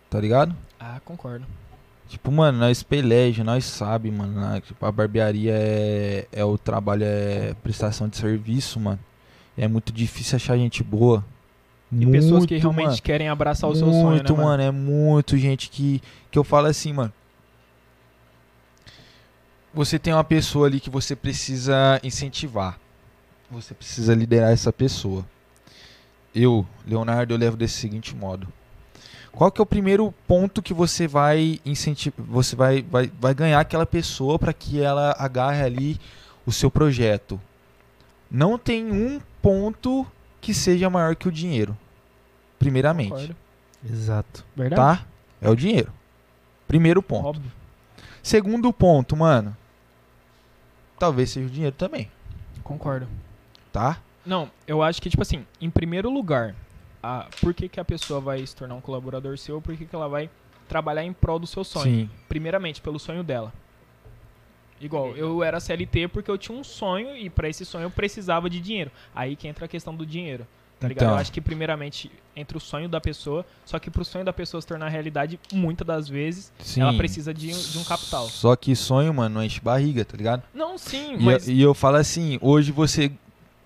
[0.08, 0.56] Tá ligado?
[0.80, 1.44] Ah, concordo.
[2.08, 4.40] Tipo, mano, nós peleja, nós sabe, mano.
[4.40, 8.98] na- tipo, a barbearia é, é o trabalho, é prestação de serviço, mano.
[9.56, 11.22] É muito difícil achar gente boa.
[11.92, 13.02] E pessoas que Muito, realmente mano.
[13.02, 14.62] querem abraçar o muito, seu sonho, né, mano?
[14.62, 17.12] É muito gente que, que eu falo assim, mano.
[19.72, 22.78] Você tem uma pessoa ali que você precisa incentivar.
[23.50, 25.24] Você precisa liderar essa pessoa.
[26.34, 28.48] Eu, Leonardo, eu levo desse seguinte modo.
[29.32, 33.60] Qual que é o primeiro ponto que você vai incentivar, você vai, vai, vai ganhar
[33.60, 36.00] aquela pessoa para que ela agarre ali
[36.44, 37.40] o seu projeto?
[38.30, 40.06] Não tem um ponto
[40.40, 41.76] que seja maior que o dinheiro.
[42.58, 43.36] Primeiramente Concordo.
[43.88, 44.44] Exato.
[44.56, 45.00] Verdade?
[45.00, 45.06] tá?
[45.40, 45.92] É o dinheiro.
[46.66, 47.28] Primeiro ponto.
[47.28, 47.57] Óbvio.
[48.28, 49.56] Segundo ponto, mano.
[50.98, 52.10] Talvez seja o dinheiro também,
[52.62, 53.08] Concordo.
[53.72, 54.02] tá?
[54.26, 56.54] Não, eu acho que, tipo assim, em primeiro lugar,
[57.02, 59.62] a, por que, que a pessoa vai se tornar um colaborador seu?
[59.62, 60.28] Por que, que ela vai
[60.68, 61.84] trabalhar em prol do seu sonho?
[61.84, 62.10] Sim.
[62.28, 63.50] Primeiramente, pelo sonho dela.
[64.78, 68.50] Igual, eu era CLT porque eu tinha um sonho e pra esse sonho eu precisava
[68.50, 68.90] de dinheiro.
[69.14, 70.46] Aí que entra a questão do dinheiro.
[70.80, 71.04] Tá ligado?
[71.06, 71.14] Então.
[71.14, 74.60] Eu acho que primeiramente entre o sonho da pessoa, só que pro sonho da pessoa
[74.60, 76.82] se tornar realidade, muitas das vezes, Sim.
[76.82, 78.28] ela precisa de, um- de um capital.
[78.28, 80.42] Só que sonho, mano, não enche barriga, tá ligado?
[80.54, 81.48] Não, sim, E, mas.
[81.48, 83.10] eu, e eu falo assim, hoje você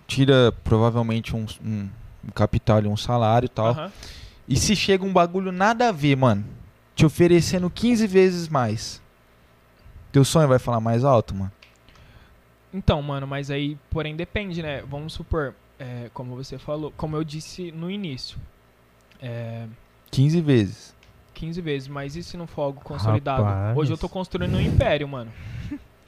[0.06, 1.88] tira provavelmente um, um,
[2.26, 3.66] um capital ali, um salário e tal.
[3.68, 3.92] Aham.
[4.48, 6.44] E se chega um bagulho nada a ver, mano,
[6.94, 9.00] te oferecendo 15 vezes mais.
[10.10, 11.52] Teu sonho vai falar mais alto, mano?
[12.72, 14.82] Então, mano, mas aí, porém, depende, né?
[14.88, 18.38] Vamos supor, é, como você falou, como eu disse no início,
[19.20, 19.66] é,
[20.10, 20.94] 15 vezes.
[21.34, 23.42] 15 vezes, mas e se não for algo consolidado?
[23.42, 23.76] Rapaz.
[23.76, 25.32] Hoje eu tô construindo um império, mano.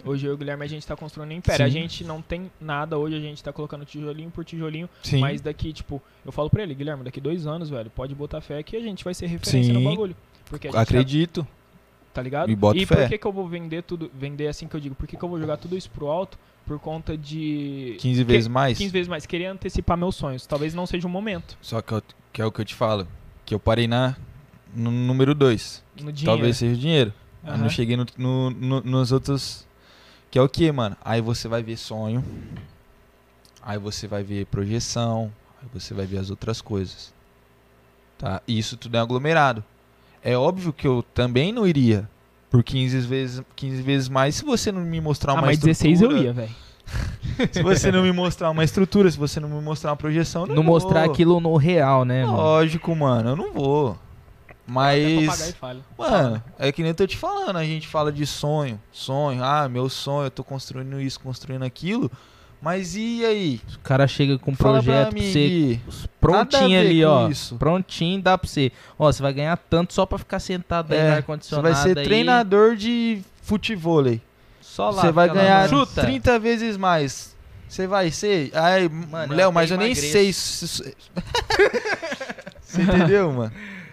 [0.05, 1.65] Hoje eu e o Guilherme a gente tá construindo um império.
[1.65, 1.73] A Sim.
[1.73, 4.89] gente não tem nada hoje, a gente tá colocando tijolinho por tijolinho.
[5.03, 5.19] Sim.
[5.19, 8.63] Mas daqui, tipo, eu falo pra ele, Guilherme, daqui dois anos, velho, pode botar fé
[8.63, 9.85] que a gente vai ser referência no Sim.
[9.87, 10.15] bagulho.
[10.45, 11.47] Porque a Acredito.
[12.13, 12.51] tá ligado?
[12.51, 14.95] E e por que, que eu vou vender tudo, vender assim que eu digo?
[14.95, 16.39] Por que, que eu vou jogar tudo isso pro alto?
[16.67, 18.79] Por conta de 15 Que- vezes mais.
[18.79, 19.27] 15 vezes mais.
[19.27, 20.47] Queria antecipar meus sonhos.
[20.47, 21.59] Talvez não seja o momento.
[21.61, 22.03] Só que, eu-
[22.33, 23.07] que é o que eu te falo.
[23.45, 24.17] Que eu parei na,
[24.75, 25.83] no número 2.
[26.01, 26.25] No dinheiro.
[26.25, 27.13] Talvez seja o dinheiro.
[27.45, 27.59] Eu Aham.
[27.63, 29.67] não cheguei no, no- no- nos outros.
[30.31, 30.97] Que é o que, mano?
[31.05, 32.25] Aí você vai ver sonho.
[33.63, 35.31] Aí você vai ver projeção.
[35.63, 37.13] Aí você vai ver as outras coisas.
[38.19, 38.41] Tá?
[38.49, 39.63] E isso tudo é aglomerado.
[40.23, 42.09] É óbvio que eu também não iria
[42.55, 45.91] por 15 vezes, 15 vezes mais se você não me mostrar Ah, uma mas estrutura.
[45.91, 46.55] 16 eu ia, velho.
[47.51, 50.55] Se você não me mostrar uma estrutura, se você não me mostrar uma projeção, não,
[50.55, 51.13] Não mostrar vou.
[51.13, 52.37] aquilo no real, né, mano?
[52.37, 53.99] Lógico, mano, eu não vou.
[54.67, 55.57] Mas,
[55.99, 59.69] mano, é que nem eu tô te falando, a gente fala de sonho, sonho, ah,
[59.69, 62.09] meu sonho, eu tô construindo isso, construindo aquilo.
[62.65, 63.61] Mas e aí?
[63.77, 65.81] O cara chega com um projeto pra pra mim, você Gui.
[65.87, 67.29] Nada a prontinho ali, ó.
[67.29, 67.57] isso.
[67.57, 68.73] Prontinho, dá pra você.
[68.99, 71.75] Ó, você vai ganhar tanto só pra ficar sentado aí no É, você ar-condicionado.
[71.75, 74.23] vai ser aí, treinador de futevôlei.
[74.63, 75.03] Só lá.
[75.03, 77.37] Você vai ganhar no- 30 vezes mais.
[77.69, 78.51] Você vai ser.
[78.55, 80.13] Ai, Mano, Léo, mas eu nem emagreço.
[80.13, 80.33] sei.
[80.33, 80.97] se- se-
[82.63, 83.53] Você entendeu, mano?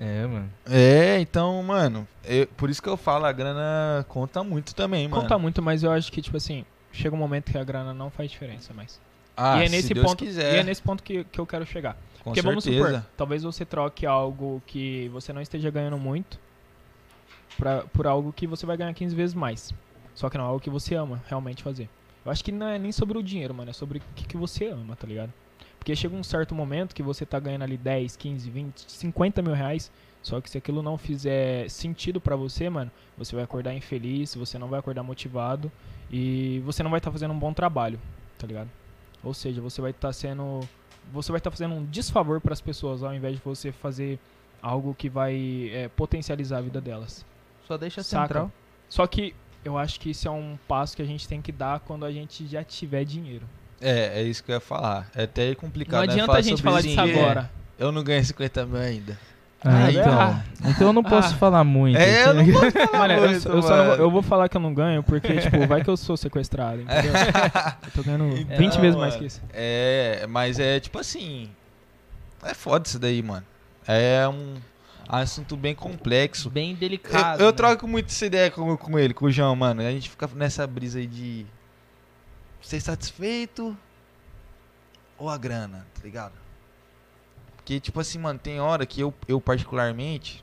[0.00, 0.48] É, mano.
[0.70, 5.22] É, então, mano, eu- por isso que eu falo, a grana conta muito também, mano.
[5.22, 8.10] Conta muito, mas eu acho que, tipo assim, chega um momento que a grana não
[8.10, 9.00] faz diferença mais.
[9.36, 11.64] Ah, e é se nesse ponto, quiser, e é nesse ponto que, que eu quero
[11.64, 11.96] chegar.
[12.18, 12.86] com Porque vamos certeza.
[12.86, 16.40] supor, talvez você troque algo que você não esteja ganhando muito
[17.56, 19.72] pra, por algo que você vai ganhar 15 vezes mais.
[20.14, 21.88] Só que não é algo que você ama realmente fazer.
[22.24, 24.36] Eu acho que não é nem sobre o dinheiro, mano, é sobre o que, que
[24.36, 25.32] você ama, tá ligado?
[25.78, 29.54] Porque chega um certo momento que você tá ganhando ali 10, 15, 20, 50 mil
[29.54, 29.90] reais.
[30.20, 34.58] Só que se aquilo não fizer sentido pra você, mano, você vai acordar infeliz, você
[34.58, 35.70] não vai acordar motivado
[36.10, 38.00] e você não vai estar fazendo um bom trabalho,
[38.38, 38.70] tá ligado?
[39.22, 40.60] Ou seja, você vai estar sendo
[41.12, 44.18] você vai estar fazendo um desfavor para as pessoas ao invés de você fazer
[44.60, 47.24] algo que vai é, potencializar a vida delas.
[47.66, 48.26] Só deixa Saca?
[48.26, 48.52] central.
[48.88, 51.80] Só que eu acho que isso é um passo que a gente tem que dar
[51.80, 53.46] quando a gente já tiver dinheiro.
[53.80, 55.10] É, é isso que eu ia falar.
[55.14, 56.00] É até complicado.
[56.00, 57.50] Não né, adianta a gente falar isso, disso agora.
[57.78, 59.18] Eu não ganhei 50 mil ainda.
[59.64, 60.20] Ah, Ah, então.
[60.20, 60.42] ah.
[60.66, 61.96] Então eu não posso falar muito.
[61.98, 64.56] É, eu não vou falar Mano, eu, muito, eu só não eu vou falar que
[64.56, 67.12] eu não ganho, porque, tipo, vai que eu sou sequestrado, entendeu?
[67.84, 69.42] eu tô ganhando 20 Então, vezes mais mano, que isso.
[69.52, 71.50] É, mas é tipo assim.
[72.44, 73.44] É foda isso daí, mano.
[73.86, 74.54] É um
[75.08, 76.48] assunto bem complexo.
[76.50, 77.40] Bem Eu, delicado.
[77.40, 77.52] eu né?
[77.52, 79.80] troco muito essa ideia com, com ele, com o João, mano.
[79.80, 81.44] A gente fica nessa brisa aí de
[82.60, 83.76] ser satisfeito
[85.16, 86.32] ou a grana, tá ligado?
[87.68, 90.42] Porque, tipo assim, mano, tem hora que eu, eu particularmente,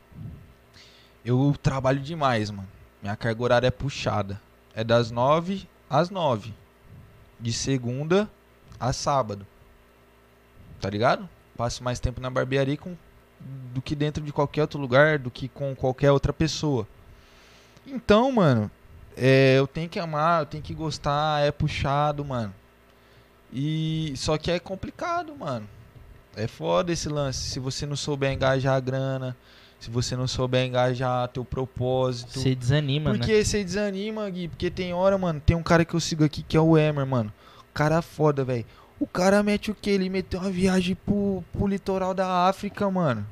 [1.26, 2.70] eu trabalho demais, mano.
[3.02, 4.40] Minha carga horária é puxada.
[4.76, 6.54] É das nove às nove.
[7.40, 8.30] De segunda
[8.80, 9.44] a sábado.
[10.80, 11.28] Tá ligado?
[11.58, 12.96] Passo mais tempo na barbearia com,
[13.74, 16.88] do que dentro de qualquer outro lugar, do que com qualquer outra pessoa.
[17.88, 18.70] Então, mano,
[19.18, 22.54] é, eu tenho que amar, eu tenho que gostar, é puxado, mano.
[23.52, 25.68] E só que é complicado, mano.
[26.36, 27.50] É foda esse lance.
[27.50, 29.36] Se você não souber engajar a grana,
[29.80, 32.40] se você não souber engajar teu propósito.
[32.40, 33.18] Você desanima, né?
[33.18, 34.48] Porque você desanima, Gui.
[34.48, 35.40] Porque tem hora, mano.
[35.40, 37.32] Tem um cara que eu sigo aqui que é o Emer, mano.
[37.74, 38.66] Cara foda, velho.
[39.00, 39.92] O cara mete o quê?
[39.92, 43.26] Ele meteu uma viagem pro, pro litoral da África, mano.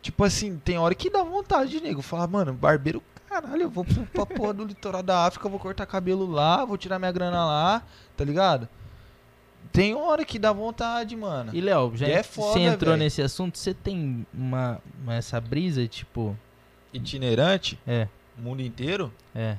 [0.00, 2.02] Tipo assim, tem hora que dá vontade, nego.
[2.02, 6.30] Falar, mano, barbeiro, caralho, eu vou pra porra do litoral da África, vou cortar cabelo
[6.30, 7.82] lá, vou tirar minha grana lá,
[8.16, 8.68] tá ligado?
[9.74, 11.50] Tem hora que dá vontade, mano.
[11.52, 13.02] E Léo, já é você entrou velho.
[13.02, 16.34] nesse assunto, você tem uma, uma- essa brisa, tipo,
[16.92, 18.06] Itinerante, é,
[18.38, 19.12] o mundo inteiro?
[19.34, 19.56] é,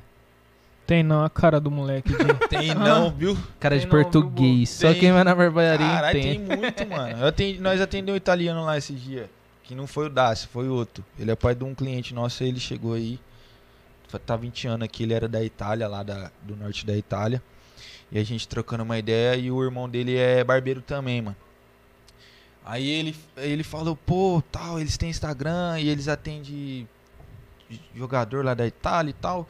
[0.88, 2.34] Tem não a cara do moleque de...
[2.48, 3.38] Tem não, viu?
[3.60, 5.00] cara de Tem não, viu, português, só Tem.
[5.02, 6.56] quem vai na barbearia Caralho, tem entende.
[6.58, 7.20] muito, mano.
[7.20, 9.30] Eu atendi- nós atendemos um italiano lá esse dia.
[9.64, 11.04] Que não foi o Dácio, foi outro.
[11.20, 13.20] Ele é pai de um cliente nosso, ele chegou aí.
[14.26, 17.42] Tá 20 anos aqui, ele era da Itália, lá da, do norte da Itália.
[18.12, 21.36] E a gente trocando uma ideia e o irmão dele é barbeiro também, mano.
[22.66, 26.88] Aí ele, ele falou, pô, tal, eles têm Instagram e eles atendem
[27.96, 29.48] jogador lá da Itália e tal.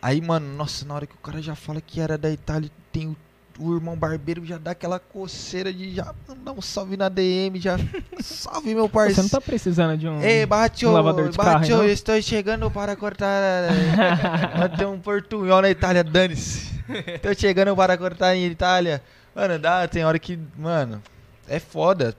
[0.00, 3.06] Aí, mano, nossa, na hora que o cara já fala que era da Itália, tem
[3.08, 3.16] o,
[3.58, 7.76] o irmão barbeiro já dá aquela coceira de já dar um salve na DM, já
[8.20, 9.22] salve meu Você parceiro.
[9.24, 10.20] não tá precisando de um...
[10.22, 11.84] Ei, Batio, um lavador de carro, Batio, não?
[11.84, 13.68] estou chegando para cortar.
[14.78, 16.71] Tem um portunhol na Itália, dane-se.
[17.16, 19.02] Estou chegando para cortar em Itália.
[19.34, 21.02] Mano, dá, tem hora que, mano,
[21.48, 22.16] é foda.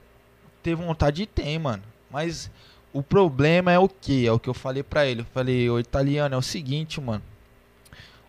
[0.61, 1.83] Ter vontade tem, mano.
[2.09, 2.49] Mas
[2.91, 4.25] o problema é o que?
[4.27, 5.21] É o que eu falei pra ele.
[5.21, 7.23] Eu falei, ô italiano, é o seguinte, mano.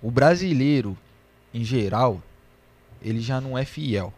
[0.03, 0.97] O brasileiro,
[1.53, 2.21] em geral,
[3.01, 4.13] ele já não é fiel.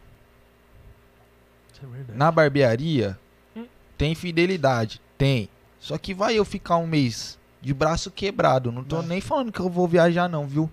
[1.82, 2.12] É.
[2.14, 3.18] Na barbearia,
[3.54, 3.66] Hum.
[3.98, 5.00] tem fidelidade?
[5.18, 5.48] Tem.
[5.78, 8.72] Só que vai eu ficar um mês de braço quebrado.
[8.72, 10.70] Não tô nem falando que eu vou viajar, não, viu?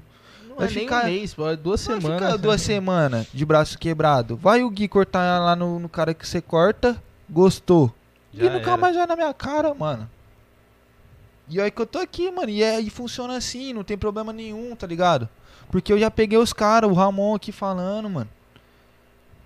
[0.53, 2.21] Não Vai é nem ficar- um mês, pô, é duas Vai semanas.
[2.21, 4.37] ficar duas semanas de braço quebrado.
[4.37, 7.91] Vai o Gui cortar lá no, no cara que você corta, gostou.
[8.33, 8.77] Já e nunca era.
[8.77, 10.09] mais vai na minha cara, mano.
[11.49, 12.49] E aí que eu tô aqui, mano.
[12.49, 15.27] E, é, e funciona assim, não tem problema nenhum, tá ligado?
[15.71, 18.29] Porque eu já peguei os caras, o Ramon aqui falando, mano.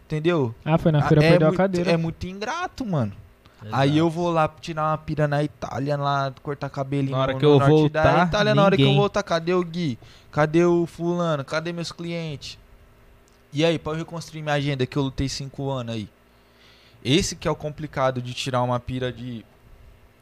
[0.06, 0.54] Entendeu?
[0.64, 1.92] Ah, foi na feira, é, perdeu muito, a cadeira.
[1.92, 3.14] é muito ingrato, mano.
[3.62, 3.76] Exato.
[3.76, 7.40] Aí eu vou lá tirar uma pira na Itália, lá cortar cabelinho Na hora no,
[7.40, 9.00] que eu norte voltar, da Itália, na hora que eu ninguém.
[9.00, 9.98] voltar, cadê o Gui?
[10.32, 11.44] Cadê o fulano?
[11.44, 12.58] Cadê meus clientes?
[13.52, 16.08] E aí, pra eu reconstruir minha agenda que eu lutei cinco anos aí.
[17.04, 19.44] Esse que é o complicado de tirar uma pira de...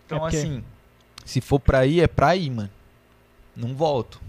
[0.06, 0.64] Então É porque- assim,
[1.26, 2.70] se for pra ir, é pra ir, mano.
[3.56, 4.22] Não volto.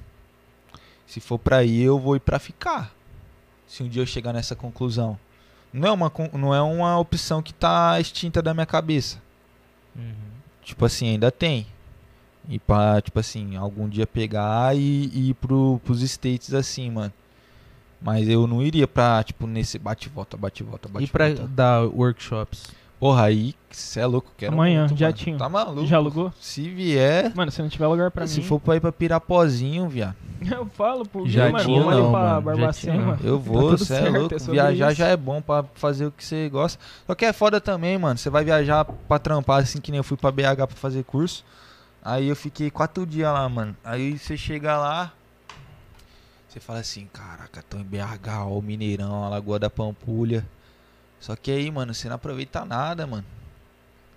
[1.06, 2.92] Se for pra ir, eu vou ir pra ficar.
[3.68, 5.18] Se um dia eu chegar nessa conclusão.
[5.77, 9.20] Não é uma, não é uma opção que tá extinta da minha cabeça.
[9.94, 10.15] Uhum.
[10.62, 11.66] Tipo assim, ainda tem.
[12.48, 17.12] E pra, tipo assim, algum dia pegar e, e ir pro, pros States assim, mano.
[18.01, 21.32] Mas eu não iria pra, tipo, nesse bate-volta, bate-volta, bate-volta.
[21.35, 22.69] E pra dar workshops?
[22.98, 25.16] Porra, aí, cê é louco, quero Amanhã, muito, já mano.
[25.18, 25.36] tinha.
[25.36, 25.86] Tá maluco?
[25.86, 26.32] Já alugou?
[26.40, 28.47] Se vier, Mano, se não tiver lugar pra se mim...
[28.47, 30.16] for pra ir pra Pirapozinho, viado.
[30.51, 33.18] Eu falo pro Já mano, tinha vamos ali não, pra mano, Barbacena.
[33.23, 34.35] Eu Tá vou, tudo cê é louco.
[34.35, 34.98] é viajar isso.
[34.98, 36.82] já é bom pra fazer o que você gosta.
[37.06, 38.16] Só que é foda também, mano.
[38.16, 41.44] Você vai viajar pra trampar, assim que nem eu fui pra BH pra fazer curso.
[42.02, 43.77] Aí eu fiquei quatro dias lá, mano.
[43.85, 45.12] Aí você chega lá,
[46.48, 50.47] você fala assim, caraca, tô em BH, ó, o Mineirão, a Lagoa da Pampulha.
[51.20, 53.24] Só que aí, mano, você não aproveita nada, mano.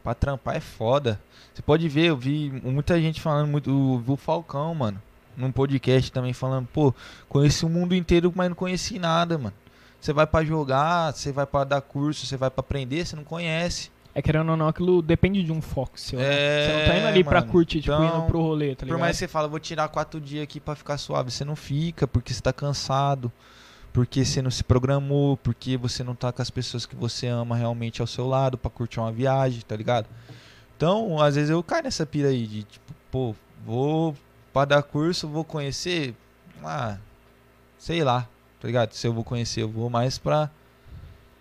[0.04, 1.20] Pra trampar é foda.
[1.54, 5.02] Você pode ver, eu vi muita gente falando muito, vi o Falcão, mano,
[5.36, 6.94] num podcast também falando, pô,
[7.28, 9.54] conheci o mundo inteiro, mas não conheci nada, mano.
[10.00, 13.24] Você vai pra jogar, você vai pra dar curso, você vai pra aprender, você não
[13.26, 13.92] conhece.
[14.16, 16.18] É querendo ou não, aquilo depende de um foco seu.
[16.20, 16.26] né?
[16.28, 17.52] É, Você não tá indo ali pra mano.
[17.52, 19.00] curtir, tipo, Então, indo pro rolê, tá Por ligado?
[19.02, 22.08] mais que você fala, vou tirar quatro dias aqui pra ficar suave, você não fica
[22.08, 23.32] porque você tá cansado.
[23.92, 27.56] Porque você não se programou, porque você não tá com as pessoas que você ama
[27.56, 30.08] realmente ao seu lado pra curtir uma viagem, tá ligado?
[30.78, 33.36] Então, às vezes eu caio nessa pira aí de tipo, pô,
[33.66, 34.16] vou
[34.54, 36.16] pra dar curso, vou conhecer,
[36.64, 36.98] ah,
[37.78, 38.28] sei lá,
[38.60, 38.94] tá ligado?
[38.94, 40.50] Se eu vou conhecer, eu vou mais pra,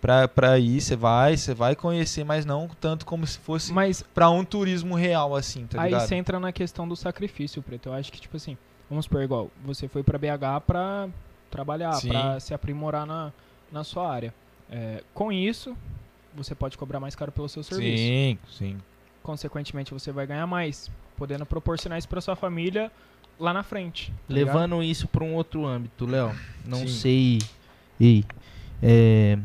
[0.01, 4.03] pra, pra ir, você vai, você vai conhecer, mas não tanto como se fosse Mas
[4.03, 6.09] pra um turismo real, assim, tá aí ligado?
[6.09, 7.91] você entra na questão do sacrifício, Preto.
[7.91, 8.57] Eu acho que, tipo assim,
[8.89, 11.09] vamos supor, igual, você foi pra BH pra
[11.51, 13.33] trabalhar, pra se aprimorar na,
[13.71, 14.35] na sua área.
[14.71, 15.77] É, com isso,
[16.35, 18.03] você pode cobrar mais caro pelo seu serviço.
[18.03, 18.79] Sim, sim.
[19.23, 22.91] Consequentemente, você vai ganhar mais, podendo proporcionar isso pra sua família
[23.39, 24.13] lá na frente.
[24.27, 24.55] tá ligado?
[24.55, 26.35] Levando isso para um outro âmbito, Léo.
[26.65, 26.89] Não Sim.
[26.89, 27.39] sei.
[28.01, 28.25] Ei,
[28.83, 29.39] é,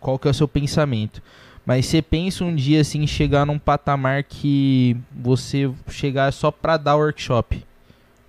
[0.00, 1.22] qual que é o seu pensamento?
[1.64, 6.94] Mas você pensa um dia assim chegar num patamar que você chegar só para dar
[6.96, 7.65] workshop,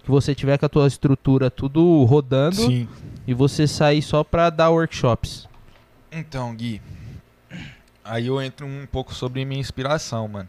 [0.07, 2.87] que você tiver com a tua estrutura tudo rodando Sim.
[3.27, 5.49] e você sair só para dar workshops.
[6.09, 6.81] Então, Gui,
[8.05, 10.47] aí eu entro um pouco sobre minha inspiração, mano,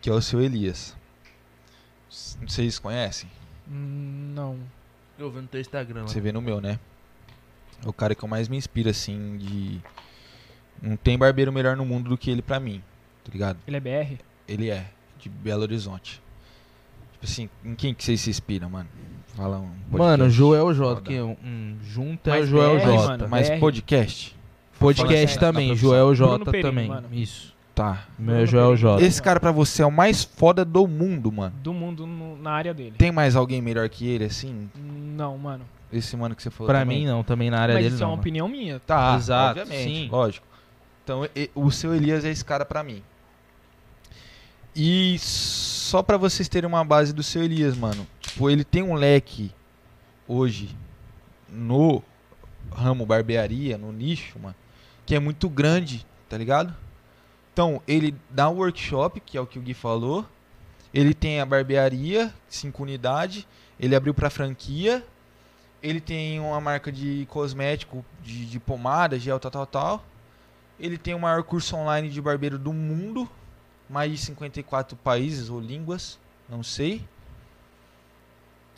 [0.00, 0.96] que é o seu Elias.
[2.08, 3.28] Vocês conhecem?
[3.70, 4.58] Hum, Não.
[5.18, 6.06] Eu vi no teu Instagram.
[6.06, 6.78] Você vê no meu, né?
[7.84, 9.78] É o cara que eu mais me inspiro, assim, de...
[10.80, 12.82] Não tem barbeiro melhor no mundo do que ele pra mim,
[13.22, 13.58] tá ligado?
[13.66, 14.16] Ele é BR?
[14.48, 16.22] Ele é, de Belo Horizonte.
[17.20, 18.88] Tipo assim, em quem que vocês se inspiram, mano?
[19.36, 19.98] Fala um podcast.
[19.98, 21.00] Mano, Joel J, Foda.
[21.02, 22.96] que é um junto é Mas o Joel BR, J.
[23.08, 24.36] mano, Mas podcast?
[24.78, 26.88] Podcast Fala também, Joel J Bruno Perim, também.
[26.88, 27.08] mano.
[27.12, 27.54] Isso.
[27.74, 28.06] Tá.
[28.18, 29.04] O meu é Joel J.
[29.04, 31.54] Esse cara pra você é o mais foda do mundo, mano.
[31.62, 32.94] Do mundo no- na área dele.
[32.98, 34.68] Tem mais alguém melhor que ele, assim?
[34.76, 35.64] Não, mano.
[35.92, 37.00] Esse mano que você falou Pra também?
[37.00, 38.10] mim não, também na área Mas dele isso é não.
[38.12, 38.20] uma mano.
[38.22, 38.80] opinião minha.
[38.80, 40.08] Tá, Exato, obviamente, sim.
[40.10, 40.46] lógico.
[41.04, 43.02] Então, e- o seu Elias é esse cara pra mim.
[44.74, 48.06] E só pra vocês terem uma base do seu Elias, mano.
[48.20, 49.52] Tipo, ele tem um leque
[50.28, 50.76] hoje
[51.48, 52.02] no
[52.72, 54.54] ramo barbearia, no nicho, mano,
[55.04, 56.74] que é muito grande, tá ligado?
[57.52, 60.24] Então, ele dá um workshop, que é o que o Gui falou.
[60.94, 63.46] Ele tem a barbearia, cinco unidades.
[63.78, 65.04] Ele abriu pra franquia.
[65.82, 70.04] Ele tem uma marca de cosmético, de, de pomada, gel, tal, tal, tal.
[70.78, 73.28] Ele tem o maior curso online de barbeiro do mundo.
[73.90, 76.18] Mais de 54 países ou línguas,
[76.48, 77.04] não sei.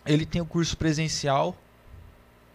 [0.07, 1.57] Ele tem o curso presencial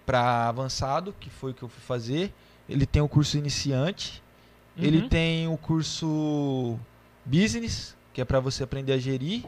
[0.05, 2.33] para avançado, que foi o que eu fui fazer.
[2.67, 4.21] Ele tem o curso iniciante.
[4.75, 5.09] Ele Uhum.
[5.09, 6.77] tem o curso
[7.25, 9.43] business, que é pra você aprender a gerir.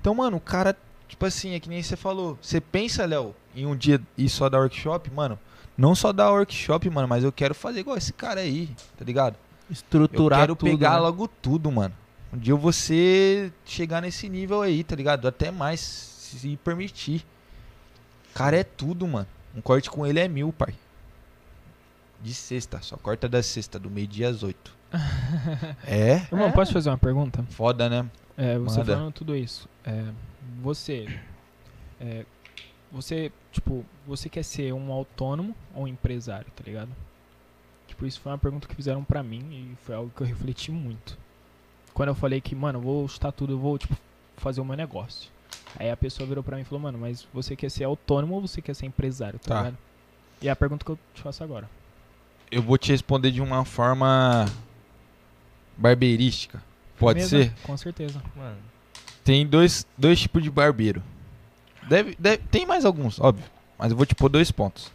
[0.00, 0.76] Então, mano, o cara,
[1.08, 2.38] tipo assim, é que nem você falou.
[2.40, 5.38] Você pensa, Léo, em um dia ir só dar workshop, mano.
[5.76, 9.34] Não só dar workshop, mano, mas eu quero fazer igual esse cara aí, tá ligado?
[9.68, 10.70] Eu Estruturar quero tudo.
[10.70, 10.98] pegar né?
[10.98, 11.94] logo tudo, mano.
[12.32, 15.26] Um dia eu vou ser chegar nesse nível aí, tá ligado?
[15.26, 17.24] Até mais, se permitir.
[18.34, 19.26] Cara, é tudo, mano.
[19.54, 20.74] Um corte com ele é mil, pai.
[22.20, 24.76] De sexta, só corta da sexta, do meio-dia às oito.
[25.86, 26.16] é?
[26.32, 26.52] Irmão, É.
[26.52, 27.42] posso fazer uma pergunta?
[27.50, 28.10] Foda, né?
[28.36, 28.94] É, você Manda.
[28.94, 30.04] falando tudo isso, é,
[30.62, 31.06] você,
[32.00, 32.24] é,
[32.92, 36.90] você, tipo, você quer ser um autônomo ou um empresário, tá ligado?
[37.88, 40.70] Tipo, isso foi uma pergunta que fizeram pra mim e foi algo que eu refleti
[40.70, 41.18] muito.
[41.98, 43.96] Quando eu falei que, mano, eu vou chutar tudo, eu vou, tipo,
[44.36, 45.28] fazer o meu negócio.
[45.76, 48.40] Aí a pessoa virou pra mim e falou, mano, mas você quer ser autônomo ou
[48.46, 49.58] você quer ser empresário, tá, Tá.
[49.62, 49.78] ligado?
[50.40, 51.68] E é a pergunta que eu te faço agora.
[52.52, 54.46] Eu vou te responder de uma forma
[55.76, 56.62] barbeirística.
[56.98, 57.50] Pode Firmeza?
[57.50, 57.62] ser?
[57.64, 58.22] Com certeza.
[58.36, 58.56] Mano,
[59.24, 61.02] Tem dois, dois tipos de barbeiro.
[61.88, 63.44] Deve, deve- tem mais alguns, óbvio.
[63.78, 64.90] Mas eu vou te pôr dois pontos.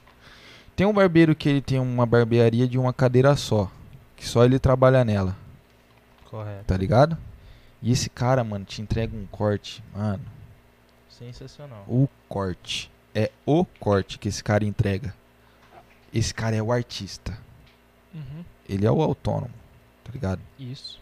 [0.76, 3.70] Tem um barbeiro que ele tem uma barbearia de uma cadeira só.
[4.18, 5.36] Que só ele trabalha nela,
[6.34, 6.66] correto.
[6.66, 7.18] tá ligado?
[7.82, 9.84] E esse cara, mano, te entrega um corte.
[9.94, 10.24] Mano,
[11.10, 11.84] Sensacional.
[11.88, 12.92] o corte.
[13.14, 15.14] É o corte que esse cara entrega.
[16.12, 17.38] Esse cara é o artista.
[18.14, 18.44] Uhum.
[18.68, 19.54] Ele é o autônomo,
[20.04, 20.42] tá ligado?
[20.58, 21.00] Isso.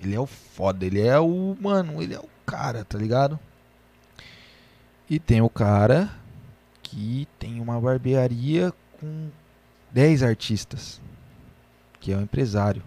[0.00, 1.56] Ele é o foda, ele é o.
[1.60, 3.38] Mano, ele é o cara, tá ligado?
[5.08, 6.10] E tem o cara
[6.82, 9.30] que tem uma barbearia com
[9.92, 11.00] 10 artistas.
[12.00, 12.82] Que é o empresário.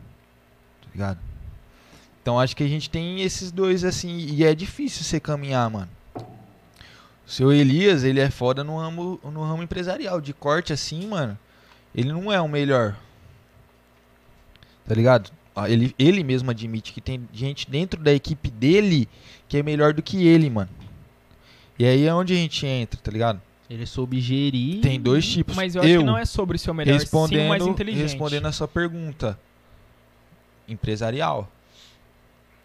[0.81, 1.19] Tá ligado?
[2.21, 4.17] Então acho que a gente tem esses dois assim.
[4.17, 5.89] E é difícil você caminhar, mano.
[6.15, 10.21] O seu Elias, ele é foda no ramo, no ramo empresarial.
[10.21, 11.37] De corte assim, mano.
[11.95, 12.95] Ele não é o melhor.
[14.87, 15.31] Tá ligado?
[15.55, 19.07] Ah, Ele, ele mesmo admite que tem gente dentro da equipe dele
[19.47, 20.69] que é melhor do que ele, mano.
[21.77, 23.41] E aí é onde a gente entra, tá ligado?
[23.69, 24.81] Ele soube gerir.
[24.81, 25.55] Tem dois tipos.
[25.55, 28.01] Mas eu acho que não é sobre o melhor, sim o mais respondendo, inteligente.
[28.03, 29.39] respondendo a sua pergunta.
[30.67, 31.49] Empresarial.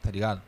[0.07, 0.41] Tá ligado?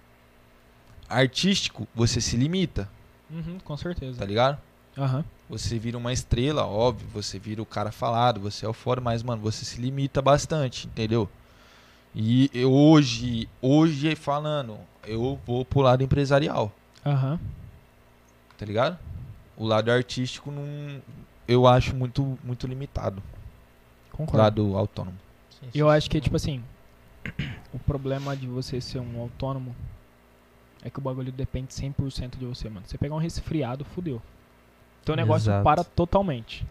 [1.08, 2.88] Artístico, você se limita,
[3.28, 4.18] Uhum, com certeza.
[4.18, 4.56] tá ligado?
[4.96, 5.24] Aham.
[5.50, 9.22] Você vira uma estrela, óbvio, você vira o cara falado, você é o fora, mas,
[9.22, 11.28] mano, você se limita bastante, entendeu?
[12.14, 16.72] E eu hoje, hoje falando, eu vou pro lado empresarial,
[17.04, 17.40] Aham.
[18.56, 18.96] tá ligado?
[19.56, 21.02] O lado artístico não,
[21.48, 23.20] eu acho muito, muito limitado.
[24.12, 24.38] O Concordo.
[24.38, 25.18] lado autônomo.
[25.74, 26.62] Eu acho que, tipo assim,
[27.72, 29.74] o problema de você ser um autônomo
[30.82, 32.86] é que o bagulho depende 100% de você, mano.
[32.86, 34.22] Você pegar um resfriado, fudeu.
[35.04, 35.64] Teu negócio Exato.
[35.64, 36.66] para totalmente.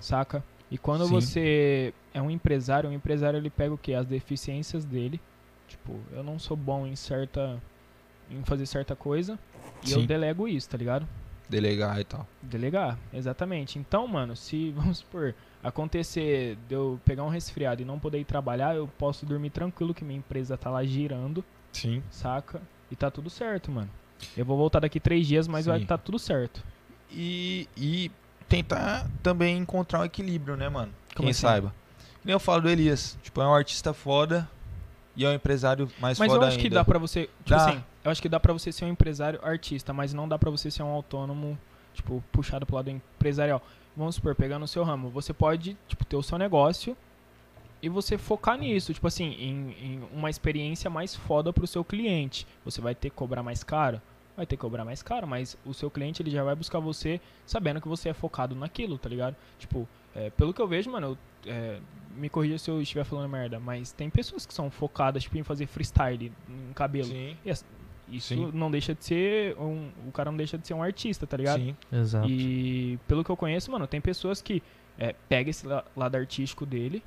[0.00, 0.42] Saca?
[0.70, 1.12] E quando Sim.
[1.12, 3.94] você é um empresário, o empresário ele pega o quê?
[3.94, 5.20] As deficiências dele.
[5.68, 7.60] Tipo, eu não sou bom em certa
[8.30, 9.38] em fazer certa coisa
[9.84, 11.06] e eu delego isso, tá ligado?
[11.48, 12.26] Delegar e tal.
[12.40, 13.78] Delegar, exatamente.
[13.78, 18.24] Então, mano, se, vamos supor, acontecer de eu pegar um resfriado e não poder ir
[18.24, 22.02] trabalhar, eu posso dormir tranquilo que minha empresa tá lá girando, Sim.
[22.10, 22.60] saca?
[22.90, 23.88] E tá tudo certo, mano.
[24.36, 25.82] Eu vou voltar daqui três dias, mas vai Sim.
[25.84, 26.62] estar tudo certo.
[27.10, 28.10] E, e
[28.48, 30.92] tentar também encontrar um equilíbrio, né, mano?
[31.14, 31.40] Como Quem assim?
[31.42, 31.74] saiba.
[32.20, 33.16] Que Nem eu falo do Elias.
[33.22, 34.48] Tipo, é um artista foda
[35.16, 36.76] e é um empresário mais Mas eu foda acho que ainda.
[36.76, 37.56] dá pra você, tipo Dá.
[37.56, 40.50] assim, eu acho que dá pra você ser um empresário artista, mas não dá pra
[40.50, 41.58] você ser um autônomo,
[41.94, 43.62] tipo, puxado pro lado empresarial.
[43.96, 46.96] Vamos supor, pegando o seu ramo, você pode, tipo, ter o seu negócio
[47.82, 52.46] e você focar nisso, tipo assim, em, em uma experiência mais foda pro seu cliente.
[52.64, 54.00] Você vai ter que cobrar mais caro?
[54.36, 57.20] Vai ter que cobrar mais caro, mas o seu cliente ele já vai buscar você
[57.44, 59.36] sabendo que você é focado naquilo, tá ligado?
[59.58, 61.80] Tipo, é, pelo que eu vejo, mano, eu, é,
[62.16, 65.42] me corrija se eu estiver falando merda, mas tem pessoas que são focadas tipo, em
[65.42, 67.08] fazer freestyle em cabelo.
[67.08, 67.64] Sim, E as-
[68.10, 68.50] Isso Sim.
[68.52, 71.60] não deixa de ser um, o cara não deixa de ser um artista, tá ligado?
[71.60, 71.76] sim.
[71.92, 72.28] Exato.
[72.28, 74.62] E pelo que eu conheço, mano, tem pessoas que
[74.98, 77.02] é, pega esse la- lado artístico dele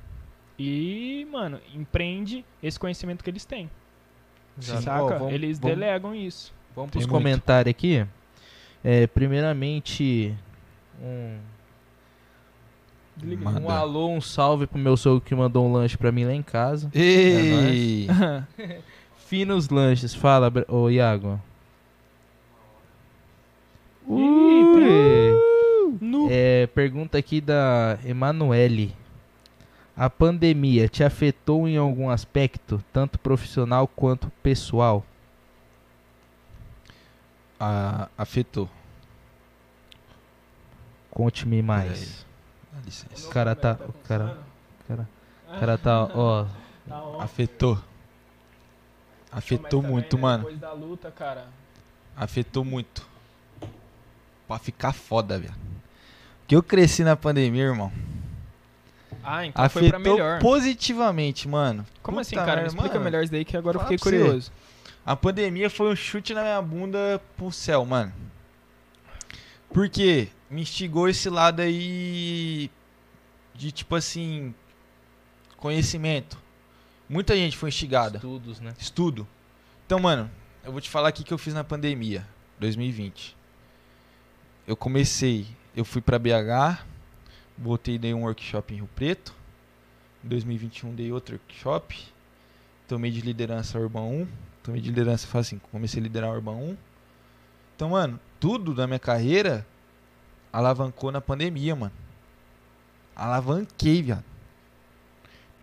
[0.57, 3.69] e, mano, empreende esse conhecimento que eles têm.
[4.59, 4.81] Sim.
[4.81, 5.03] Saca?
[5.03, 6.53] Ó, vamos- eles vamos- delegam isso.
[6.75, 8.05] Vamos pros comentários aqui.
[8.83, 10.33] É, primeiramente,
[11.01, 11.37] um.
[13.39, 13.59] Manda.
[13.61, 16.41] um alô, um salve pro meu sogro que mandou um lanche pra mim lá em
[16.41, 16.89] casa.
[16.95, 18.07] Ei!
[19.33, 21.41] Finos Lanches, fala, ô Iago.
[24.07, 25.33] Ih,
[25.99, 26.27] Ui.
[26.29, 28.95] É, pergunta aqui da Emanuele.
[29.97, 35.03] A pandemia te afetou em algum aspecto, tanto profissional quanto pessoal?
[37.59, 38.69] Ah, afetou.
[41.09, 42.23] Conte-me mais.
[42.71, 43.27] Dá licença.
[43.27, 43.79] O cara tá.
[43.89, 44.37] O cara,
[44.87, 45.09] cara,
[45.47, 46.45] o cara tá, ó.
[46.87, 47.01] Tá.
[47.17, 47.79] Afetou.
[49.33, 50.43] Afetou Mas muito, também, né, mano.
[50.43, 51.47] Depois da luta, cara.
[52.15, 53.07] Afetou muito.
[54.47, 55.53] Pra ficar foda, velho.
[56.47, 57.91] Que eu cresci na pandemia, irmão.
[59.23, 60.39] Ah, então foi pra Afetou melhor.
[60.39, 61.85] positivamente, mano.
[62.01, 62.61] Como Puta assim, cara?
[62.61, 63.03] Me explica mano.
[63.05, 64.23] melhor isso daí que agora eu Fala fiquei pra você.
[64.25, 64.51] curioso.
[65.05, 68.11] A pandemia foi um chute na minha bunda pro céu, mano.
[69.73, 72.69] Porque me instigou esse lado aí
[73.55, 74.53] de tipo assim,
[75.57, 76.37] conhecimento.
[77.13, 78.17] Muita gente foi instigada.
[78.17, 78.73] Estudos, né?
[78.79, 79.27] Estudo.
[79.85, 80.31] Então, mano,
[80.63, 82.27] eu vou te falar aqui que eu fiz na pandemia,
[82.59, 83.37] 2020.
[84.65, 85.45] Eu comecei,
[85.75, 86.83] eu fui pra BH,
[87.55, 89.31] voltei e dei um workshop em Rio Preto.
[90.25, 92.03] Em 2021 dei outro workshop.
[92.87, 94.27] Tomei de liderança Urban 1.
[94.63, 96.77] Tomei de liderança, faz assim, comecei a liderar Urban 1.
[97.75, 99.63] Então, mano, tudo da minha carreira
[100.51, 101.93] alavancou na pandemia, mano.
[103.15, 104.32] Alavanquei, viado.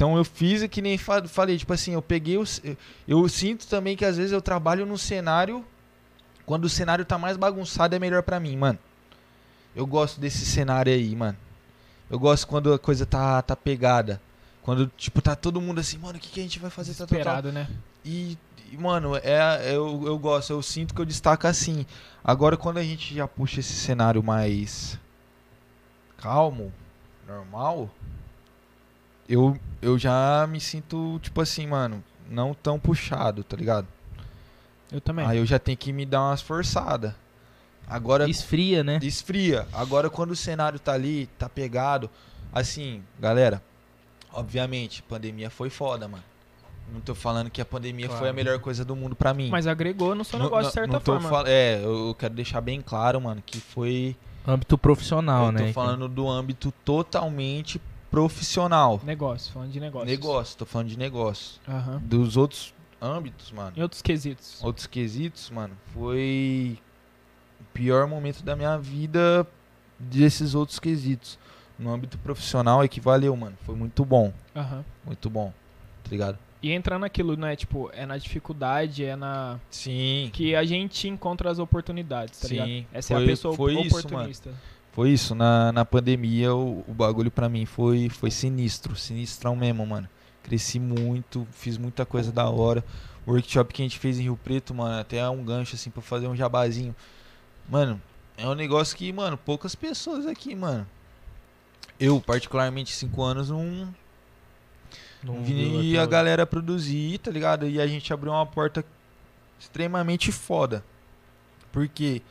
[0.01, 2.63] Então eu fiz o que nem fa- falei, tipo assim, eu peguei os.
[3.07, 5.63] Eu, sinto também que às vezes eu trabalho num cenário.
[6.47, 8.79] Quando o cenário tá mais bagunçado é melhor pra mim, mano.
[9.77, 11.37] Eu gosto desse cenário aí, mano.
[12.09, 14.19] Eu gosto quando a coisa tá, tá pegada.
[14.63, 16.95] Quando, tipo, tá todo mundo assim, mano, o que, que a gente vai fazer?
[16.95, 17.05] Tá.
[17.05, 17.69] Esperado, né?
[18.03, 18.39] E,
[18.73, 21.85] e, mano, é, eu, eu gosto, eu sinto que eu destaco assim.
[22.25, 24.99] Agora, quando a gente já puxa esse cenário mais
[26.17, 26.73] calmo,
[27.29, 27.91] normal,
[29.31, 33.87] eu, eu já me sinto, tipo assim, mano, não tão puxado, tá ligado?
[34.93, 35.25] Eu também.
[35.27, 37.15] Aí eu já tenho que me dar umas forçadas.
[37.87, 38.99] Agora, Esfria, né?
[39.03, 39.67] esfria.
[39.73, 42.09] Agora, quando o cenário tá ali, tá pegado,
[42.53, 43.63] assim, galera,
[44.33, 46.23] obviamente, pandemia foi foda, mano.
[46.93, 48.21] Não tô falando que a pandemia Claro.
[48.21, 49.49] foi a melhor coisa do mundo pra mim.
[49.49, 51.29] Mas agregou no seu Não- negócio não- de certa não tô forma.
[51.29, 54.17] fal- É, eu quero deixar bem claro, mano, que foi.
[54.47, 55.73] Âmbito profissional, eu tô né?
[55.73, 57.81] falando do âmbito totalmente
[58.11, 59.01] profissional.
[59.05, 60.07] Negócio, falando de negócio.
[60.09, 61.61] Negócio, tô falando de negócio.
[61.69, 62.01] Aham.
[62.05, 63.73] Dos outros âmbitos, mano.
[63.77, 64.63] Em outros quesitos.
[64.63, 66.79] Outros quesitos, mano, foi
[67.61, 69.47] o pior momento da minha vida
[69.99, 71.39] desses outros quesitos.
[71.79, 73.57] No âmbito profissional equivaleu, mano.
[73.65, 74.33] Foi muito bom.
[74.55, 74.85] Aham.
[75.05, 75.53] Muito bom.
[76.05, 76.39] Tá ligado?
[76.63, 77.57] E entrar naquilo, né?
[77.57, 79.59] Tipo, é na dificuldade, é na.
[79.71, 80.29] Sim.
[80.31, 82.87] Que a gente encontra as oportunidades, tá Sim, ligado?
[82.93, 84.51] Essa é foi- a pessoa foi isso, oportunista.
[84.93, 89.87] Foi isso, na, na pandemia o, o bagulho pra mim foi, foi sinistro, sinistrão mesmo,
[89.87, 90.09] mano.
[90.43, 92.85] Cresci muito, fiz muita coisa da hora.
[93.25, 95.91] O workshop que a gente fez em Rio Preto, mano, até é um gancho assim
[95.91, 96.95] pra fazer um jabazinho.
[97.69, 98.01] Mano,
[98.37, 100.87] é um negócio que, mano, poucas pessoas aqui, mano.
[101.99, 103.95] Eu, particularmente, cinco anos, não,
[105.23, 107.69] Não vi a galera produzir, tá ligado?
[107.69, 108.85] E a gente abriu uma porta
[109.59, 110.83] extremamente foda.
[111.71, 112.23] Porque,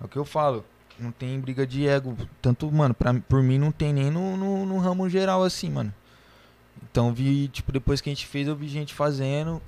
[0.00, 0.64] é o que eu falo,
[0.98, 2.16] não tem briga de ego.
[2.40, 5.92] Tanto, mano, pra, por mim não tem nem no, no, no ramo geral assim, mano.
[6.90, 9.60] Então vi, tipo, depois que a gente fez, eu vi gente fazendo.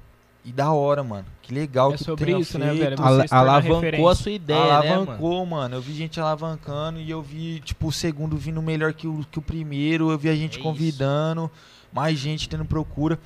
[0.45, 1.27] E da hora, mano.
[1.43, 2.81] Que legal É que sobre isso, né, feito.
[2.81, 3.03] velho?
[3.03, 4.11] Ala- se tornar alavancou referência.
[4.11, 4.93] a sua ideia, né, mano?
[5.03, 5.75] Alavancou, mano.
[5.77, 9.39] Eu vi gente alavancando e eu vi, tipo, o segundo vindo melhor que o, que
[9.39, 10.11] o primeiro.
[10.11, 10.63] Eu vi a gente É isso.
[10.63, 11.51] convidando,
[11.93, 13.19] mais gente tendo procura.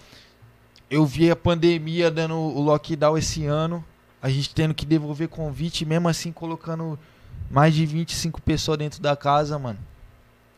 [0.91, 3.85] Eu vi a pandemia dando o lockdown esse ano.
[4.21, 6.99] A gente tendo que devolver convite, mesmo assim colocando
[7.53, 9.79] mais de 25 pessoas dentro da casa, mano.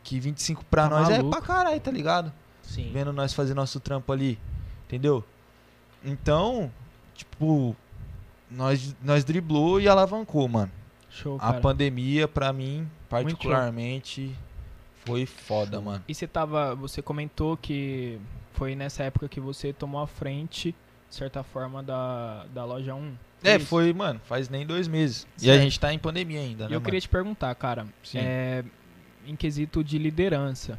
[0.03, 1.31] Que 25 pra Tá nós é maluco.
[1.31, 2.31] pra caralho, tá ligado?
[2.63, 2.89] Sim.
[2.91, 4.39] vendo nós fazer nosso trampo ali,
[4.87, 5.23] entendeu?
[6.03, 6.71] Então,
[7.13, 7.75] tipo,
[8.49, 10.71] nós, nós driblou e alavancou, mano.
[11.09, 11.61] Show, A cara.
[11.61, 14.35] pandemia, pra mim, particularmente,
[15.05, 16.03] foi foda, mano.
[16.07, 16.75] E você tava.
[16.75, 18.19] Você comentou que
[18.53, 20.75] foi nessa época que você tomou a frente,
[21.09, 23.13] de certa forma, da, da loja 1.
[23.47, 23.65] É, isso?
[23.65, 25.27] foi, mano, faz nem dois meses.
[25.41, 25.63] E a Certo.
[25.63, 26.85] gente tá em pandemia ainda, E né, eu mano?
[26.85, 28.19] queria te perguntar, cara, Sim.
[28.19, 28.63] é,
[29.25, 30.77] em quesito de liderança,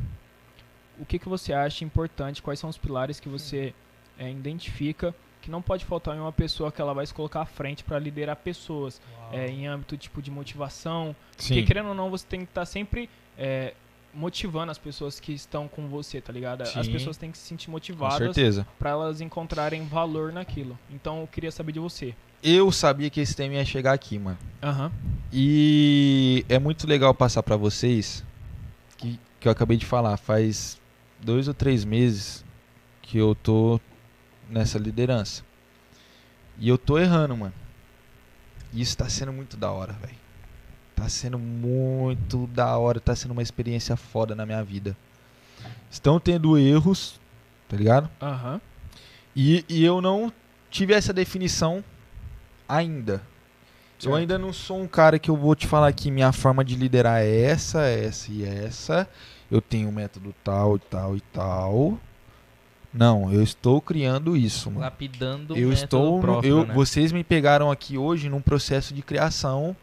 [0.98, 2.42] o que, que você acha importante?
[2.42, 3.74] Quais são os pilares que você
[4.18, 7.46] é, identifica que não pode faltar em uma pessoa que ela vai se colocar à
[7.46, 11.14] frente para liderar pessoas, é, em âmbito tipo de motivação?
[11.36, 13.74] Porque querendo ou não, você tem que estar sempre é,
[14.12, 16.62] motivando as pessoas que estão com você, tá ligado?
[16.62, 16.90] As Sim.
[16.92, 18.34] pessoas têm que se sentir motivadas
[18.78, 20.76] para elas encontrarem valor naquilo.
[20.90, 22.14] Então eu queria saber de você.
[22.48, 24.38] Eu sabia que esse tema ia chegar aqui, mano.
[24.62, 24.92] Aham.
[25.32, 28.24] E é muito legal passar pra vocês
[28.96, 30.16] que, que eu acabei de falar.
[30.16, 30.80] Faz
[31.20, 32.44] dois ou três meses
[33.02, 33.80] que eu tô
[34.48, 35.42] nessa liderança.
[36.56, 37.52] E eu tô errando, mano.
[38.72, 40.14] E isso tá sendo muito da hora, velho.
[40.94, 43.00] Tá sendo muito da hora.
[43.00, 44.96] Tá sendo uma experiência foda na minha vida.
[45.90, 47.20] Estão tendo erros,
[47.68, 48.08] tá ligado?
[48.22, 48.60] Aham.
[49.34, 50.32] E, e eu não
[50.70, 51.82] tive essa definição
[52.68, 53.14] ainda.
[53.98, 54.14] Eu Certo.
[54.16, 57.22] ainda não sou um cara que eu vou te falar que minha forma de liderar
[57.22, 59.08] é essa, essa e essa.
[59.50, 61.98] Eu tenho um método tal e tal e tal.
[62.92, 64.80] Não, eu estou criando isso, mano.
[64.82, 66.20] Lapidando o Eu método estou.
[66.20, 66.74] próprio, eu, né?
[66.74, 69.74] Vocês me pegaram aqui hoje num processo de criação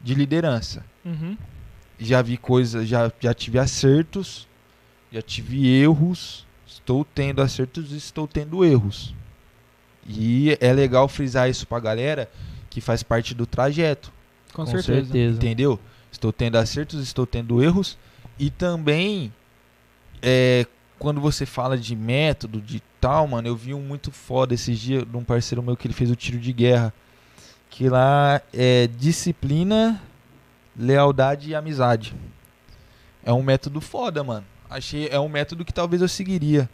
[0.00, 0.84] de liderança.
[1.04, 1.36] Uhum.
[1.98, 4.48] Já vi coisas, já, já tive acertos,
[5.12, 6.44] já tive erros.
[6.66, 9.14] Estou tendo acertos e estou tendo erros.
[10.06, 12.28] E é legal frisar isso pra galera
[12.68, 14.12] que faz parte do trajeto.
[14.52, 15.04] Com, Com certeza.
[15.04, 15.36] certeza.
[15.36, 15.78] Entendeu?
[16.10, 17.98] Estou tendo acertos, estou tendo erros.
[18.38, 19.32] E também,
[20.22, 20.66] é,
[20.98, 25.04] quando você fala de método, de tal, mano, eu vi um muito foda esses dias
[25.04, 26.92] de um parceiro meu que ele fez o tiro de guerra.
[27.70, 30.00] Que lá é disciplina,
[30.76, 32.14] lealdade e amizade.
[33.24, 34.44] É um método foda, mano.
[34.68, 36.68] Achei, é um método que talvez eu seguiria.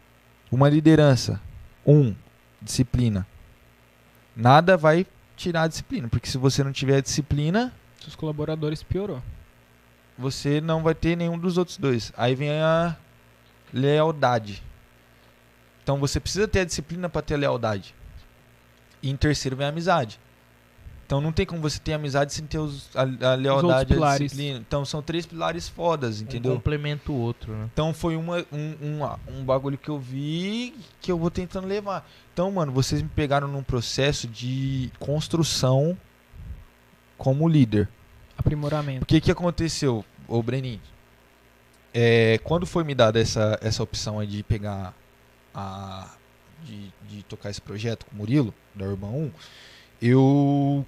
[0.51, 1.41] Uma liderança.
[1.85, 2.13] Um,
[2.61, 3.25] disciplina.
[4.35, 5.05] Nada vai
[5.35, 9.21] tirar a disciplina, porque se você não tiver disciplina, Seus colaboradores piorou.
[10.17, 12.13] você não vai ter nenhum dos outros dois.
[12.15, 12.95] Aí vem a
[13.73, 14.63] lealdade.
[15.83, 17.95] Então você precisa ter a disciplina para ter a lealdade.
[19.01, 20.19] E em terceiro vem a amizade.
[21.11, 24.17] Então não tem como você ter amizade sem ter os- a, a lealdade e a
[24.17, 24.59] disciplina.
[24.59, 26.53] Então são três pilares fodas, entendeu?
[26.53, 27.69] Um complementa o outro, né?
[27.73, 32.09] Então foi uma, um, um, um bagulho que eu vi que eu vou tentando levar.
[32.31, 35.97] Então, mano, vocês me pegaram num processo de construção
[37.17, 37.89] como líder.
[38.37, 39.05] O Aprimoramento.
[39.05, 40.79] que que aconteceu, ô Breninho?
[41.93, 44.93] É, quando foi me dada essa, essa opção aí de pegar
[45.53, 46.09] a.
[46.63, 49.31] De, de tocar esse projeto com o Murilo, da Urban 1,
[50.01, 50.85] eu.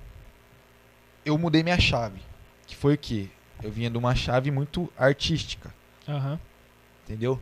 [1.25, 2.21] Eu mudei minha chave.
[2.67, 3.27] Que foi o quê?
[3.61, 5.73] Eu vinha de uma chave muito artística
[6.07, 6.39] Aham.
[7.05, 7.39] entendeu?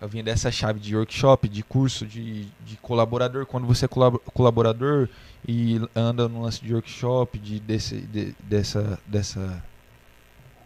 [0.00, 3.46] Eu vinha dessa chave de workshop, de curso, de, de colaborador.
[3.46, 5.08] Quando você é colab- colaborador
[5.46, 9.62] e anda no lance de workshop, de, desse, de- dessa, dessa,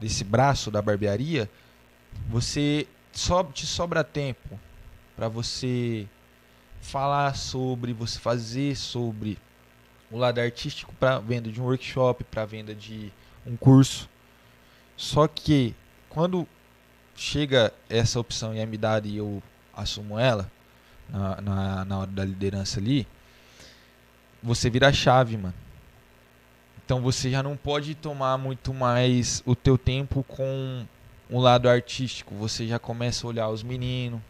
[0.01, 1.51] desse braço da barbearia,
[2.29, 4.59] você só te sobra tempo
[5.15, 6.07] para você
[6.81, 9.37] falar sobre, você fazer sobre
[10.11, 13.13] o lado artístico para venda de um workshop, para venda de
[13.47, 14.09] um curso.
[14.97, 15.75] Só que
[16.09, 16.47] quando
[17.15, 19.43] chega essa opção e é me dada e eu
[19.75, 20.51] assumo ela
[21.09, 23.07] na, na, na hora da liderança ali,
[24.43, 25.55] você vira a chave, mano.
[26.85, 30.87] Então você já não pode tomar muito mais o teu tempo com
[31.29, 34.21] um lado artístico, você já começa a olhar os meninos.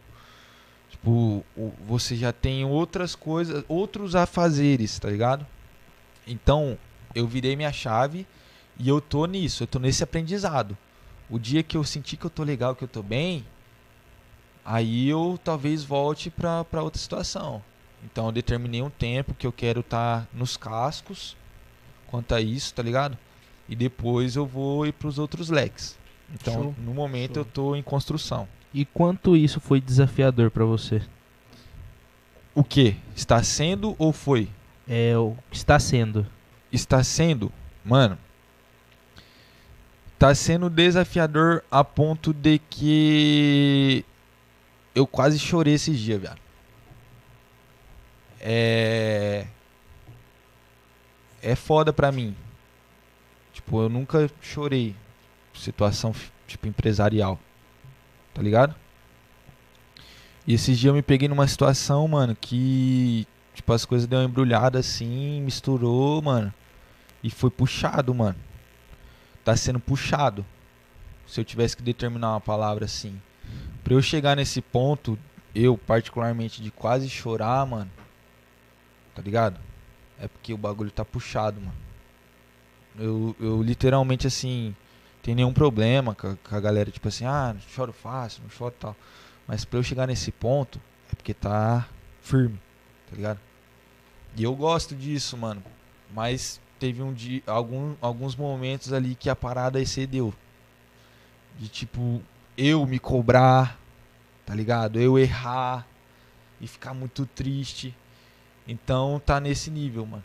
[0.88, 5.46] Tipo, o- você já tem outras coisas, outros afazeres, tá ligado?
[6.26, 6.76] Então,
[7.14, 8.26] eu virei minha chave
[8.78, 10.76] e eu tô nisso, eu tô nesse aprendizado.
[11.30, 13.44] O dia que eu sentir que eu tô legal, que eu tô bem,
[14.64, 17.62] aí eu talvez volte pra, pra outra situação.
[18.04, 21.36] Então eu determinei um tempo que eu quero estar nos cascos
[22.06, 23.18] quanto a isso, tá ligado?
[23.68, 25.98] E depois eu vou ir pros outros leques.
[26.32, 26.74] Então, Show.
[26.78, 27.40] no momento Show.
[27.42, 28.48] eu tô em construção.
[28.72, 31.02] E quanto isso foi desafiador pra você?
[32.54, 32.96] O que?
[33.14, 34.48] Está sendo ou foi?
[34.88, 36.26] É o que está sendo.
[36.72, 37.52] Está sendo,
[37.84, 38.18] mano.
[40.18, 44.04] Tá sendo desafiador a ponto de que
[44.94, 46.40] eu quase chorei esses dias, viado.
[48.40, 49.46] É.
[51.42, 52.34] É foda pra mim.
[53.52, 54.94] Tipo, eu nunca chorei.
[55.52, 56.14] Situação,
[56.46, 57.38] tipo, empresarial.
[58.32, 58.74] Tá ligado?
[60.46, 63.26] E esses dias eu me peguei numa situação, mano, que.
[63.56, 66.52] Tipo, as coisas deu uma embrulhada assim, misturou, mano.
[67.22, 68.36] E foi puxado, mano.
[69.42, 70.44] Tá sendo puxado.
[71.26, 73.18] Se eu tivesse que determinar uma palavra assim.
[73.82, 75.18] Pra eu chegar nesse ponto,
[75.54, 77.90] eu particularmente de quase chorar, mano.
[79.14, 79.58] Tá ligado?
[80.20, 81.74] É porque o bagulho tá puxado, mano.
[82.98, 84.76] Eu, eu literalmente assim.
[85.22, 88.94] Tem nenhum problema com a, galera, tipo assim, ah, não choro fácil, não choro tal.
[89.48, 90.78] Mas pra eu chegar nesse ponto,
[91.10, 91.88] é porque tá
[92.20, 92.60] firme,
[93.10, 93.45] tá ligado?
[94.36, 95.62] E eu gosto disso, mano.
[96.12, 100.32] Mas teve um dia, algum, alguns momentos ali que a parada excedeu.
[101.58, 102.22] De tipo,
[102.56, 103.78] eu me cobrar,
[104.44, 105.00] tá ligado?
[105.00, 105.86] Eu errar
[106.60, 107.94] e ficar muito triste.
[108.68, 110.24] Então tá nesse nível, mano.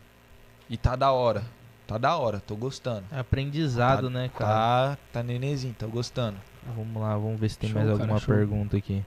[0.68, 1.44] E tá da hora.
[1.86, 3.04] Tá da hora, tô gostando.
[3.10, 4.96] É aprendizado, Tá- né, cara?
[4.96, 6.38] Tá, tá nenenzinho, tô gostando.
[6.76, 8.34] Vamos lá, vamos ver se tem Show, mais cara, alguma show.
[8.34, 9.04] pergunta aqui.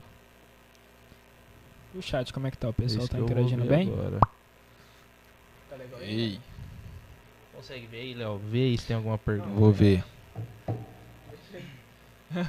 [1.96, 2.68] O chat, como é que tá?
[2.70, 3.88] O pessoal Esse tá interagindo bem?
[3.92, 4.20] agora.
[6.02, 6.40] Ei,
[7.54, 8.38] Consegue ver aí, Léo?
[8.38, 9.50] Vê aí se tem alguma pergunta.
[9.50, 10.04] vou ver.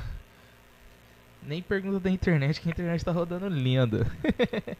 [1.43, 4.05] Nem pergunta da internet, que a internet tá rodando linda.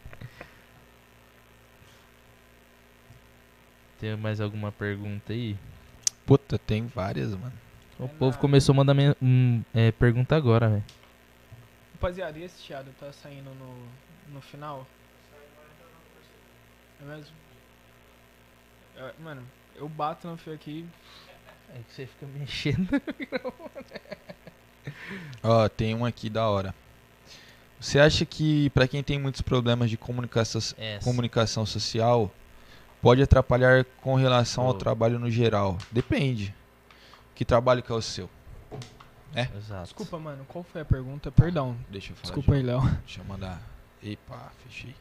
[3.99, 5.55] tem mais alguma pergunta aí?
[6.25, 7.53] Puta, tem várias, mano.
[7.97, 10.83] O povo começou a mandar men- hum, é, pergunta agora, velho.
[11.93, 13.87] Rapaziada, e esse chiado tá saindo no,
[14.33, 14.85] no final?
[17.01, 17.33] É mesmo?
[18.97, 19.41] É, mano,
[19.75, 20.85] eu bato no fio aqui.
[21.73, 22.89] É que você fica mexendo.
[25.43, 26.73] Ó, tem um aqui da hora.
[27.79, 31.03] Você acha que pra quem tem muitos problemas de comunicação, Essa.
[31.03, 32.31] comunicação social
[33.01, 34.73] pode atrapalhar com relação ao Oh.
[34.73, 35.77] trabalho no geral?
[35.91, 36.53] Depende.
[37.35, 38.29] Que trabalho que é o seu?
[39.55, 39.83] Exato.
[39.83, 41.31] Desculpa, mano, qual foi a pergunta?
[41.31, 41.77] Perdão.
[41.89, 42.23] Deixa eu falar.
[42.23, 42.81] Desculpa de aí, Léo.
[43.05, 43.61] Deixa eu mandar.
[44.01, 44.95] Epa, fechei.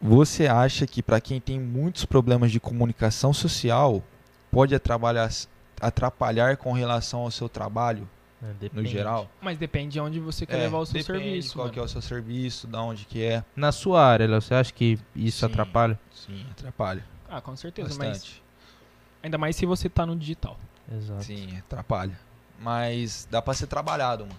[0.00, 4.02] Você acha que pra quem tem muitos problemas de comunicação social
[4.50, 5.30] pode atrapalhar,
[5.80, 8.08] atrapalhar com relação ao seu trabalho
[8.42, 8.88] É, no depende.
[8.90, 9.30] geral?
[9.40, 11.88] Mas depende de onde você quer É, levar o seu depende serviço, Qual é o
[11.88, 13.42] seu serviço, da onde que é.
[13.56, 15.46] Na sua área, Léo, você acha que isso Sim.
[15.46, 15.98] atrapalha?
[16.12, 17.04] Sim, atrapalha.
[17.28, 18.42] Ah, com certeza, mas Bastante.
[19.22, 20.58] ainda mais se você tá no digital.
[20.92, 21.24] Exato.
[21.24, 22.18] Sim, atrapalha.
[22.60, 24.38] Mas dá pra ser trabalhado, mano.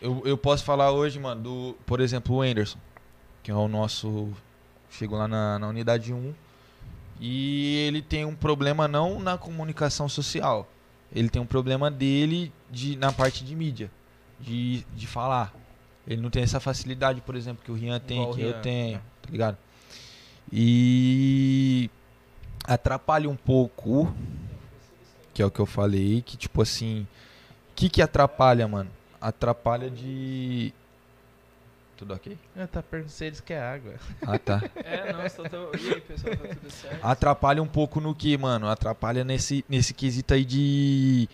[0.00, 2.78] Eu, eu posso falar hoje, mano, do, por exemplo, o Anderson,
[3.48, 4.28] que é o nosso.
[4.90, 6.34] Chegou lá na, na unidade 1.
[7.18, 10.68] E ele tem um problema não na comunicação social.
[11.10, 13.90] Ele tem um problema dele de, na parte de mídia.
[14.38, 15.54] De, de falar.
[16.06, 18.60] Ele não tem essa facilidade, por exemplo, que o Rian tem, Igual que Rian, eu
[18.60, 19.00] tenho, é.
[19.22, 19.56] tá ligado?
[20.52, 21.88] E
[22.64, 24.14] atrapalha um pouco,
[25.32, 27.06] que é o que eu falei, que tipo assim,
[27.70, 28.90] o que que atrapalha, mano?
[29.18, 30.74] Atrapalha de
[31.98, 32.38] tudo ok?
[32.56, 33.94] É, tá perguntando se eles querem água.
[34.22, 34.62] Ah, tá.
[34.76, 35.76] É, não, só tô...
[35.76, 37.04] E aí, pessoal, tá tudo certo?
[37.04, 38.68] Atrapalha um pouco no que, mano?
[38.68, 41.28] Atrapalha nesse, nesse quesito aí de.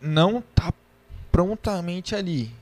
[0.00, 0.72] Não tá
[1.32, 2.52] prontamente ali.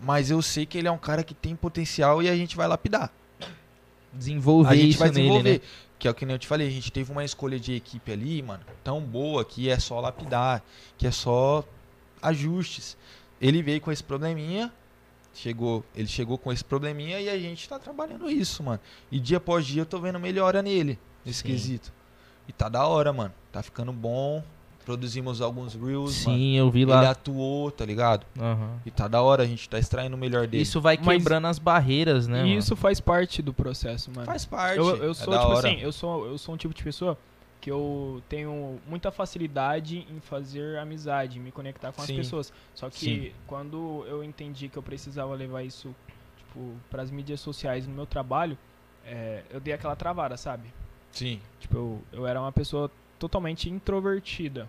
[0.00, 2.66] Mas eu sei que ele é um cara que tem potencial e a gente vai
[2.66, 3.12] lapidar.
[4.12, 5.52] Desenvolver a gente isso vai nele, desenvolver.
[5.52, 5.60] né?
[5.98, 8.12] Que é o que nem eu te falei, a gente teve uma escolha de equipe
[8.12, 10.62] ali, mano, tão boa que é só lapidar,
[10.98, 11.64] que é só
[12.20, 12.96] ajustes.
[13.40, 14.72] Ele veio com esse probleminha,
[15.34, 18.80] chegou, ele chegou com esse probleminha e a gente tá trabalhando isso, mano.
[19.10, 21.48] E dia após dia eu tô vendo melhora nele, nesse Sim.
[21.48, 21.92] quesito.
[22.48, 23.32] E tá da hora, mano.
[23.52, 24.42] Tá ficando bom.
[24.84, 26.38] Produzimos alguns reels, mano.
[26.38, 27.08] Sim, eu vi Ele lá.
[27.10, 28.26] atuou, tá ligado?
[28.38, 28.78] Aham.
[28.84, 30.62] E tá da hora, a gente tá extraindo o melhor dele.
[30.62, 32.40] Isso vai Mas- quebrando as barreiras, né?
[32.40, 32.58] E mano?
[32.58, 34.26] isso faz parte do processo, mano.
[34.26, 34.76] faz parte.
[34.76, 35.68] Eu, eu é sou, da tipo hora.
[35.68, 37.16] assim, eu sou, eu sou um tipo de pessoa
[37.64, 42.12] que eu tenho muita facilidade em fazer amizade, me conectar com Sim.
[42.12, 42.52] as pessoas.
[42.74, 43.32] Só que Sim.
[43.46, 45.94] quando eu entendi que eu precisava levar isso
[46.36, 48.58] tipo, para as mídias sociais no meu trabalho,
[49.02, 50.68] é, eu dei aquela travada, sabe?
[51.10, 51.40] Sim.
[51.58, 54.68] Tipo, eu, eu era uma pessoa totalmente introvertida.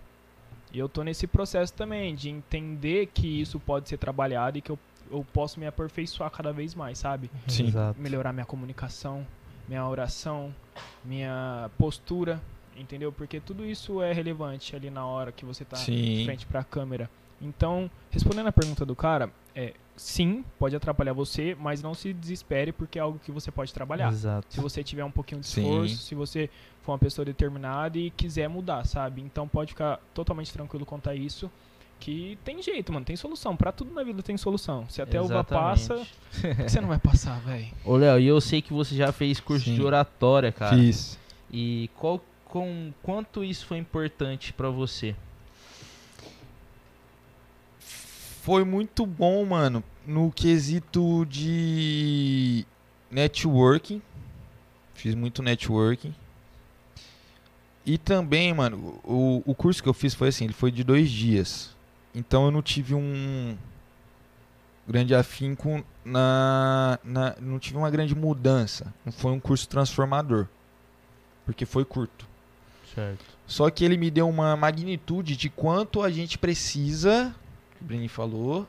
[0.72, 4.72] E eu tô nesse processo também de entender que isso pode ser trabalhado e que
[4.72, 4.80] eu,
[5.12, 7.30] eu posso me aperfeiçoar cada vez mais, sabe?
[7.46, 7.68] Sim.
[7.68, 8.00] Exato.
[8.00, 9.28] Melhorar minha comunicação,
[9.68, 10.56] minha oração,
[11.04, 12.42] minha postura,
[12.76, 13.12] entendeu?
[13.12, 16.26] Porque tudo isso é relevante ali na hora que você tá de Sim.
[16.26, 17.10] frente pra câmera.
[17.42, 22.72] Então, respondendo a pergunta do cara, é sim, pode atrapalhar você, mas não se desespere
[22.72, 24.10] porque é algo que você pode trabalhar.
[24.12, 24.48] Exato.
[24.50, 25.62] Se você tiver um pouquinho de Sim.
[25.62, 26.50] esforço, se você
[26.82, 29.22] for uma pessoa determinada e quiser mudar, sabe?
[29.22, 31.50] Então pode ficar totalmente tranquilo quanto a isso.
[31.98, 33.56] Que tem jeito, mano, tem solução.
[33.56, 34.86] Pra tudo na vida tem solução.
[34.90, 36.06] Se até uva passa,
[36.68, 37.68] você não vai passar, velho?
[37.86, 39.76] Ô, Léo, e eu sei que você já fez curso Sim.
[39.76, 40.76] de oratória, cara.
[40.76, 41.18] Fiz.
[41.50, 42.22] E qual,
[42.56, 45.14] com, quanto isso foi importante pra você?
[47.82, 52.66] Foi muito bom, mano, no quesito de
[53.12, 54.02] networking.
[54.94, 56.16] Fiz muito networking.
[57.86, 61.12] E também, mano, o, o curso que eu fiz foi assim, ele foi de dois
[61.12, 61.76] dias.
[62.14, 63.58] Então eu não tive um
[64.88, 67.36] grande afinco na, na.
[67.42, 68.94] Não tive uma grande mudança.
[69.04, 70.48] Não foi um curso transformador.
[71.46, 72.34] Porque foi curto.
[72.96, 73.26] Certo.
[73.46, 77.36] Só que ele me deu uma magnitude de quanto a gente precisa,
[77.78, 78.68] que o Brini falou,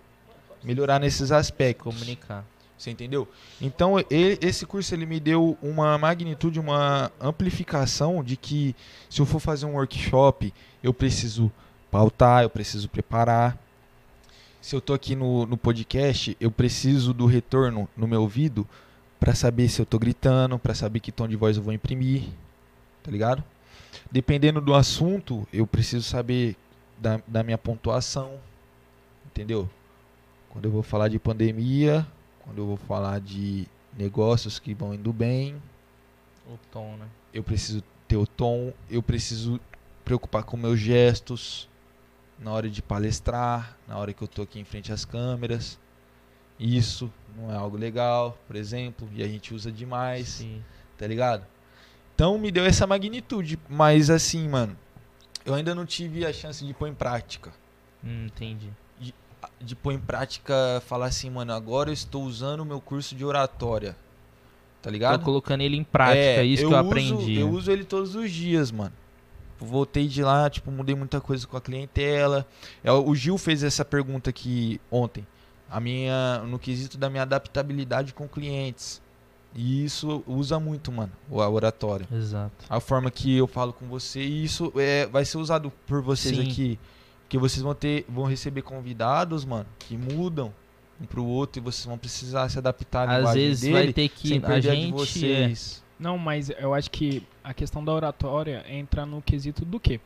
[0.62, 1.94] melhorar nesses aspectos.
[1.94, 2.44] Comunicar.
[2.76, 3.26] Você entendeu?
[3.58, 8.76] Então, ele- esse curso ele me deu uma magnitude, uma amplificação de que
[9.08, 11.50] se eu for fazer um workshop, eu preciso
[11.90, 13.56] pautar, eu preciso preparar.
[14.60, 18.68] Se eu tô aqui no, no podcast, eu preciso do retorno no meu ouvido
[19.18, 22.24] para saber se eu tô gritando, para saber que tom de voz eu vou imprimir,
[23.02, 23.42] tá ligado?
[24.10, 26.56] Dependendo do assunto, eu preciso saber
[26.98, 28.38] da, da minha pontuação,
[29.26, 29.68] entendeu?
[30.48, 32.06] Quando eu vou falar de pandemia,
[32.40, 33.66] quando eu vou falar de
[33.96, 35.60] negócios que vão indo bem,
[36.46, 37.06] O tom, né?
[37.32, 39.60] eu preciso ter o tom, eu preciso
[40.04, 41.68] preocupar com meus gestos
[42.38, 45.78] na hora de palestrar, na hora que eu tô aqui em frente às câmeras.
[46.58, 50.62] Isso não é algo legal, por exemplo, e a gente usa demais, Sim.
[50.96, 51.44] tá ligado?
[52.16, 54.74] Então me deu essa magnitude, mas assim, mano,
[55.44, 57.52] eu ainda não tive a chance de pôr em prática.
[58.02, 58.70] Hum, entendi.
[59.60, 63.24] de pôr em prática, falar assim, mano, agora eu estou usando o meu curso de
[63.24, 63.94] oratória.
[64.82, 65.18] Tá ligado?
[65.20, 67.38] Tô colocando ele em prática, é isso que eu uso- aprendi.
[67.38, 68.92] Eu uso ele todos os dias, mano.
[69.58, 72.46] Voltei de lá, tipo, mudei muita coisa com a clientela.
[72.82, 75.26] É, O Gil fez essa pergunta aqui ontem.
[75.70, 79.00] A minha, no quesito da minha adaptabilidade com clientes.
[79.56, 82.06] E isso usa muito, mano, o a oratória.
[82.12, 82.66] Exato.
[82.68, 86.36] A forma que eu falo com você, e isso é, vai ser usado por vocês
[86.36, 86.42] Sim.
[86.42, 86.78] aqui.
[87.22, 90.52] Porque vocês vão ter, vão receber convidados, mano, que mudam
[91.00, 94.08] um pro outro e vocês vão precisar se adaptar à Às vezes dele, vai ter
[94.08, 94.40] que.
[94.44, 94.88] A gente.
[94.88, 95.84] é, vocês.
[95.98, 99.98] Não, mas eu acho que a questão da oratória entra no quesito do quê?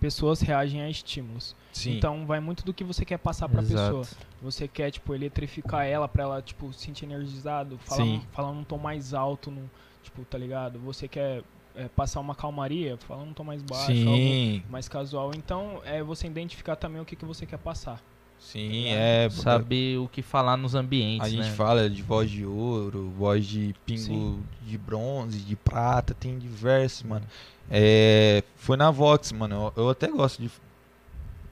[0.00, 1.56] Pessoas reagem a estímulos.
[1.72, 1.96] Sim.
[1.96, 3.98] Então vai muito do que você quer passar pra Exato.
[3.98, 4.18] pessoa.
[4.42, 8.62] Você quer, tipo, eletrificar ela pra ela, tipo, se sentir energizado, falar, um, falar num
[8.64, 9.66] tom mais alto, num,
[10.02, 10.78] tipo, tá ligado?
[10.80, 11.42] Você quer
[11.74, 15.32] é, passar uma calmaria, falar num tom mais baixo, algo sim, mais casual.
[15.34, 18.02] Então é você identificar também o que, que você quer passar.
[18.38, 19.30] sim, é.
[19.30, 21.54] Saber o que falar nos ambientes, A gente né?
[21.54, 24.42] fala de voz de ouro, voz de pingo Sim.
[24.60, 27.24] de bronze, de prata, tem diversos, mano.
[27.70, 29.72] É, foi na Vox, mano.
[29.76, 30.50] Eu, eu até gosto de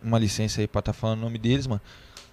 [0.03, 1.81] uma licença aí pra estar falando o nome deles, mano.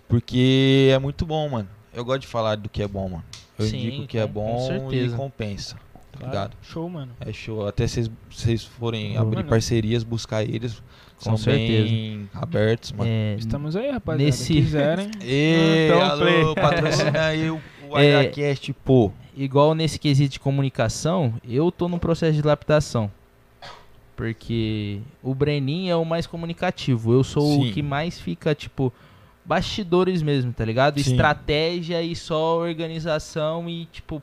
[0.07, 1.67] Porque é muito bom, mano.
[1.93, 3.23] Eu gosto de falar do que é bom, mano.
[3.57, 5.75] Eu Sim, indico o que é com bom e compensa.
[5.75, 6.31] Tá Claro.
[6.31, 6.57] ligado?
[6.61, 7.11] Show, mano.
[7.19, 7.67] É show.
[7.67, 9.27] Até se vocês forem Mano.
[9.27, 10.81] abrir parcerias, buscar eles.
[11.17, 11.83] Com são certeza.
[11.83, 13.09] bem abertos, mano.
[13.11, 14.23] É, Estamos aí, rapaziada.
[14.23, 15.09] Nesse- Se quiserem.
[15.23, 16.55] E Então, alô, play.
[16.55, 18.27] patrocina aí o, o É.
[18.29, 19.11] HCast, pô.
[19.35, 23.11] igual nesse quesito de comunicação, eu tô no processo de lapidação.
[24.17, 27.13] Porque o Brenin é o mais comunicativo.
[27.13, 27.69] Eu sou Sim.
[27.69, 28.91] o que mais fica, tipo,
[29.45, 30.99] bastidores mesmo, tá ligado?
[30.99, 31.11] Sim.
[31.11, 34.21] Estratégia e só organização e, tipo,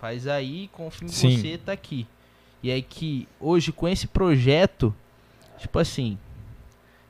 [0.00, 1.36] faz aí, confio em Sim.
[1.36, 2.06] você, tá aqui.
[2.62, 4.94] E aí que hoje com esse projeto,
[5.58, 6.16] tipo assim,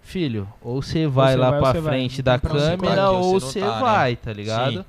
[0.03, 1.93] filho, ou você vai você lá vai ou pra vai.
[1.93, 3.81] frente da câmera ou Você tá, né?
[3.81, 4.79] vai, tá ligado?
[4.79, 4.85] Sim.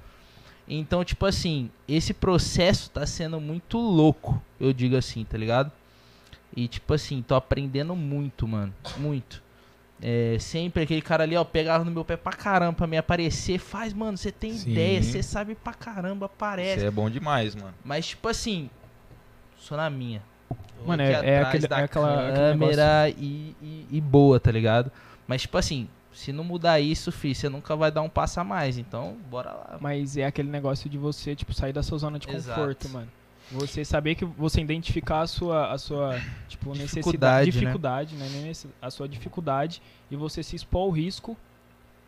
[0.67, 5.71] Então, tipo assim, esse processo tá sendo muito louco, eu digo assim, tá ligado?
[6.55, 8.73] E tipo assim, tô aprendendo muito, mano.
[8.97, 9.41] Muito.
[10.03, 13.59] É, sempre aquele cara ali, ó, pegava no meu pé pra caramba pra me aparecer.
[13.59, 14.71] Faz, mano, você tem Sim.
[14.71, 16.77] ideia, você sabe pra caramba, aparece.
[16.77, 17.73] Isso é bom demais, mano.
[17.85, 18.69] Mas, tipo assim,
[19.57, 20.21] sou na minha.
[20.85, 24.51] Mano, aqui é- é atrás aquele- da é aquela- câmera e, e- e boa, tá
[24.51, 24.91] ligado?
[25.27, 28.43] Mas, tipo assim, se não mudar isso, fi, você nunca vai dar um passo a
[28.43, 28.79] mais.
[28.79, 29.77] Então, bora lá.
[29.79, 32.59] Mas é aquele negócio de você, tipo, sair da sua zona de Exato.
[32.59, 33.07] conforto, mano.
[33.51, 37.51] Você saber que você identificar a sua, a sua tipo, Dificuldade, necessidade, né?
[37.51, 38.29] dificuldade, né?
[38.47, 41.35] Necess- A sua dificuldade e você se expor ao risco,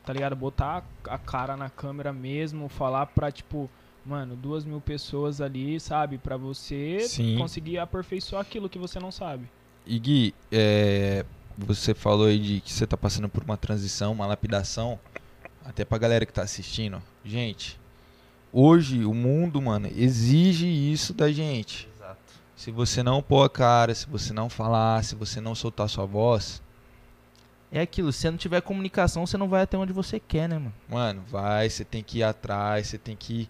[0.05, 0.35] tá ligado?
[0.35, 3.69] Botar a cara na câmera mesmo, falar pra, tipo,
[4.05, 6.17] mano, duas mil pessoas ali, sabe?
[6.17, 7.37] Pra você Sim.
[7.37, 9.49] conseguir aperfeiçoar aquilo que você não sabe.
[9.85, 11.25] E Gui, é,
[11.57, 14.97] você falou aí de que você tá passando por uma transição, uma lapidação.
[15.65, 17.01] Até pra galera que tá assistindo.
[17.23, 17.79] Gente,
[18.53, 21.89] hoje o mundo, mano, exige isso da gente.
[21.97, 22.17] Exato.
[22.55, 26.05] Se você não pôr a cara, se você não falar, se você não soltar sua
[26.05, 26.61] voz,
[27.71, 30.59] É aquilo, se você não tiver comunicação, você não vai até onde você quer, né,
[30.59, 30.73] mano?
[30.87, 33.49] mano, vai, você tem que ir atrás, você tem que.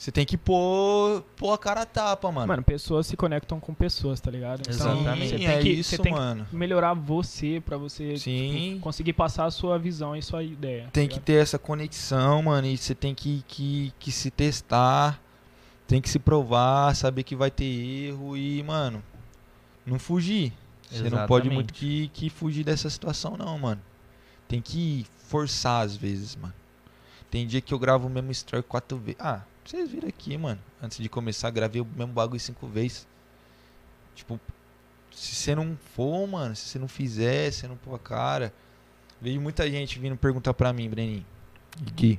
[0.00, 2.46] Você tem que pôr, pôr a cara a tapa, mano.
[2.48, 4.62] Mano, pessoas se conectam com pessoas, tá ligado?
[4.66, 5.28] Exatamente.
[5.28, 6.46] você Sim, tem é que, isso, você tem mano.
[6.46, 8.70] que melhorar você pra você Sim.
[8.70, 10.84] tipo, conseguir passar a sua visão e sua ideia.
[10.84, 11.26] tá Tem que ligado?
[11.26, 15.20] ter essa conexão, mano, e você tem que, que, que se testar,
[15.86, 19.02] tem que se provar, saber que vai ter erro e, mano,
[19.84, 20.50] não fugir.
[20.90, 21.54] Você não pode Exatamente.
[21.54, 23.82] muito que, que fugir dessa situação, não, mano.
[24.48, 26.54] Tem que forçar às vezes, mano.
[27.30, 29.20] Tem dia que eu gravo o mesmo story quatro vezes.
[29.20, 30.60] Ah, vocês viram aqui, mano.
[30.82, 33.06] Antes de começar, gravei o mesmo bagulho cinco vezes.
[34.14, 34.40] Tipo,
[35.12, 38.52] se você não for, mano, se você não fizer, se você não pôr a cara.
[39.20, 41.24] Vejo muita gente vindo perguntar pra mim, Breninho.
[41.94, 42.18] Gui.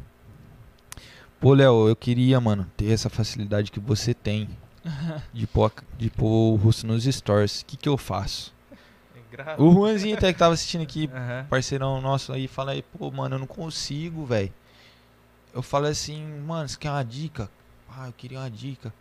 [1.40, 4.48] Pô, Léo, eu queria, mano, ter essa facilidade que você tem
[5.34, 7.62] de pôr, de pôr o rosto nos stories.
[7.62, 8.54] O que que eu faço?
[9.58, 11.48] O Juanzinho até que tava assistindo aqui, Aham.
[11.50, 14.54] parceirão nosso aí, fala aí, pô, mano, eu não consigo, velho.
[15.54, 17.50] Eu falo assim, mano, você quer uma dica?
[17.90, 18.94] Ah, eu queria uma dica.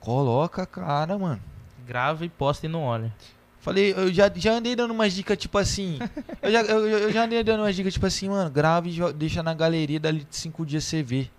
[0.00, 1.40] Coloca a cara, mano.
[1.86, 3.14] Grava e posta e não olha.
[3.60, 5.98] Falei, eu já, já andei dando umas dicas, tipo assim.
[6.42, 9.42] eu, já, eu, eu já andei dando umas dicas, tipo assim, mano, grava e deixa
[9.42, 11.30] na galeria, dali de cinco dias você vê.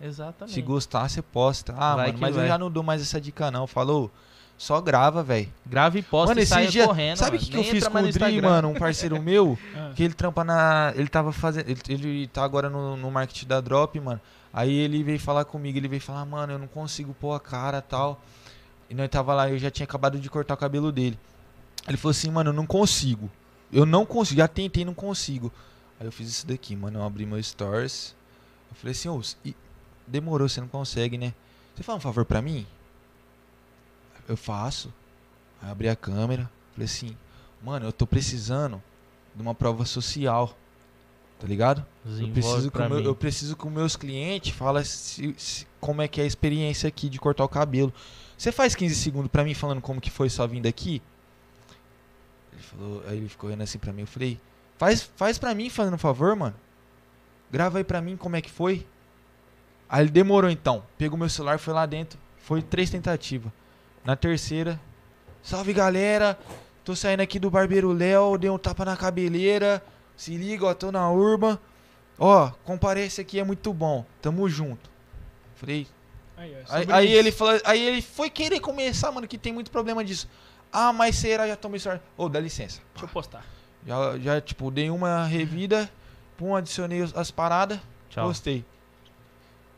[0.00, 0.54] Exatamente.
[0.54, 1.74] Se gostar, você posta.
[1.76, 2.48] Ah, Vai mano, mas eu vai.
[2.48, 3.66] já não dou mais essa dica, não.
[3.66, 4.10] Falou,
[4.56, 5.52] só grava, velho.
[5.66, 6.86] Grava e posta Mano, e esse dia.
[6.86, 7.16] correndo.
[7.16, 8.68] sabe o que, que eu fiz com o Dri, mano?
[8.70, 9.58] Um parceiro meu.
[9.76, 9.92] Ah.
[9.94, 10.92] Que ele trampa na.
[10.94, 11.68] Ele tava fazendo.
[11.68, 14.20] Ele, ele tá agora no, no marketing da Drop, mano.
[14.52, 17.82] Aí ele veio falar comigo, ele veio falar, mano, eu não consigo pôr a cara
[17.82, 18.22] tal.
[18.88, 21.18] E nós tava lá, eu já tinha acabado de cortar o cabelo dele.
[21.88, 23.28] Ele falou assim, mano, eu não consigo.
[23.72, 25.52] Eu não consigo, já tentei, não consigo.
[25.98, 27.00] Aí eu fiz isso daqui, mano.
[27.00, 28.14] Eu abri meu stories.
[28.70, 29.56] Eu falei assim, ô, e-
[30.06, 31.34] demorou, você não consegue, né?
[31.74, 32.64] Você faz um favor pra mim?
[34.28, 34.92] Eu faço.
[35.62, 36.50] Aí abri a câmera.
[36.72, 37.16] Falei assim,
[37.62, 38.82] mano, eu tô precisando
[39.34, 40.56] de uma prova social.
[41.38, 41.84] Tá ligado?
[42.28, 46.08] Eu preciso, que meu- eu preciso que os meus clientes falem se- se- como é
[46.08, 47.92] que é a experiência aqui de cortar o cabelo.
[48.38, 51.02] Você faz 15 segundos pra mim falando como que foi sua vinda aqui?
[52.52, 54.02] Ele falou, aí ele ficou olhando assim pra mim.
[54.02, 54.40] Eu falei,
[54.78, 56.54] faz, faz pra mim, fazendo um favor, mano.
[57.50, 58.86] Grava aí pra mim como é que foi.
[59.88, 60.84] Aí ele demorou então.
[60.96, 62.18] Pegou meu celular, foi lá dentro.
[62.38, 63.52] Foi três tentativas.
[64.04, 64.78] Na terceira,
[65.42, 66.38] salve galera.
[66.84, 69.82] Tô saindo aqui do Barbeiro Léo, dei um tapa na cabeleira.
[70.14, 71.58] Se liga, ó, tô na urba.
[72.18, 74.04] Ó, comparece aqui, é muito bom.
[74.20, 74.90] Tamo junto.
[75.56, 75.86] Falei.
[76.36, 79.52] Aí, ó, é Aí, aí ele falou, aí ele foi querer começar, mano, que tem
[79.52, 80.28] muito problema disso.
[80.70, 82.02] Ah, mas será já tomei sorte.
[82.16, 82.80] Ô, dá licença.
[82.92, 83.44] Deixa eu postar.
[83.86, 85.90] Já, já, tipo, dei uma revida,
[86.36, 87.78] pum, adicionei as paradas,
[88.10, 88.26] Tchau.
[88.26, 88.64] postei.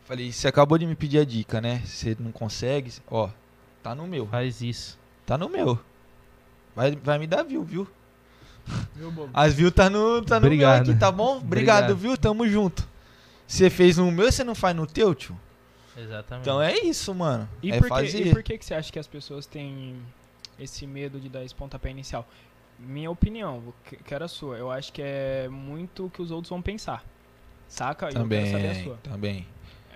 [0.05, 1.83] Falei, você acabou de me pedir a dica, né?
[1.85, 3.29] Você não consegue, ó,
[3.87, 4.27] tá no meu.
[4.27, 4.99] Faz isso.
[5.25, 5.79] Tá no meu.
[6.75, 7.87] Vai, vai me dar view, viu?
[8.95, 9.31] Viu, bobo?
[9.33, 10.85] As views tá no, tá no Obrigado.
[10.87, 11.37] meu aqui, tá bom?
[11.37, 11.97] Obrigado, Obrigado.
[11.97, 12.17] viu?
[12.19, 12.87] Tamo junto.
[13.47, 15.39] Você fez no meu, você não faz no teu, tio?
[15.97, 16.43] Exatamente.
[16.43, 17.49] Então é isso, mano.
[17.63, 19.97] E, é por que, e por que, que você acha que as pessoas têm
[20.59, 22.27] esse medo de dar esse pontapé inicial?
[22.79, 23.73] Minha opinião,
[24.05, 24.59] quero a sua.
[24.59, 27.05] Eu acho que é muito o que os outros vão pensar.
[27.69, 28.07] Saca?
[28.07, 28.97] E eu quero saber a Também, sua.
[28.97, 29.47] também.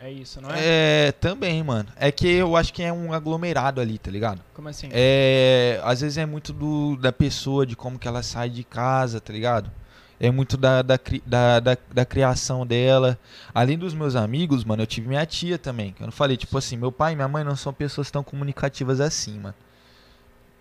[0.02, 1.08] É isso, não é?
[1.08, 1.88] É, também, mano.
[1.96, 4.40] É que eu acho que é um aglomerado ali, tá ligado?
[4.54, 4.88] Como assim?
[4.92, 9.20] É, às vezes é muito do, da pessoa, de como que ela sai de casa,
[9.20, 9.70] tá ligado?
[10.18, 13.18] É muito da, da, da, da, da criação dela.
[13.54, 15.92] Além dos meus amigos, mano, eu tive minha tia também.
[15.92, 18.22] Que eu não falei, tipo assim, meu pai e minha mãe não são pessoas tão
[18.22, 19.54] comunicativas assim, mano.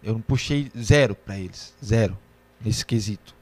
[0.04, 1.74] Eu não puxei zero pra eles.
[1.84, 2.18] Zero.
[2.64, 3.34] Nesse quesito.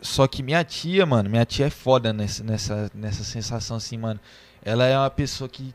[0.00, 4.20] Só que minha tia, mano, minha tia é foda nessa, nessa, nessa sensação assim, mano.
[4.64, 5.74] Ela é uma pessoa que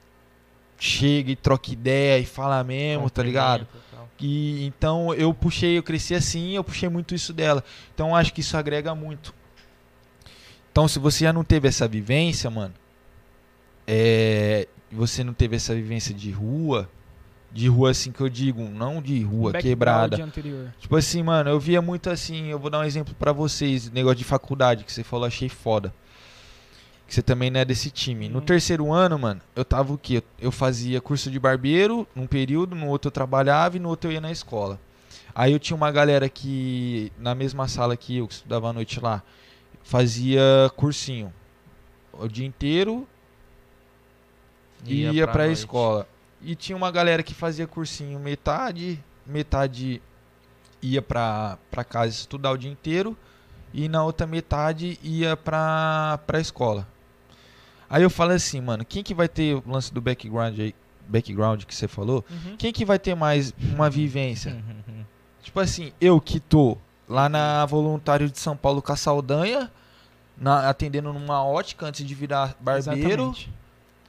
[0.79, 3.65] chega e troca ideia e fala mesmo, tá ligado?
[3.65, 3.89] Cumprimento
[4.21, 7.63] e então eu puxei, eu cresci assim, eu puxei muito isso dela.
[7.93, 9.33] Então eu acho que isso agrega muito.
[10.71, 12.73] Então se você já não teve essa vivência, mano,
[13.87, 16.89] é, você não teve essa vivência de rua,
[17.51, 20.23] De rua assim que eu digo, não de rua Background quebrada.
[20.23, 20.73] anterior.
[20.79, 24.17] Tipo assim, mano, eu via muito assim, eu vou dar um exemplo pra vocês, negócio
[24.17, 25.93] de faculdade que você falou, achei foda.
[27.10, 28.30] Que você também não é desse time.
[28.30, 28.45] No Uhum.
[28.45, 30.22] terceiro ano, mano, eu tava o quê?
[30.40, 34.14] Eu- fazia curso de barbeiro num período, no outro eu trabalhava e no outro eu
[34.14, 34.80] ia na escola.
[35.34, 38.99] Aí eu tinha uma galera que, na mesma sala que eu, que estudava à noite
[38.99, 39.23] lá,
[39.81, 40.40] fazia
[40.76, 41.34] cursinho.
[42.14, 43.07] O dia inteiro
[44.86, 45.57] e ia, pra, noite.
[45.60, 46.07] escola.
[46.41, 49.99] E tinha uma galera que fazia cursinho metade, metade
[50.81, 53.18] ia pra, pra casa estudar o dia inteiro
[53.73, 56.88] e na outra metade ia pra, pra escola.
[57.89, 60.75] Aí eu falei assim, mano, quem que vai ter o lance do background aí,
[61.07, 62.23] background que você falou?
[62.29, 62.55] Uhum.
[62.57, 64.51] Quem que vai ter mais uma vivência?
[64.53, 65.03] Uhum.
[65.41, 69.71] Tipo assim, eu que tô lá na Voluntário de São Paulo com a Saldanha,
[70.37, 73.07] na- atendendo numa ótica antes de virar barbeiro.
[73.09, 73.49] Exatamente.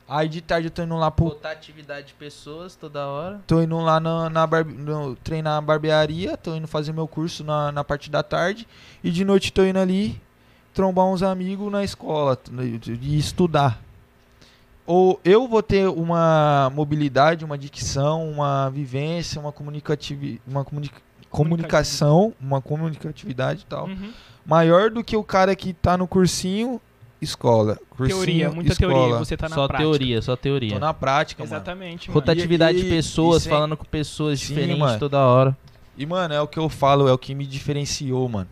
[0.07, 3.41] Aí de tarde eu tô indo lá pro Botar atividade de pessoas toda hora.
[3.47, 7.71] Tô indo lá na, na barbe- no- treinar barbearia, tô indo fazer meu curso na,
[7.73, 8.67] na parte da tarde.
[9.05, 10.21] E de noite tô indo ali
[10.75, 12.51] trombar uns amigos na escola t-
[13.03, 13.83] e estudar.
[14.87, 20.91] Ou eu vou ter uma mobilidade, uma dicção, uma vivência, uma comunicativi uma comuni-
[21.31, 24.11] comunicação, uma comunicatividade e tal, Uhum.
[24.45, 26.81] maior do que o cara que tá no cursinho,
[27.23, 27.79] escola.
[27.91, 28.93] Cursinho, Teoria, muita escola.
[28.95, 29.19] teoria.
[29.19, 29.89] Você tá na só prática.
[29.91, 30.73] teoria, só teoria.
[30.73, 31.55] Tô na prática, mano.
[31.55, 32.19] Exatamente, mano.
[32.21, 34.99] Rotatividade E- de pessoas, sem- falando com pessoas Sim, diferentes mano.
[34.99, 35.57] toda hora.
[35.97, 38.49] E, mano, é o que eu falo, é o que me diferenciou, mano.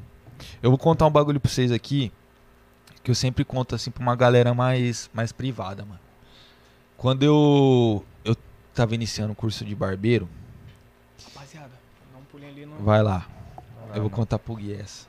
[0.62, 2.12] Eu vou contar um bagulho pra vocês aqui,
[3.02, 6.00] que eu sempre conto, assim, pra uma galera mais, mais privada, mano.
[6.96, 8.36] Quando eu, eu
[8.74, 10.28] tava iniciando o curso de barbeiro,
[11.34, 11.70] Rapaziada,
[12.12, 12.76] dá um pulinho ali no...
[12.78, 13.26] vai lá,
[13.88, 14.10] eu vou mano.
[14.10, 15.06] contar pro Gui essa.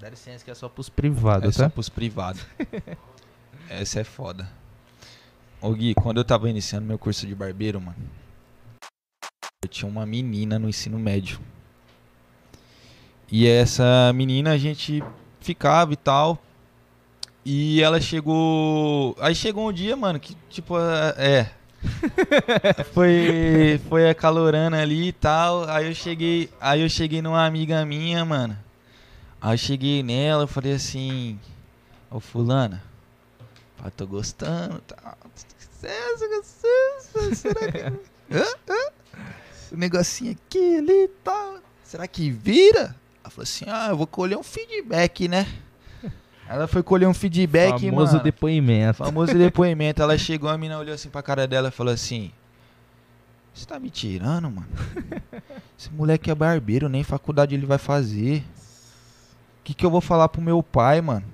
[0.00, 1.70] Dá licença que é só pros privados, É só tá?
[1.70, 2.44] pros privados.
[3.70, 4.50] essa é foda.
[5.60, 7.96] Ô Gui, quando eu tava iniciando meu curso de barbeiro, mano,
[9.62, 11.40] eu tinha uma menina no ensino médio.
[13.36, 15.02] E essa menina a gente
[15.40, 16.38] ficava e tal.
[17.44, 19.16] E ela chegou.
[19.18, 20.76] Aí chegou um dia, mano, que tipo,
[21.18, 21.50] é.
[22.94, 25.68] foi foi acalorando ali e tal.
[25.68, 28.56] Aí eu cheguei, aí eu cheguei numa amiga minha, mano.
[29.40, 31.36] Aí eu cheguei nela, eu falei assim:
[32.12, 32.84] "Ô fulana,
[33.76, 35.18] pá, tô gostando, tal.
[35.34, 37.78] Que- será que
[38.30, 38.44] Hã?
[38.70, 38.92] Hã?
[39.72, 41.58] o negocinho aqui ali e tal.
[41.82, 42.94] Será que vira?"
[43.34, 45.46] Falou assim: "Ah, eu vou colher um feedback, né?"
[46.48, 48.24] Ela foi colher um feedback, Famoso mano.
[48.24, 48.94] depoimento.
[48.98, 50.02] Famoso depoimento.
[50.02, 52.30] Ela chegou, a mina olhou assim pra cara dela e falou assim:
[53.52, 54.68] Você tá me tirando, mano?
[55.76, 58.44] Esse moleque é barbeiro, nem faculdade ele vai fazer.
[59.60, 61.24] O que, que eu vou falar pro meu pai, mano?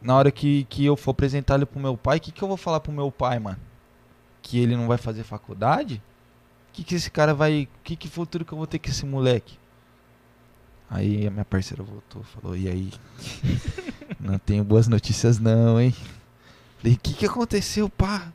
[0.00, 2.48] Na hora que, que eu for apresentar ele pro meu pai, o que, que eu
[2.48, 3.58] vou falar pro meu pai, mano?
[4.40, 6.02] Que ele não vai fazer faculdade?
[6.70, 7.68] O que, que esse cara vai.
[7.84, 9.58] Que, que futuro que eu vou ter com esse moleque?
[10.88, 12.92] Aí a minha parceira voltou falou: E aí?
[14.20, 15.94] Não tenho boas notícias, não, hein?
[16.78, 18.32] Falei: O que, que aconteceu, pá?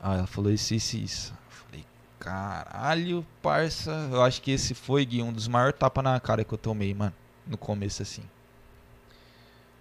[0.00, 1.34] Ah, ela falou isso, isso, isso.
[1.48, 1.84] Falei:
[2.18, 3.90] Caralho, parça.
[4.10, 6.92] Eu acho que esse foi, Gui, um dos maiores tapas na cara que eu tomei,
[6.94, 7.14] mano.
[7.46, 8.22] No começo, assim.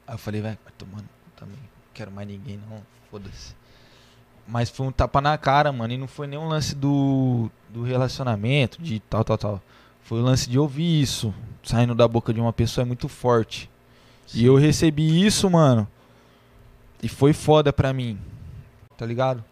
[0.08, 1.58] Aí eu falei: Vai, tomando também.
[1.58, 2.82] Não quero mais ninguém, não.
[3.12, 3.56] Foda-se.
[4.48, 5.94] Mas foi um tapa na cara, mano.
[5.94, 9.62] E não foi nem um lance do, do relacionamento, de tal, tal, tal.
[10.08, 13.70] Foi o lance de ouvir isso saindo da boca de uma pessoa é muito forte.
[14.34, 15.86] E eu recebi isso, mano.
[17.04, 18.18] E foi foda pra mim.
[18.98, 19.44] Tá ligado?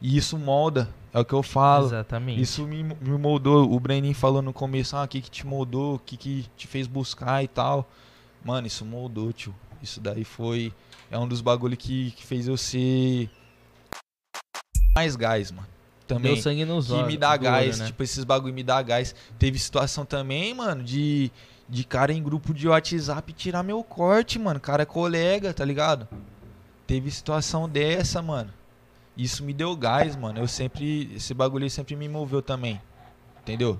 [0.00, 0.88] E isso molda.
[1.12, 1.88] É o que eu falo.
[1.88, 2.40] Exatamente.
[2.40, 3.70] Isso me, me moldou.
[3.70, 6.66] O Brenin falou no começo, ah, o que, que te moldou, o que, que te
[6.66, 7.86] fez buscar e tal.
[8.42, 9.54] Mano, isso moldou, tio.
[9.82, 10.72] Isso daí foi.
[11.10, 13.28] É um dos bagulho que, que fez eu ser.
[14.94, 15.68] Mais gás, mano.
[16.14, 17.06] Também Deu sangue nos que olhos.
[17.06, 17.86] me dá gás, né?
[17.86, 19.14] tipo, esses bagulho me dá gás.
[19.38, 21.30] Teve situação também, mano, de,
[21.68, 24.60] de cara em grupo de WhatsApp tirar meu corte, mano.
[24.60, 26.06] Cara é colega, tá ligado?
[26.86, 28.52] Teve situação dessa, mano.
[29.16, 30.38] Isso me deu gás, mano.
[30.38, 31.10] Eu sempre.
[31.14, 32.80] Esse bagulho sempre me moveu também.
[33.42, 33.78] Entendeu?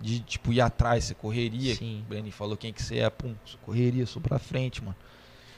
[0.00, 1.74] De, tipo, ir atrás, você correria.
[1.74, 2.02] Sim.
[2.04, 3.34] O Breni falou quem que você é, pum,
[3.64, 4.96] correria, sou pra frente, mano.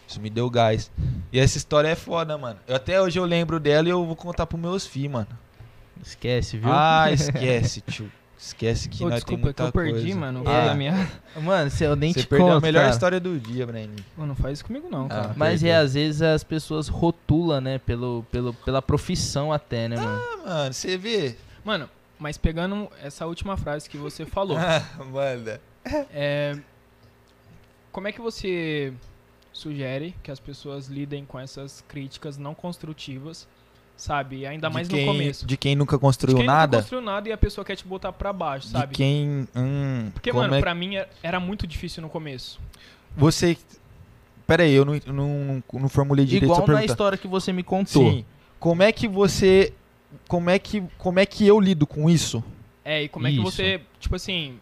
[0.07, 0.91] Isso me deu gás.
[1.33, 2.61] E essa história é foda, mano.
[2.67, 5.29] Eu, até hoje eu lembro dela e eu vou contar pros meus filhos, mano.
[6.03, 6.71] Esquece, viu?
[6.73, 8.11] Ah, esquece, tio.
[8.39, 10.17] Esquece que Ô, nós tem desculpa, é que eu perdi, coisa.
[10.21, 10.41] mano.
[10.47, 11.11] Ah, Foi a minha...
[11.43, 12.93] Mano, se eu nem Você te perdeu conto, a melhor cara.
[12.93, 13.97] história do dia, Breni.
[14.17, 15.31] Mano, não faz isso comigo não, cara.
[15.31, 15.35] Ah.
[15.35, 15.85] Mas é, Perdeu.
[15.85, 17.79] às vezes as pessoas rotulam, né?
[17.79, 20.23] Pelo, pelo, pela profissão até, né, mano?
[20.45, 21.35] Ah, mano, você vê.
[21.65, 25.61] Mano, mas pegando essa última frase que você falou, Ah, manda.
[26.13, 26.57] é...
[27.91, 28.93] como é que você
[29.51, 33.49] sugere que as pessoas lidem com essas críticas não construtivas
[33.97, 34.47] sabe?
[34.47, 35.47] Ainda De mais quem- no começo.
[35.47, 36.77] De quem nunca De construiu quem nada.
[36.77, 38.95] não construiu nada e a pessoa quer te botar pra baixo, De sabe?
[38.95, 39.49] quem.
[39.57, 42.61] Hum, Porque, como mano, é pra mim é- era muito difícil no começo.
[43.17, 43.57] Você.
[44.47, 46.93] Pera aí, eu não, não, não formulei direito Igual essa na pergunta.
[46.93, 48.11] história que você me contou.
[48.13, 48.25] Sim.
[48.61, 49.73] Como é que você.
[50.29, 52.43] Como é que, como é que eu lido com isso?
[52.85, 53.45] É, e como é que Isso.
[53.45, 54.59] você, tipo assim,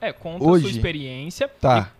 [0.00, 0.64] é, conta a Hoje.
[0.64, 1.92] sua experiência Tá.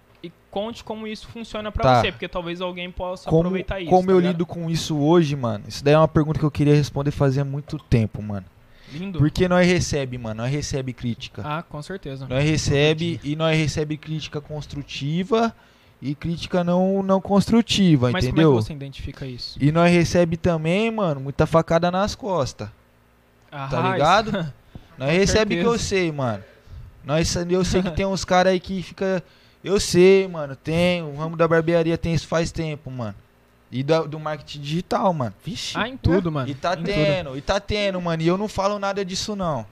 [0.50, 2.00] Conte como isso funciona pra Tá.
[2.00, 3.90] você, porque talvez alguém possa Como, aproveitar isso.
[3.90, 4.32] como tá eu ligado?
[4.32, 5.64] lido com isso hoje, mano?
[5.68, 8.46] Isso daí é uma pergunta que eu queria responder fazia muito tempo, mano.
[8.92, 9.18] Lindo.
[9.18, 11.42] Porque nós recebe, mano, nós recebe crítica.
[11.44, 12.26] Ah, com certeza.
[12.26, 15.54] Nós recebe e nós recebe crítica construtiva
[16.00, 18.48] e crítica não, não construtiva, Mas entendeu?
[18.50, 19.58] como é que você identifica isso?
[19.60, 22.68] E nós recebe também, mano, muita facada nas costas.
[23.52, 24.52] Ah, Tá ligado?
[24.98, 25.88] Nós recebe que eu certeza.
[25.88, 26.42] sei, mano.
[27.04, 29.22] Nós, eu sei que tem uns caras aí que fica.
[29.62, 30.54] Eu sei, mano.
[30.56, 31.02] Tem.
[31.02, 33.14] O ramo da barbearia tem isso faz tempo, mano.
[33.70, 35.34] E do, do marketing digital, mano.
[35.44, 35.76] Vixe.
[35.76, 36.48] Ah, em tudo, mano.
[36.48, 36.86] E tá em tudo.
[36.86, 38.22] tendo, e tá tendo, mano.
[38.22, 39.66] E eu não falo nada disso, não.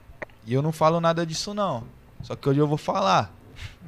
[0.45, 1.83] E eu não falo nada disso, não.
[2.21, 3.33] Só que hoje eu vou falar.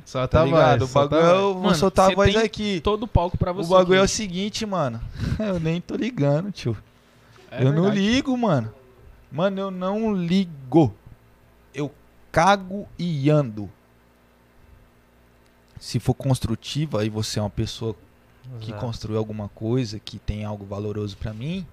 [0.05, 0.85] Só Tá ligado?
[0.85, 2.81] O bagulho eu vou Mano, soltar a voz tem aqui.
[2.81, 3.67] Todo palco pra você.
[3.67, 4.13] O bagulho é o aqui.
[4.13, 4.99] seguinte, mano.
[5.37, 6.75] eu nem tô ligando, tio.
[7.51, 7.99] É eu não verdade.
[7.99, 8.73] ligo, mano.
[9.31, 10.93] Mano, eu não ligo.
[11.73, 11.91] Eu
[12.31, 13.69] cago e ando.
[15.79, 17.95] Se for construtiva e você é uma pessoa
[18.59, 18.85] que Exato.
[18.85, 21.65] construiu alguma coisa, que tem algo valoroso pra mim,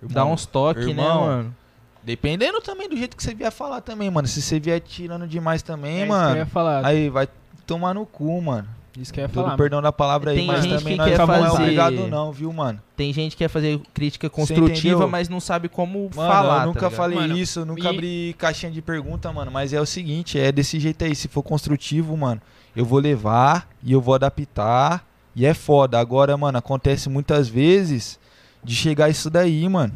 [0.00, 1.56] Dá irmão, uns toques, né, mano?
[2.02, 4.28] Dependendo também do jeito que você vier falar também, mano.
[4.28, 6.46] Se você vier tirando demais também, É que mano.
[6.46, 6.84] falar.
[6.86, 7.28] Aí vai
[7.66, 8.68] tomar no cu, mano.
[9.00, 9.56] Isso que eu ia Todo falar.
[9.56, 12.32] perdão da palavra aí, Tem mas também que nós quer não é fazer- obrigado não,
[12.32, 12.80] viu, mano?
[12.96, 16.62] Tem gente que quer fazer crítica construtiva, mas não sabe como Mano, falar.
[16.62, 19.50] eu nunca tá falei Mano, isso, nunca e- abri caixinha de pergunta, mano.
[19.52, 21.14] Mas é o seguinte, é desse jeito aí.
[21.14, 22.40] Se for construtivo, mano,
[22.74, 25.06] eu vou levar e eu vou adaptar.
[25.36, 26.00] E é foda.
[26.00, 28.18] Agora, mano, acontece muitas vezes
[28.64, 29.94] de chegar isso daí, mano.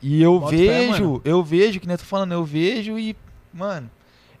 [0.00, 3.14] E eu Bota vejo, eu vejo, que nem eu tô falando, eu vejo e,
[3.52, 3.90] mano,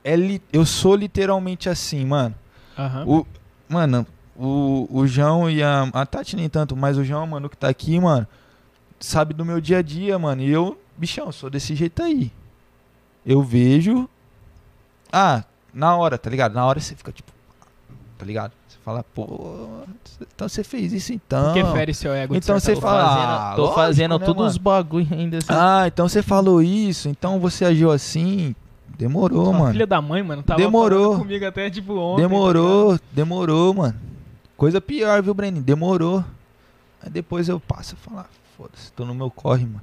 [0.02, 2.34] é li- eu sou literalmente assim, mano.
[2.78, 3.04] Aham.
[3.06, 3.26] O,
[3.68, 7.56] mano, o, o João e a, a Tati nem tanto, mas o João, mano, que
[7.56, 8.26] tá aqui, mano,
[9.00, 10.42] sabe do meu dia a dia, mano.
[10.42, 12.32] E eu, bichão, sou desse jeito aí.
[13.26, 14.08] Eu vejo.
[15.12, 16.54] Ah, na hora, tá ligado?
[16.54, 17.32] Na hora você fica tipo.
[18.16, 18.52] Tá ligado?
[18.66, 19.84] Você fala, pô,
[20.34, 21.52] então você fez isso então.
[21.52, 22.34] Porque fere seu ego.
[22.34, 24.50] de Então você fala, fazendo, ah, tô lógico, fazendo né, todos mano?
[24.50, 25.46] os bagulho ainda assim.
[25.50, 28.56] Ah, então você falou isso, então você agiu assim.
[28.98, 29.70] Demorou, mano.
[29.72, 31.18] filha da mãe, mano, tava Demorou.
[31.18, 32.22] comigo até tipo ontem.
[32.22, 33.94] tá Demorou, demorou, mano.
[34.56, 35.62] Coisa pior, viu, Brenin?
[35.62, 36.24] Demorou.
[37.00, 39.82] Aí depois eu passo a falar, foda-se, tô no meu corre, mano.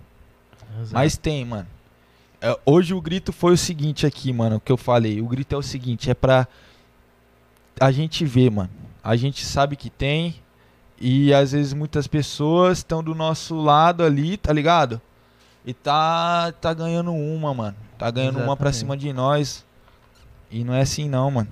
[0.82, 0.94] Exato.
[0.94, 1.66] Mas tem, mano.
[2.42, 5.22] É, hoje o grito foi o seguinte aqui, mano, o que eu falei.
[5.22, 6.46] O grito é o seguinte, é pra
[7.80, 8.70] a gente ver, mano.
[9.02, 10.36] A gente sabe que tem
[11.00, 15.00] e às vezes muitas pessoas estão do nosso lado ali, tá ligado?
[15.66, 17.78] E tá tá ganhando uma, mano.
[17.98, 18.78] Tá ganhando uma pra Exatamente.
[18.78, 19.66] cima de nós.
[20.52, 21.48] E não é assim não, mano.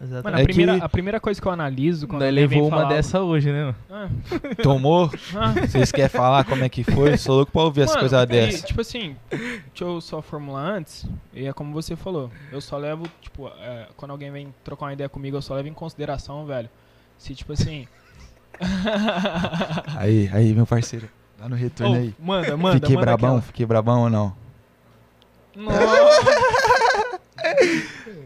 [0.00, 0.24] Exatamente.
[0.24, 2.78] Mano, a, É primeira, que- a primeira coisa que eu analiso quando vem levou uma
[2.78, 3.64] falar- dessa hoje, né?
[3.66, 3.76] mano?
[3.88, 4.08] Ah,
[4.62, 5.08] Tomou?
[5.36, 5.52] ah.
[5.66, 7.16] Vocês querem falar como é que foi?
[7.16, 8.62] Sou louco pra ouvir as coisas dessas.
[8.62, 11.06] Tipo assim, deixa eu só formular antes.
[11.32, 12.32] E é como você falou.
[12.50, 15.68] Eu só levo, tipo, é, quando alguém vem trocar uma ideia comigo, eu só levo
[15.68, 16.68] em consideração, velho.
[17.16, 17.86] Se, tipo assim.
[19.96, 21.08] Aí, aí, meu parceiro.
[21.38, 22.14] Dá no retorno Ô, aí.
[22.20, 22.74] manda, manda.
[22.76, 23.28] Fiquei manda brabão?
[23.30, 23.42] aquela.
[23.42, 24.41] Fiquei brabão ou não?
[25.56, 27.20] Nossa.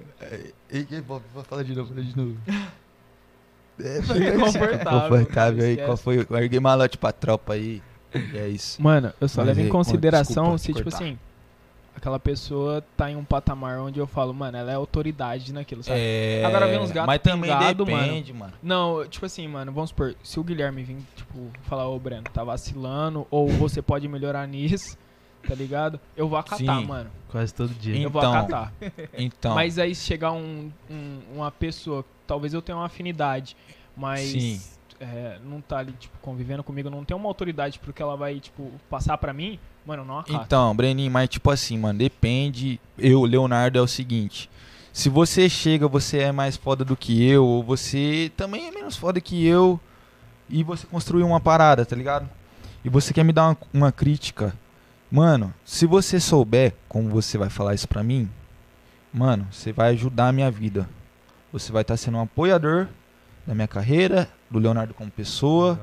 [1.06, 2.36] Vou falar de novo, falar de novo.
[3.78, 5.76] É, Fica confortável, Confortável aí.
[5.76, 6.18] Qual foi?
[6.20, 7.82] Eu larguei malote pra tropa aí.
[8.14, 8.80] E é isso.
[8.82, 10.96] Mano, eu só Mas levo aí, em con- consideração desculpa se, tipo cortar.
[11.04, 11.18] assim,
[11.94, 15.98] aquela pessoa tá em um patamar onde eu falo, mano, ela é autoridade naquilo, sabe?
[16.00, 18.52] É, Agora vem uns gatos Mas também pingado, depende, mano.
[18.62, 22.42] Não, tipo assim, mano, vamos supor, se o Guilherme vir, tipo, falar, ô Breno, tá
[22.42, 24.96] vacilando, ou você pode melhorar nisso,
[25.46, 26.00] tá ligado?
[26.16, 26.86] Eu vou acatar, Sim.
[26.86, 27.10] mano.
[27.28, 27.96] Quase todo dia.
[27.96, 28.32] Eu vou Então.
[28.34, 28.72] acatar.
[29.16, 33.56] Então, Mas aí se chegar um, um- uma pessoa, talvez eu tenha uma afinidade,
[33.96, 34.60] mas Sim.
[35.00, 38.70] é, não tá ali, tipo, convivendo comigo, não tem uma autoridade porque ela vai, tipo,
[38.88, 40.44] passar pra mim, mano, eu não acato.
[40.44, 42.80] Então, Breninho, mas tipo assim, mano, depende.
[42.98, 44.48] Eu, Leonardo, é o seguinte.
[44.92, 48.96] Se você chega, você é mais foda do que eu, ou você também é menos
[48.96, 49.78] foda que eu,
[50.48, 52.26] e você construiu uma parada, tá ligado?
[52.82, 54.54] E você quer me dar uma, uma crítica.
[55.10, 58.28] Mano, se você souber como você vai falar isso pra mim,
[59.12, 60.88] mano, você vai ajudar a minha vida.
[61.52, 62.88] Você vai estar sendo um apoiador
[63.46, 65.80] da minha carreira, do Leonardo como pessoa.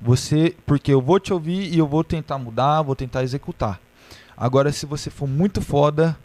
[0.00, 3.80] Você, porque eu vou te ouvir e eu vou tentar mudar, vou tentar executar.
[4.36, 6.16] Agora, se você for muito foda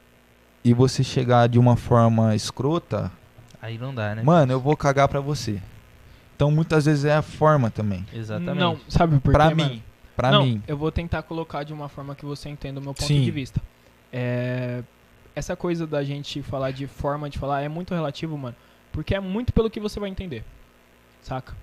[0.64, 3.11] e você chegar de uma forma escrota,
[3.61, 4.23] Aí não dá, né?
[4.23, 5.61] mano, eu vou cagar pra você.
[6.35, 8.05] Então, muitas vezes é a forma também.
[8.14, 8.60] Exatamente.
[8.60, 9.64] Não, sabe por pra quê, mim.
[9.64, 9.84] mano?
[10.15, 10.61] Pra Não, mim.
[10.68, 13.22] eu vou tentar colocar de uma forma que você entenda o meu ponto Sim.
[13.23, 13.61] de vista.
[14.11, 14.84] É,
[15.35, 18.56] Essa coisa da gente falar de forma de falar é muito relativo, mano.
[18.91, 20.44] Porque é muito pelo que você vai entender.
[21.23, 21.56] Saca?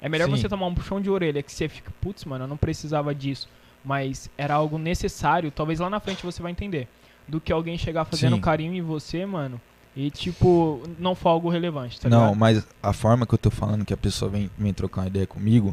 [0.00, 0.36] É melhor Sim.
[0.36, 3.48] você tomar um puxão de orelha que você fica, putz, mano, eu não precisava disso.
[3.84, 6.88] Mas era algo necessário, talvez lá na frente você vai entender.
[7.28, 8.40] Do que alguém chegar fazendo Sim.
[8.42, 9.60] carinho em você, mano.
[9.94, 12.36] E tipo, não for algo relevante, tá não, ligado?
[12.38, 15.26] mas a forma que eu tô falando que a pessoa vem, vem trocar uma ideia
[15.26, 15.72] comigo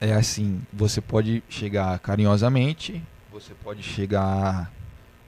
[0.00, 3.02] é assim, você pode chegar carinhosamente,
[3.32, 4.70] você pode chegar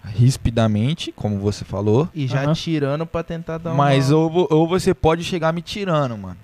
[0.04, 2.54] rispidamente, como você falou, E já Aham.
[2.54, 4.18] tirando pra tentar dar mas uma...
[4.20, 6.38] ou, vo- ou você pode chegar me tirando, mano.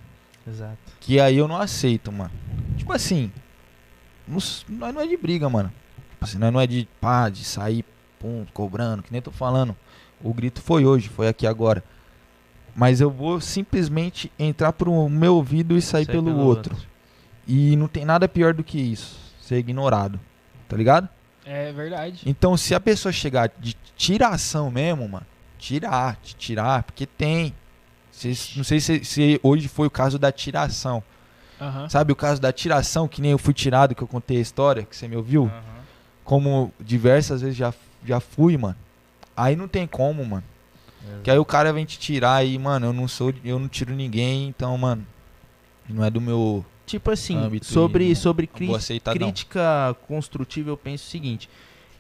[0.47, 0.77] Exato.
[1.01, 2.31] Que aí eu não aceito, mano.
[2.77, 3.33] Tipo assim,
[4.29, 5.73] nós nós não é de briga, mano.
[6.13, 7.85] Tipo assim, nós não é de pá, de sair,
[8.19, 9.75] pum, cobrando, que nem tô falando.
[10.23, 11.83] O grito foi hoje, foi aqui agora.
[12.75, 16.77] Mas eu vou simplesmente entrar pro meu ouvido e sair Sai pelo, pelo outro.
[17.47, 19.19] E não tem nada pior do que isso.
[19.41, 20.19] Ser ignorado.
[20.69, 21.09] Tá ligado?
[21.45, 22.23] É verdade.
[22.27, 25.27] Então, se a pessoa chegar de tiração mesmo, mano,
[25.59, 27.55] tirar, te tirar, porque tem.
[28.57, 31.03] Não sei se, se hoje foi o caso da tiração.
[31.61, 31.89] Aham.
[31.89, 34.83] Sabe o caso da tiração, que nem eu fui tirado, que eu contei a história,
[34.83, 35.45] que você me ouviu?
[35.45, 35.63] Aham.
[36.25, 37.73] Como diversas vezes já,
[38.05, 38.77] já fui, mano.
[39.37, 40.45] Aí não tem como, mano.
[41.23, 43.95] Que aí o cara vem te tirar e, mano, eu não sou, eu não tiro
[43.95, 45.07] ninguém, então, mano,
[45.89, 48.71] não é do meu Tipo assim, âmbito sobre, e sobre cri-
[49.13, 51.49] crítica construtiva, eu penso o seguinte.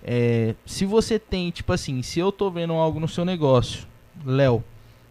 [0.05, 3.85] É, se você tem, tipo assim, se eu tô vendo algo no seu negócio,
[4.25, 4.63] Léo,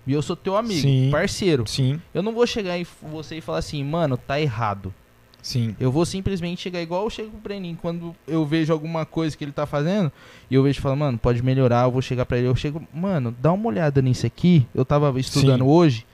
[0.08, 1.10] e eu sou teu amigo, Sim.
[1.12, 4.94] parceiro, Sim, eu não vou chegar em você e falar assim, mano, tá errado.
[5.42, 5.76] sim.
[5.80, 7.76] Eu vou simplesmente chegar igual eu chego pro Brenin.
[7.76, 10.10] Quando eu vejo alguma coisa que ele tá fazendo,
[10.50, 12.48] e eu vejo e falo, mano, pode melhorar, eu vou chegar pra ele.
[12.48, 14.66] Eu chego, mano, dá uma olhada nisso aqui.
[14.74, 15.70] Eu tava estudando Sim.
[15.70, 16.06] hoje.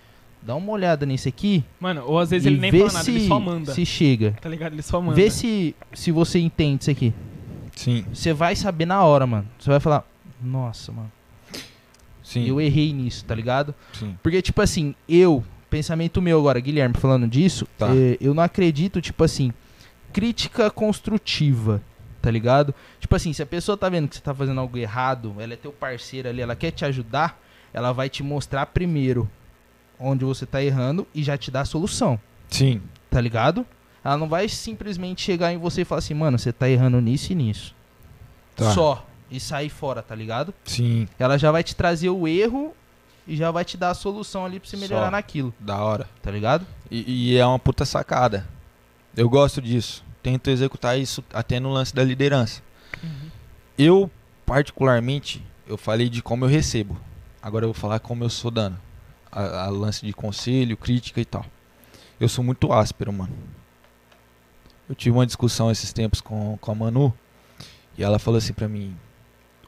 [0.43, 1.63] Dá uma olhada nisso aqui.
[1.79, 3.73] Mano, ou às vezes ele nem fala nada, se, ele só manda.
[3.73, 4.31] se chega.
[4.41, 4.73] Tá ligado?
[4.73, 5.15] Ele só manda.
[5.15, 7.13] Vê se, se você entende isso aqui.
[7.75, 9.47] Sim, Você vai saber na hora, mano.
[9.59, 10.03] Você vai falar,
[10.41, 11.11] nossa, mano,
[12.23, 12.47] sim.
[12.47, 13.73] eu errei nisso, tá ligado?
[13.93, 14.17] sim.
[14.21, 17.87] Porque, tipo assim, eu, pensamento meu agora, Guilherme, falando disso, Tá.
[17.95, 19.53] eh, eu não acredito, tipo assim,
[20.11, 21.81] crítica construtiva,
[22.21, 22.73] tá ligado?
[22.99, 25.55] Tipo assim, se a pessoa tá vendo que você tá fazendo algo errado, ela é
[25.57, 27.39] teu parceiro ali, ela quer te ajudar,
[27.73, 29.29] ela vai te mostrar primeiro
[30.01, 32.19] onde você tá errando e já te dá a solução,
[32.49, 32.81] Sim.
[33.09, 33.65] tá ligado?
[34.03, 37.31] Ela não vai simplesmente chegar em você e falar assim, mano, você tá errando nisso
[37.31, 37.75] e nisso.
[38.55, 38.71] Tá.
[38.71, 39.05] Só.
[39.29, 40.53] E sair fora, tá ligado?
[40.65, 41.07] Sim.
[41.19, 42.73] Ela já vai te trazer o erro
[43.27, 45.11] e já vai te dar a solução ali pra você melhorar Só.
[45.11, 46.09] naquilo, Da hora.
[46.21, 46.65] tá ligado?
[46.89, 48.45] E, e é uma puta sacada.
[49.15, 50.03] Eu gosto disso.
[50.23, 52.61] Tento executar isso até no lance da liderança.
[53.03, 53.29] Uhum.
[53.77, 54.11] Eu,
[54.45, 56.97] particularmente, eu falei de como eu recebo.
[57.41, 58.77] Agora eu vou falar como eu sou dando.
[59.31, 61.45] A, a lance de conselho, crítica e tal.
[62.19, 63.33] Eu sou muito áspero, mano.
[64.87, 67.13] Eu tive uma discussão esses tempos com, com a Manu.
[67.97, 68.95] E ela falou assim pra mim: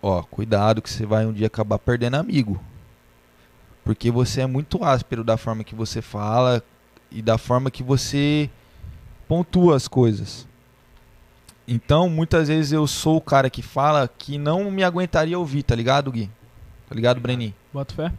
[0.02, 2.62] Ó, cuidado que você vai um dia acabar perdendo amigo.
[3.84, 6.64] Porque você é muito áspero da forma que você fala
[7.10, 8.50] e da forma que você
[9.28, 10.48] pontua as coisas.
[11.68, 15.74] Então, muitas vezes eu sou o cara que fala que não me aguentaria ouvir, tá
[15.74, 16.30] ligado, Gui?
[16.90, 17.54] Tá ligado, Brenin?
[17.74, 18.14] Bota fé?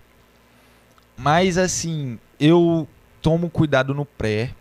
[1.16, 2.89] Mas assim, eu
[3.23, 4.55] tomo cuidado no pré.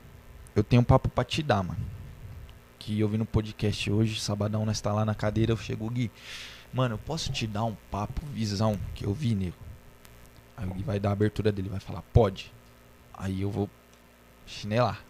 [0.56, 1.80] Eu tenho um papo pra te dar, mano.
[2.78, 6.12] Que eu vi no podcast hoje, sabadão, nós tá lá na cadeira, eu chego, Gui.
[6.74, 9.56] Mano, eu posso te dar um papo, visão, que eu vi, nego?
[10.56, 12.52] Aí o Gui vai dar a abertura dele, vai falar, pode.
[13.14, 13.70] Aí eu vou
[14.46, 15.04] chinelar.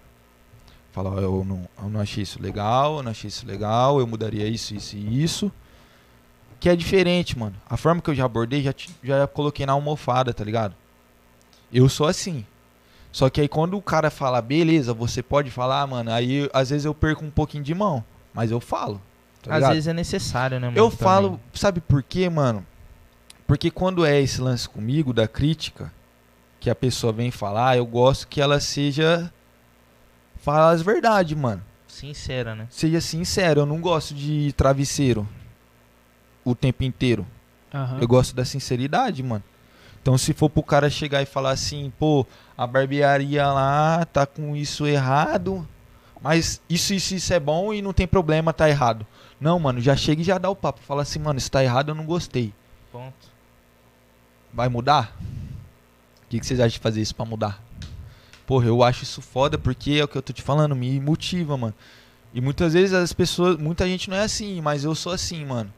[0.91, 4.47] Falar, eu não, eu não achei isso legal, eu não achei isso legal, eu mudaria
[4.47, 5.51] isso, isso e isso.
[6.59, 7.55] Que é diferente, mano.
[7.67, 10.75] A forma que eu já abordei, já, já coloquei na almofada, tá ligado?
[11.73, 12.45] Eu sou assim.
[13.11, 16.85] Só que aí quando o cara fala, beleza, você pode falar, mano, aí às vezes
[16.85, 18.03] eu perco um pouquinho de mão.
[18.33, 19.01] Mas eu falo.
[19.41, 19.73] Tá Às ligado?
[19.73, 20.77] vezes é necessário, né, mano?
[20.77, 20.97] Eu também.
[20.97, 22.65] falo, sabe por quê, mano?
[23.45, 25.91] Porque quando é esse lance comigo da crítica,
[26.59, 29.31] que a pessoa vem falar, eu gosto que ela seja.
[30.37, 31.61] Fala as verdades, mano.
[31.87, 32.67] Sincera, né?
[32.69, 35.27] Seja sincero, eu não gosto de travesseiro
[36.43, 37.27] o tempo inteiro.
[37.73, 37.99] Aham.
[38.01, 39.43] Eu gosto da sinceridade, mano.
[40.03, 42.27] Então, se for pro cara chegar e falar assim, pô,
[42.57, 45.65] a barbearia lá tá com isso errado,
[46.21, 49.07] mas isso, isso, isso é bom e não tem problema, tá errado.
[49.39, 50.81] Não, mano, já chega e já dá o papo.
[50.81, 52.53] Fala assim, mano, isso tá errado, eu não gostei.
[52.91, 53.31] Ponto.
[54.53, 55.15] Vai mudar?
[56.25, 57.63] O que, que vocês acham de fazer isso pra mudar?
[58.45, 61.55] Porra, eu acho isso foda porque é o que eu tô te falando, me motiva,
[61.55, 61.73] mano.
[62.33, 65.73] E muitas vezes as pessoas, muita gente não é assim, mas eu sou assim, mano.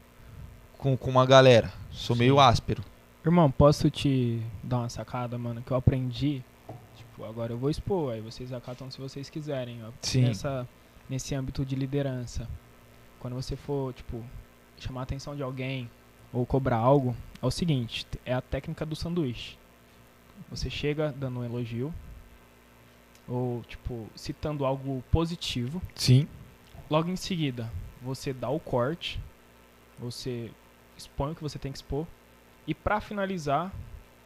[0.79, 1.71] Com, com uma galera.
[1.91, 2.41] Sou meio Sim.
[2.41, 2.94] áspero.
[3.25, 6.43] Irmão, posso te dar uma sacada, mano, que eu aprendi?
[6.95, 9.89] Tipo, agora eu vou expor, aí vocês acatam se vocês quiserem, ó.
[9.99, 10.21] Sim.
[10.21, 10.69] Nessa,
[11.09, 12.47] nesse âmbito de liderança.
[13.19, 14.23] quando você for, tipo,
[14.77, 15.89] chamar a atenção de alguém
[16.31, 19.57] ou cobrar algo, é o seguinte, é a técnica do sanduíche.
[20.47, 21.91] Você chega dando um elogio
[23.27, 25.81] ou, tipo, citando algo positivo.
[25.95, 26.27] Sim.
[26.87, 27.71] Logo em seguida,
[28.03, 29.19] você dá o corte,
[29.97, 30.51] você
[30.95, 32.05] expõe o que você tem que expor
[32.67, 33.71] e pra finalizar,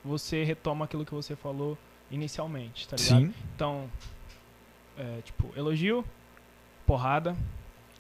[0.03, 1.77] você retoma aquilo que você falou
[2.09, 3.19] inicialmente, tá ligado?
[3.19, 3.33] Sim.
[3.55, 3.89] Então,
[4.97, 6.03] é, tipo, elogio,
[6.85, 7.35] porrada,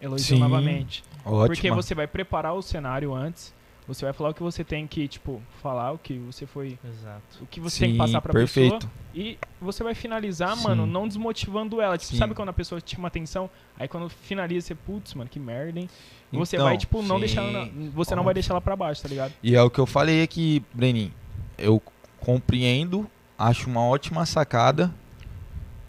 [0.01, 0.39] elogio Sim.
[0.39, 1.03] novamente.
[1.25, 1.47] Ótimo.
[1.47, 3.53] Porque você vai preparar o cenário antes,
[3.89, 6.77] você vai falar o que você tem que, tipo, falar, o que você foi.
[6.85, 7.21] Exato.
[7.41, 8.75] O que você Sim, tem que passar pra perfeito.
[8.87, 8.91] pessoa.
[9.13, 10.63] E você vai finalizar, Sim.
[10.63, 11.97] mano, não desmotivando ela.
[11.97, 12.17] Tipo, Sim.
[12.19, 13.49] sabe quando a pessoa te chama atenção?
[13.77, 15.89] Aí quando finaliza, você, putz, mano, que merda, hein?
[16.31, 17.21] E você Então, vai, tipo, não sim.
[17.21, 17.69] deixar ela.
[17.93, 19.33] Você não vai deixar ela pra baixo, tá ligado?
[19.43, 21.11] E é o que eu falei aqui, Breninho.
[21.57, 21.81] Eu
[22.19, 24.93] compreendo, acho uma ótima sacada.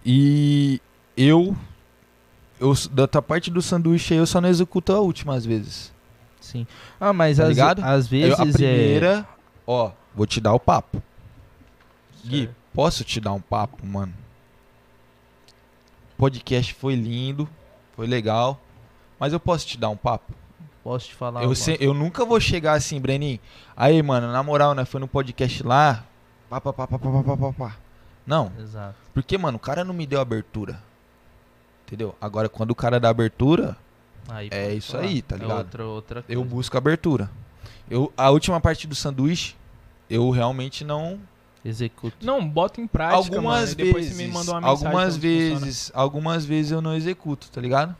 [0.05, 0.81] E
[1.17, 1.55] eu,
[2.59, 5.93] eu da tua parte do sanduíche aí, eu só não executo a última às vezes.
[6.41, 6.67] Sim.
[6.99, 8.47] Ah, mas Tá às, às Eu- vezes a é...
[8.47, 9.29] primeira,
[9.67, 11.03] ó, vou te dar o papo.
[12.25, 14.13] Gui, posso te dar um papo, mano?
[16.17, 17.49] Podcast foi lindo,
[17.97, 18.61] foi legal,
[19.19, 20.33] mas eu posso te dar um papo?
[20.85, 23.39] Posso te falar Eu, se- eu nunca vou chegar assim, Breninho.
[23.77, 24.85] Aí, mano, na moral, né?
[24.85, 26.05] Foi no podcast lá.
[26.49, 27.77] Pá, pá, pá, pá, pá, pá, pá, pá.
[28.27, 28.95] Não, Exato.
[29.13, 30.83] porque, mano, o cara não me deu abertura.
[31.87, 32.15] Entendeu?
[32.21, 33.77] Agora, quando o cara dá abertura,
[34.31, 35.05] Aí, É isso falar.
[35.05, 35.59] aí, tá É ligado?
[35.59, 36.55] outra, outra eu coisa.
[36.55, 37.31] busco abertura.
[37.91, 39.55] Eu, a última parte do sanduíche,
[40.09, 41.19] eu realmente não.
[41.65, 42.25] Executo.
[42.25, 43.75] Não, bota em prática, algumas mano.
[43.77, 44.17] depois vezes.
[44.17, 44.87] você me manda uma mensagem.
[44.87, 45.61] algumas se funciona.
[45.61, 45.93] vezes.
[45.95, 47.95] Algumas vezes eu não executo, tá ligado?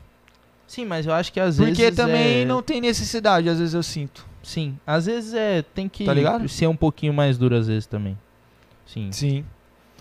[0.65, 3.73] Sim, mas eu acho que às Porque vezes também é- não tem necessidade, às vezes
[3.73, 4.25] eu sinto.
[4.41, 5.61] Sim, às vezes é...
[5.61, 6.47] Tem que Tá ligado?
[6.49, 8.17] ser um pouquinho mais duro às vezes também.
[8.87, 9.11] Sim.
[9.11, 9.45] Sim.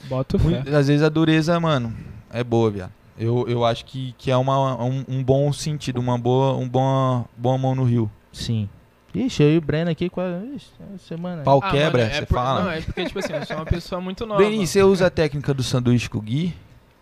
[0.04, 0.44] Bota fé.
[0.48, 1.94] Muito- às vezes a dureza, mano,
[2.32, 2.92] é boa, viado.
[3.20, 7.24] Eu, eu acho que, que é uma, um, um bom sentido, uma boa, um bom,
[7.36, 8.10] boa mão no rio.
[8.32, 8.68] Sim.
[9.14, 11.42] Ixi, eu e o Breno aqui ixi, é uma semana.
[11.42, 12.62] Pau Ah, quebra, mano, é você por- fala?
[12.64, 14.40] Não, é porque, tipo assim, eu sou uma pessoa muito nova.
[14.42, 16.54] Benin, você usa a técnica do sanduíche com o Gui?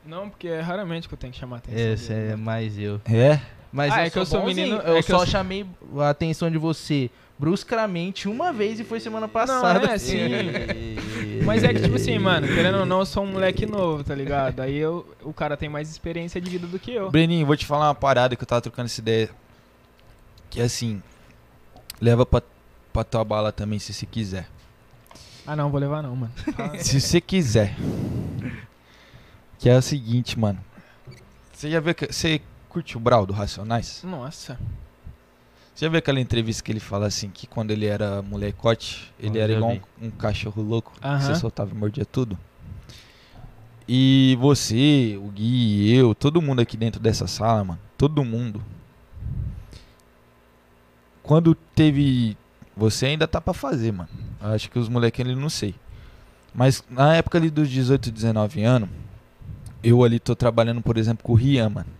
[0.04, 1.78] Não, porque é raramente que eu tenho que chamar a atenção.
[1.92, 2.42] Esse dele, é mano.
[2.44, 3.00] mais eu.
[3.04, 3.38] É?
[3.70, 4.66] Mas Ah, eu é que eu sou bonzinho.
[4.68, 5.66] menino- Eu é eu só sou- chamei
[5.98, 9.93] a atenção de você bruscamente uma vez e foi semana passada.
[9.93, 10.19] é, sim.
[11.44, 14.15] Mas é que, tipo assim, mano, querendo ou não, eu sou um moleque novo, tá
[14.15, 14.60] ligado?
[14.60, 17.10] Aí eu, o cara tem mais experiência de vida do que eu.
[17.10, 19.31] Breninho, vou te falar uma parada que eu tava trocando essa ideia.
[20.51, 21.02] Que é assim,
[22.01, 22.43] leva pra,
[22.93, 24.48] pra tua bala também se você quiser.
[25.47, 26.32] Ah, não, vou levar não, mano.
[26.78, 27.74] Se você quiser.
[29.59, 30.62] Que é o seguinte, mano.
[31.51, 32.12] Você já viu que.
[32.12, 34.02] Você curte o Brau do Racionais?
[34.05, 34.60] Nossa.
[35.78, 39.38] Você já viu aquela entrevista que ele fala assim que quando ele era molecote, ele
[39.38, 41.20] era igual um, um cachorro louco, que Aham.
[41.20, 42.36] você soltava e mordia tudo?
[43.86, 48.60] E você, o Gui, eu, todo mundo aqui dentro dessa sala, mano, todo mundo.
[51.22, 52.36] Quando teve.
[52.76, 54.09] Você ainda tá pra fazer, mano.
[54.40, 55.76] Acho que os molequinhos não sei.
[56.52, 58.88] Mas na época ali dos 18, 19 anos,
[59.80, 61.97] eu ali tô trabalhando, por exemplo, com o Rian, mano.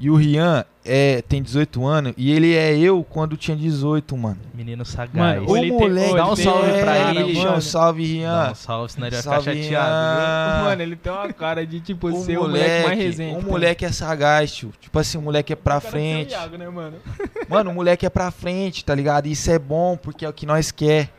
[0.00, 4.38] E o Rian é, tem 18 anos e ele é eu quando tinha 18, mano.
[4.54, 5.12] Menino sagaz.
[5.40, 7.62] Mano, O Ele tem- moleque, Dá um salve pra é, ele, bichão, mano.
[7.62, 8.50] salve, Dá Rian.
[8.52, 10.64] um salve, senão ele vai ficar Salve, chateado.
[10.64, 13.38] Mano, ele tem uma cara de, tipo, O ser o moleque mais resenha.
[13.38, 14.72] o moleque é sagaz, tio.
[14.80, 16.30] Tipo assim, o moleque é pra O cara tem o frente.
[16.30, 16.96] Iago, né, mano?
[17.50, 19.26] Mano, o moleque é pra frente, tá ligado?
[19.26, 21.10] Isso é bom porque é o que nós quer.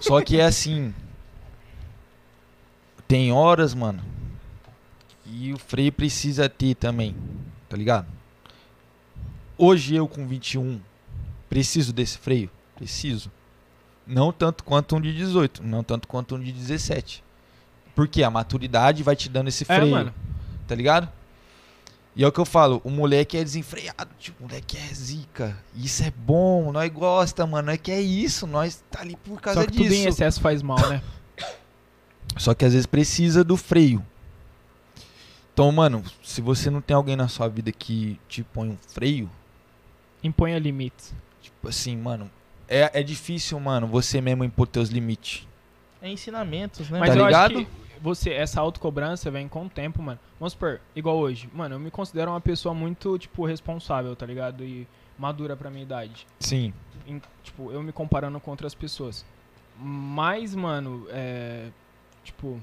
[0.00, 0.94] Só que é assim.
[3.06, 4.00] Tem horas, mano,
[5.36, 7.14] que o freio precisa ter também,
[7.68, 8.06] tá ligado?
[9.58, 10.80] Hoje eu com 21
[11.48, 12.50] preciso desse freio?
[12.74, 13.30] Preciso.
[14.06, 17.22] Não tanto quanto um de 18, não tanto quanto um de 17.
[17.94, 20.14] Porque a maturidade vai te dando esse É, freio, mano.
[20.66, 21.08] tá ligado?
[22.14, 25.56] E é o que eu falo, o moleque é desenfreado, tipo, o moleque é zica.
[25.74, 27.70] Isso é bom, nós gosta, mano.
[27.70, 30.08] É que é isso, nós tá ali por causa Só que tudo em disso.
[30.08, 31.02] excesso faz mal, né?
[32.38, 34.02] Só que às vezes precisa do freio.
[35.56, 39.30] Então, mano, se você não tem alguém na sua vida que te põe um freio,
[40.22, 41.14] Imponha limites.
[41.40, 42.30] tipo assim, mano,
[42.68, 45.48] é, é difícil, mano, você mesmo impor teus limites.
[46.02, 47.00] É ensinamentos, né?
[47.00, 47.56] Mas Tá eu ligado?
[47.56, 47.70] acho que
[48.02, 50.20] você, essa autocobrança vem com o tempo, mano.
[50.38, 51.48] Vamos supor, igual hoje.
[51.54, 54.62] Mano, eu me considero uma pessoa muito, tipo, responsável, tá ligado?
[54.62, 54.86] E
[55.18, 56.26] madura pra minha idade.
[56.38, 56.74] Sim.
[57.06, 59.24] Em- tipo, eu me comparando com outras pessoas.
[59.80, 61.70] Mas, mano, é.
[62.22, 62.60] Tipo,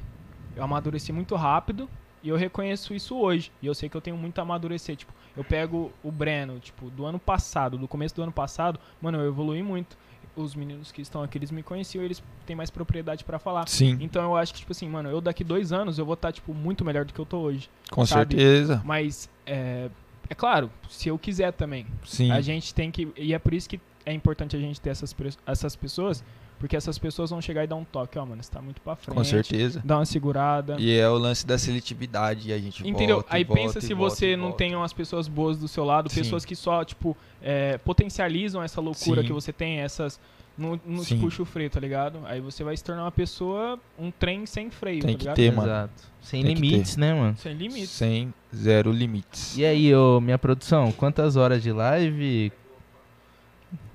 [0.56, 1.90] eu amadureci muito rápido
[2.24, 3.52] e eu reconheço isso hoje.
[3.62, 4.96] E eu sei que eu tenho muito a amadurecer.
[4.96, 9.20] Tipo, eu pego o Breno, tipo, do ano passado, do começo do ano passado, mano,
[9.20, 9.98] eu evolui muito.
[10.36, 13.68] Os meninos que estão aqui, eles me conheciam, eles têm mais propriedade pra falar.
[13.68, 16.32] Sim, Então eu acho que, tipo assim, mano, eu daqui dois anos eu vou estar,
[16.32, 17.70] tipo, muito melhor do que eu tô hoje.
[17.92, 18.36] com sabe?
[18.36, 18.82] certeza.
[18.84, 19.90] Mas é,
[20.30, 21.86] É claro, se eu quiser também.
[22.04, 22.32] Sim.
[22.32, 23.10] A gente tem que.
[23.16, 26.24] E é por isso que é importante a gente ter essas, essas pessoas,
[26.64, 28.96] porque essas pessoas vão chegar e dar um toque, ó, mano, você tá muito pra
[28.96, 29.18] frente.
[29.18, 29.82] Com certeza.
[29.84, 30.78] Dá uma segurada.
[30.80, 33.18] E é o lance da seletividade e a gente Entendeu?
[33.18, 34.58] volta Aí volta pensa se volta você não volta.
[34.60, 36.22] tem umas pessoas boas do seu lado, Sim.
[36.22, 39.28] pessoas que só, tipo, é, potencializam essa loucura Sim.
[39.28, 40.18] que você tem, essas.
[40.58, 42.20] Não, não te puxa o freio, tá ligado?
[42.24, 45.36] Aí você vai se tornar uma pessoa, um trem sem freio, Tem tá que ligado?
[45.36, 45.68] ter, mano.
[45.68, 46.04] Exato.
[46.22, 47.36] Sem Tem limites, né, mano?
[47.36, 47.88] Sem limite.
[47.88, 49.58] Sem zero limites.
[49.58, 52.54] E aí, ô, minha produção, quantas horas de live?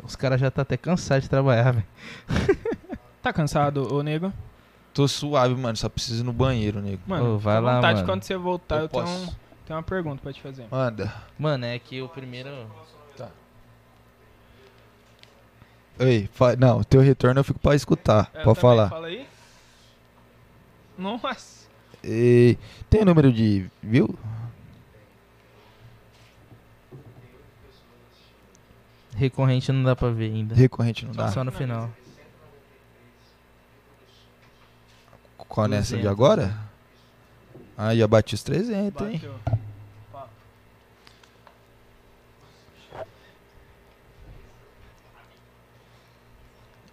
[0.08, 1.86] Os caras já tá até cansados de trabalhar, velho.
[3.22, 4.32] Tá cansado, ô nego?
[4.94, 5.76] Tô suave, mano.
[5.76, 7.02] Só preciso ir no banheiro, nego.
[7.06, 8.06] Mano, Ô, vai fica à lá, vontade mano.
[8.08, 9.22] quando você voltar, eu, Eu tenho, posso.
[9.30, 9.34] um-
[9.66, 10.66] tenho uma pergunta pra te fazer.
[10.70, 11.12] Manda.
[11.38, 12.48] Mano, é que o primeiro.
[16.00, 18.30] Oi, fa- não, teu retorno eu fico pra escutar.
[18.32, 18.88] É, Pode também, falar.
[18.88, 19.26] Fala aí.
[20.96, 21.66] Nossa.
[22.04, 22.56] E
[22.88, 24.16] tem número de view?
[29.18, 30.54] Recorrente não dá pra ver ainda.
[30.54, 31.28] Recorrente não dá.
[31.32, 31.90] Só no final.
[35.36, 36.10] Qual nessa de 200.
[36.10, 36.56] agora?
[37.76, 38.90] Ah, já bati os 300, hein?
[38.92, 39.34] Bateu.
[39.44, 39.58] Pá.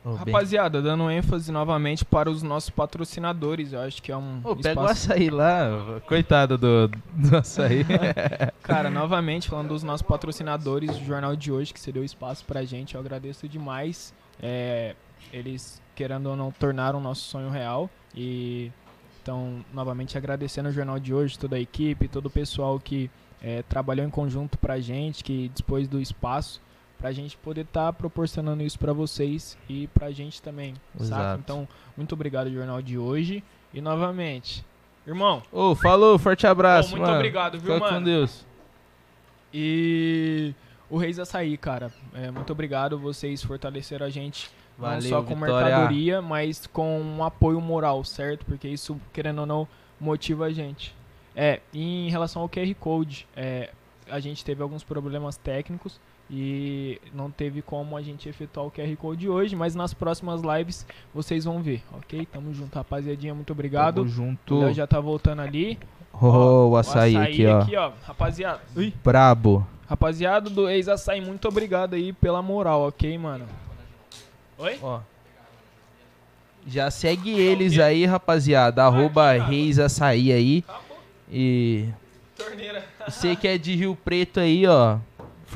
[0.05, 4.55] Bem- Rapaziada, dando ênfase novamente para os nossos patrocinadores, eu acho que é um Ô,
[4.55, 7.83] pega o açaí lá, coitado do, do açaí.
[8.61, 12.63] Cara, novamente, falando dos nossos patrocinadores do jornal de hoje, que você deu espaço pra
[12.63, 14.13] gente, eu agradeço demais.
[14.41, 14.95] É,
[15.33, 17.89] eles, querendo ou não, tornaram o nosso sonho real.
[18.15, 18.71] E
[19.23, 23.09] então, novamente agradecendo o jornal de hoje, toda a equipe, todo o pessoal que
[23.41, 26.61] é, trabalhou em conjunto pra gente, que dispôs do espaço
[26.97, 30.73] pra gente poder estar proporcionando isso pra vocês e pra gente também?
[30.99, 31.39] Exato.
[31.43, 33.43] Então, muito obrigado jornal de hoje.
[33.73, 34.65] E novamente,
[35.05, 37.17] irmão, Ô, falou, forte abraço, Pô, muito mano.
[37.17, 37.97] obrigado, viu, Fica mano?
[37.97, 38.45] com Deus.
[39.53, 40.53] E
[40.89, 41.91] o Reis Açaí, cara.
[42.13, 42.97] É, muito obrigado.
[42.97, 45.65] Vocês fortaleceram a gente Valeu, não só com Vitória.
[45.65, 48.45] mercadoria, mas com um apoio moral, certo?
[48.45, 49.67] Porque isso, querendo ou não,
[49.99, 50.93] motiva a gente.
[51.35, 53.71] É, em relação ao QR Code, é,
[54.09, 55.99] a gente teve alguns problemas técnicos
[56.29, 60.85] e não teve como a gente efetuar o QR Code hoje, mas nas próximas lives
[61.13, 62.25] vocês vão ver, ok?
[62.25, 63.33] Tamo junto, rapaziadinha.
[63.35, 63.95] Muito obrigado.
[63.97, 64.59] Tamo O junto.
[64.59, 65.77] Léo já tá voltando ali.
[66.13, 67.91] Ô, Ó, o açaí, aqui, ó.
[68.03, 68.61] Rapaziada.
[68.75, 68.93] Ui.
[69.03, 69.65] Brabo.
[69.87, 73.45] Rapaziada do Ex Açaí, muito obrigado aí pela moral, ok, mano?
[74.57, 74.79] Oi?
[74.81, 74.99] Ó.
[76.65, 78.83] Já segue eles aí, rapaziada.
[78.83, 80.63] Arroba Reis Açaí aí.
[81.31, 81.89] E
[82.35, 82.83] Torneira.
[83.07, 84.97] você que é de Rio Preto aí, ó.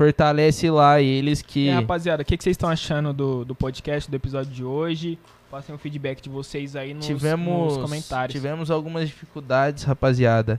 [0.04, 1.68] Fortalece lá eles que.
[1.68, 5.18] Aí, rapaziada, o que, que vocês estão achando do, do podcast, do episódio de hoje?
[5.50, 8.32] Passem o feedback de vocês aí nos, tivemos, nos comentários.
[8.32, 10.58] tivemos algumas dificuldades, rapaziada.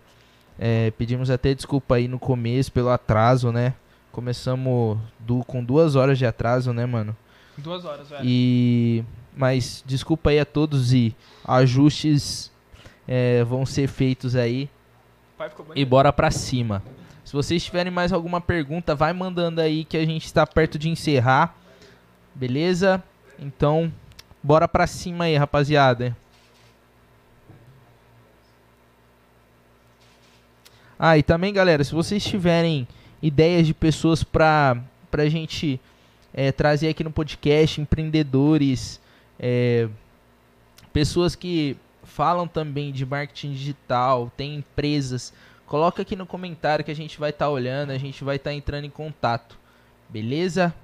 [0.59, 3.73] É, pedimos até desculpa aí no começo pelo atraso, né?
[4.11, 7.17] Começamos du- com duas horas de atraso, né, mano?
[7.57, 8.21] Duas horas, velho.
[8.23, 9.03] E
[9.35, 11.15] mas desculpa aí a todos e
[11.45, 12.51] ajustes
[13.07, 14.69] é, vão ser feitos aí
[15.75, 16.83] e bora pra cima.
[17.31, 20.89] Se vocês tiverem mais alguma pergunta, vai mandando aí que a gente está perto de
[20.89, 21.55] encerrar.
[22.35, 23.01] Beleza?
[23.39, 23.89] Então,
[24.43, 26.13] bora pra cima aí, rapaziada.
[30.99, 32.85] Ah, e também, galera, se vocês tiverem
[33.21, 35.79] ideias de pessoas pra, pra gente
[36.33, 38.99] é, trazer aqui no podcast, empreendedores,
[39.39, 39.87] é,
[40.91, 45.31] pessoas que falam também de marketing digital, tem empresas,
[45.71, 48.83] coloca aqui no comentário que a gente vai estar olhando, a gente vai estar entrando
[48.83, 49.57] em contato.
[50.09, 50.75] Beleza?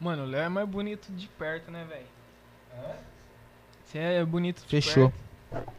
[0.00, 2.06] Mano, o Léo é mais bonito de perto, né, velho?
[3.84, 5.12] Você é bonito de Fechou.
[5.50, 5.70] perto.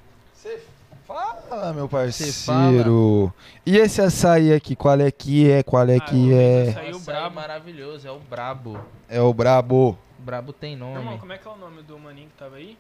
[1.16, 3.34] Fala, meu parceiro.
[3.66, 5.62] E esse açaí aqui, qual é que é?
[5.64, 6.62] Qual é Ah, que o é?
[6.70, 6.74] açaí.
[6.74, 7.36] Saiu Açaí brabo.
[7.36, 8.80] maravilhoso, é o brabo.
[9.10, 10.96] É o brabo, O brabo tem nome.
[11.00, 12.78] Irmão, como é que é o nome do maninho que tava aí?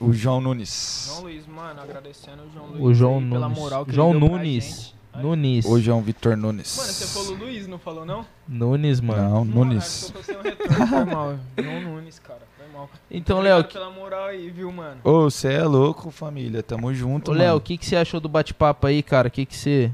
[0.00, 1.04] o João Nunes.
[1.08, 3.58] João Luiz, mano, agradecendo o João Luiz o João aí pela Nunes.
[3.58, 4.64] moral que João ele deu Nunes.
[4.64, 4.94] gente.
[5.12, 5.22] Ai.
[5.22, 5.64] Nunes.
[5.66, 6.76] O João Vitor Nunes.
[6.76, 8.26] Mano, você falou Luiz, não falou não?
[8.48, 9.22] Nunes, mano.
[9.22, 9.84] Não, Mano, Nunes.
[9.84, 11.38] acho que eu tô sem um retorno, foi mal.
[11.58, 12.40] João Nunes, cara,
[12.74, 12.90] mal.
[13.10, 14.96] Então, Léo, pela moral aí, viu, mano?
[15.04, 16.62] Ô, você é louco, família.
[16.62, 19.28] Tamo junto, Ô, Léo, o que, que você achou do bate-papo aí, cara?
[19.28, 19.90] O que, que você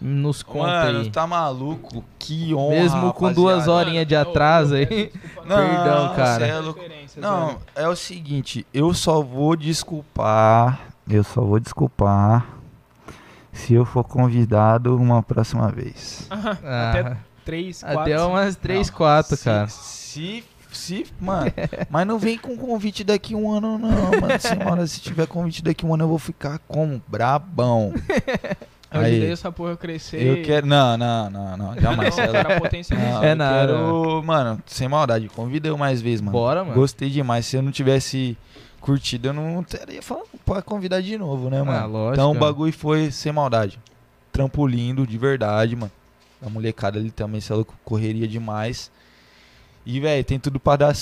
[0.00, 1.10] nos conta Mano, aí?
[1.10, 2.04] tá maluco?
[2.18, 3.34] Que honra, Mesmo com rapaziada.
[3.34, 5.12] duas horinhas de atraso aí.
[5.46, 6.46] Não, Perdão, cara.
[6.46, 6.80] é louco.
[7.16, 12.46] Não, é o seguinte, eu só vou desculpar, eu só vou desculpar
[13.52, 16.28] se eu for convidado uma próxima vez.
[16.62, 18.00] Ah, Até três, quatro.
[18.00, 19.68] até umas 3, Não, 4, se- cara.
[19.68, 20.44] Se,
[20.76, 21.50] se, mano,
[21.90, 23.88] mas não vem com convite daqui um ano, não,
[24.20, 24.28] mano.
[24.38, 27.02] Senhora, se tiver convite daqui um ano, eu vou ficar como?
[27.08, 27.92] Brabão.
[28.88, 29.12] Eu Aí.
[29.12, 30.22] ajudei essa porra a crescer.
[30.22, 30.64] Eu quero.
[30.64, 31.74] Não, não, não, não.
[31.80, 32.16] Jamais.
[32.16, 32.26] Não.
[32.96, 33.66] Não, É nada.
[33.72, 36.32] quero, mano, sem maldade, convida eu mais vezes, mano.
[36.32, 36.76] Bora, mano.
[36.76, 37.44] Gostei demais.
[37.46, 38.38] Se eu não tivesse
[38.80, 41.78] curtido, eu não teria falado pra convidar de novo, né, mano?
[41.78, 42.14] Ah, lógico.
[42.14, 43.78] então o bagulho foi sem maldade.
[44.30, 45.90] Trampo lindo, de verdade, mano.
[46.40, 48.90] A molecada ali também, se ela correria demais.
[49.86, 50.94] E, velho, tem tudo pra dar,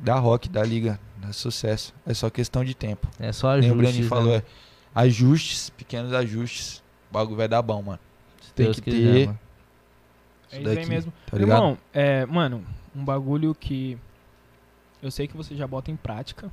[0.00, 1.94] dar rock, dar liga, dar sucesso.
[2.06, 3.06] É só questão de tempo.
[3.20, 3.72] É só Nem ajuste.
[3.72, 4.42] o Brani falou, é
[4.94, 6.82] ajustes, pequenos ajustes.
[7.10, 8.00] O bagulho vai dar bom, mano.
[8.40, 9.38] Se tem Deus que quiser, ter- mano.
[10.50, 11.12] É Isso aí daqui, mesmo.
[11.26, 11.36] Tá?
[11.36, 12.64] Irmão, é, mano,
[12.94, 13.98] um bagulho que
[15.02, 16.50] eu sei que você já bota em prática,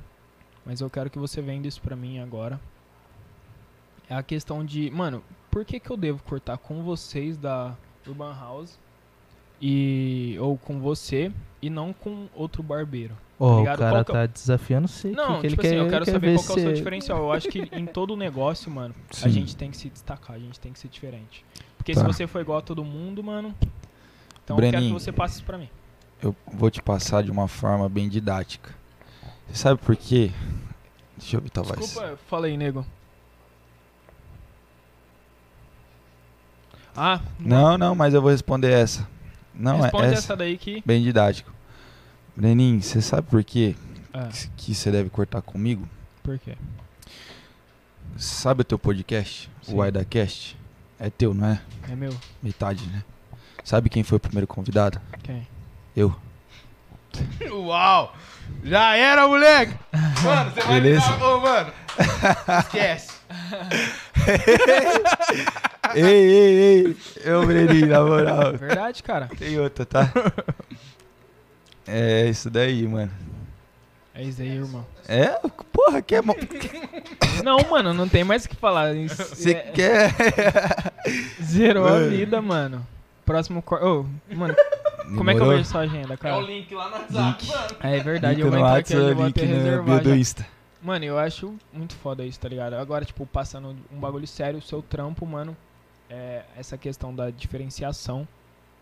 [0.66, 2.60] mas eu quero que você venda isso pra mim agora.
[4.10, 7.74] É a questão de, mano, por que que eu devo cortar com vocês da
[8.06, 8.78] Urban House
[9.62, 11.32] e ou com você
[11.66, 13.16] e não com outro barbeiro?
[13.38, 13.78] Ó, o ligado?
[13.78, 15.10] cara Qual que é o- tá desafiando você.
[15.10, 16.70] Não, que tipo ele assim, quer, eu quero quer saber qual que é o seu
[16.70, 17.18] se- diferencial.
[17.18, 19.30] Eu acho que em todo negócio, mano, a Sim.
[19.30, 21.44] gente tem que se destacar, a gente tem que ser diferente.
[21.76, 22.00] Porque Tá.
[22.00, 23.54] se você for igual a todo mundo, mano,
[24.44, 25.68] então eu quero que você passe isso pra mim.
[26.22, 28.74] Eu vou te passar de uma forma bem didática.
[29.48, 30.30] Você sabe por quê?
[31.18, 31.78] Deixa eu ver tua voz.
[31.80, 32.86] Desculpa, fala aí, nego.
[36.96, 39.06] Ah, Não, não, mas eu vou responder essa.
[39.52, 40.18] Não, responde é essa.
[40.18, 40.36] essa.
[40.36, 40.82] daí que.
[40.86, 41.52] Bem didático.
[42.36, 43.74] Breninho, você sabe por quê
[44.12, 45.88] Ah, que- que você deve cortar comigo?
[46.22, 46.56] por quê?
[48.16, 49.50] Sabe o teu podcast?
[49.62, 49.74] Sim.
[49.74, 50.56] O AidaCast?
[50.98, 51.60] É teu, não é?
[51.90, 52.14] É meu?
[52.42, 53.02] Metade, né?
[53.64, 55.00] Sabe quem foi o primeiro convidado?
[55.22, 55.46] Quem?
[55.96, 56.14] Eu.
[57.50, 58.14] Uau!
[58.62, 59.74] Já era, moleque!
[60.22, 61.12] Mano, você vai Beleza.
[61.12, 61.72] virar- Ô, mano!
[62.60, 63.14] Esquece!
[65.94, 66.56] ei, ei,
[66.86, 66.96] ei.
[67.24, 68.52] Eu, Breninho, na moral.
[68.56, 69.28] Verdade, cara.
[69.38, 70.10] Tem outra, tá?
[71.86, 73.10] É isso daí, mano.
[74.14, 74.86] É isso aí, irmão.
[75.08, 75.26] É?
[75.72, 76.22] Porra, quer.
[76.22, 76.36] mo-
[77.42, 78.94] Não, mano, não tem mais o que falar.
[79.08, 80.14] Você é- quer.
[81.42, 82.10] Zerou a Mano.
[82.10, 82.86] vida, mano.
[83.26, 83.60] Próximo.
[83.62, 84.54] cor- Ô, mano,
[85.16, 85.56] como é que eu Demorou?
[85.56, 86.40] vejo sua agenda, cara?
[86.40, 87.52] link lá no WhatsApp, Link.
[87.56, 87.76] mano.
[87.80, 90.14] É verdade, Link eu vou entrar aqui, eu vou link até reservar do.
[90.14, 90.46] Insta.
[90.82, 92.74] Mano, eu acho muito foda isso, tá ligado?
[92.74, 95.56] Agora, tipo, passando um bagulho sério, o seu trampo, mano,
[96.10, 98.28] é essa questão da diferenciação,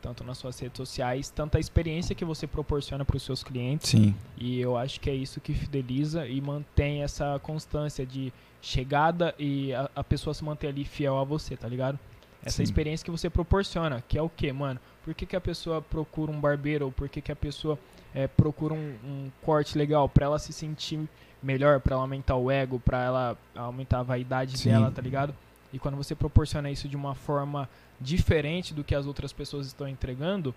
[0.03, 4.15] tanto nas suas redes sociais, tanto a experiência que você proporciona pros seus clientes, Sim.
[4.37, 9.73] e eu acho que é isso que fideliza e mantém essa constância de chegada e
[9.73, 11.99] a, a pessoa se manter ali fiel a você, tá ligado?
[12.45, 12.65] Essa Sim.
[12.65, 14.81] experiência que você proporciona, que é o que, mano?
[15.05, 16.87] Por que, que a pessoa procura um barbeiro?
[16.87, 17.79] Ou por que, que a pessoa
[18.13, 20.09] é, procura um, um corte legal?
[20.09, 21.09] Pra ela se sentir
[21.41, 24.71] melhor, pra ela aumentar o ego, pra ela aumentar a vaidade Sim.
[24.71, 25.35] dela, tá ligado?
[25.73, 27.69] E quando você proporciona isso de uma forma
[28.01, 30.55] diferente do que as outras pessoas estão entregando,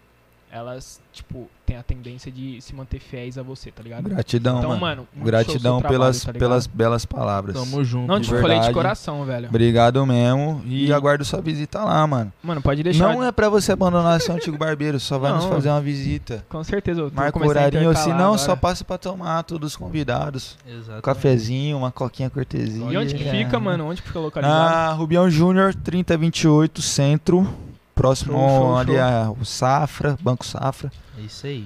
[0.56, 4.08] elas, tipo, têm a tendência de se manter fiéis a você, tá ligado?
[4.10, 4.82] Gratidão, então, mano.
[4.82, 7.56] mano, Gratidão trabalho, pelas, tá pelas belas palavras.
[7.56, 8.08] Tamo junto.
[8.08, 9.50] Não, te falei de coração, velho.
[9.50, 10.62] Obrigado mesmo.
[10.66, 12.32] E E- aguardo sua visita lá, mano.
[12.42, 13.14] Mano, pode deixar.
[13.14, 15.52] Não é pra você abandonar seu antigo barbeiro, só vai nos Não.
[15.52, 16.46] fazer uma visita.
[16.48, 18.98] Com certeza, eu tô Marca o começando a horarinho, ou se não, só passa pra
[18.98, 20.58] tomar todos os convidados.
[20.68, 21.00] Exato.
[21.00, 22.86] Um cafezinho, uma coquinha cortesia.
[22.90, 23.32] E onde que É.
[23.32, 23.88] fica, mano?
[23.90, 24.64] Onde que fica localizado?
[24.76, 27.48] Na Rubião Júnior, 3028, centro.
[27.96, 29.02] Próximo Show, show, ali show.
[29.02, 30.92] a o Safra, Banco Safra.
[31.18, 31.66] É isso aí.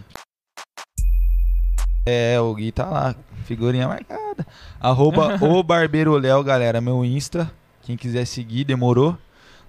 [2.06, 3.16] É, o Gui tá lá,
[3.46, 4.46] figurinha marcada.
[4.80, 7.52] Arroba o Barbeiro Léo, galera, meu Insta.
[7.84, 9.18] Quem quiser seguir, demorou.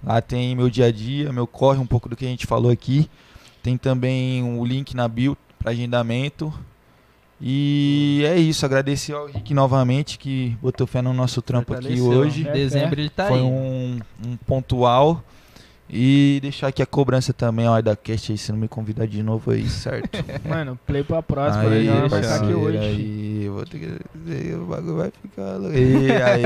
[0.05, 2.71] Lá tem meu dia a dia, meu corre, um pouco do que a gente falou
[2.71, 3.09] aqui.
[3.63, 6.53] Tem também o link na bio para agendamento.
[7.41, 12.19] E é isso, agradecer ao Rick novamente que botou fé no nosso trampo aqui Fortaleceu.
[12.21, 12.47] hoje.
[12.49, 13.43] É, Dezembro ele tá Foi aí.
[13.45, 15.23] um, um pontual.
[15.93, 19.23] E deixar aqui a cobrança também, ó, da cast aí, se não me convidar de
[19.23, 20.09] novo aí, certo?
[20.49, 21.65] Mano, play pra próxima.
[21.69, 22.79] aí, já vai ficar aqui hoje.
[22.79, 25.77] aí, vou ter que dizer, o bagulho vai ficar louco.
[25.77, 26.45] E aí,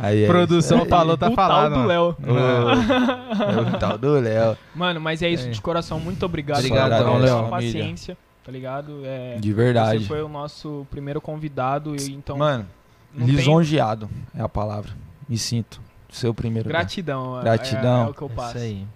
[0.00, 0.88] aí, é Produção aí.
[0.88, 1.86] falou, tá o falado, tal do.
[1.88, 2.16] Léo.
[2.26, 4.56] Ô, o tal do Léo.
[4.74, 5.50] Mano, mas é isso É.
[5.50, 6.00] de coração.
[6.00, 7.48] Muito obrigado Obrigadão, pela Léo.
[7.48, 9.02] paciência, tá ligado?
[9.04, 10.00] É, De verdade.
[10.00, 12.66] Você foi o nosso primeiro convidado, e então Mano,
[13.14, 14.90] não tem lisonjeado é a palavra.
[15.28, 15.80] Me sinto.
[16.10, 16.68] Seu primeiro.
[16.68, 17.38] gratidão.
[17.40, 18.04] é- Gratidão.
[18.04, 18.56] É, é o que eu É passo.
[18.56, 18.86] isso aí.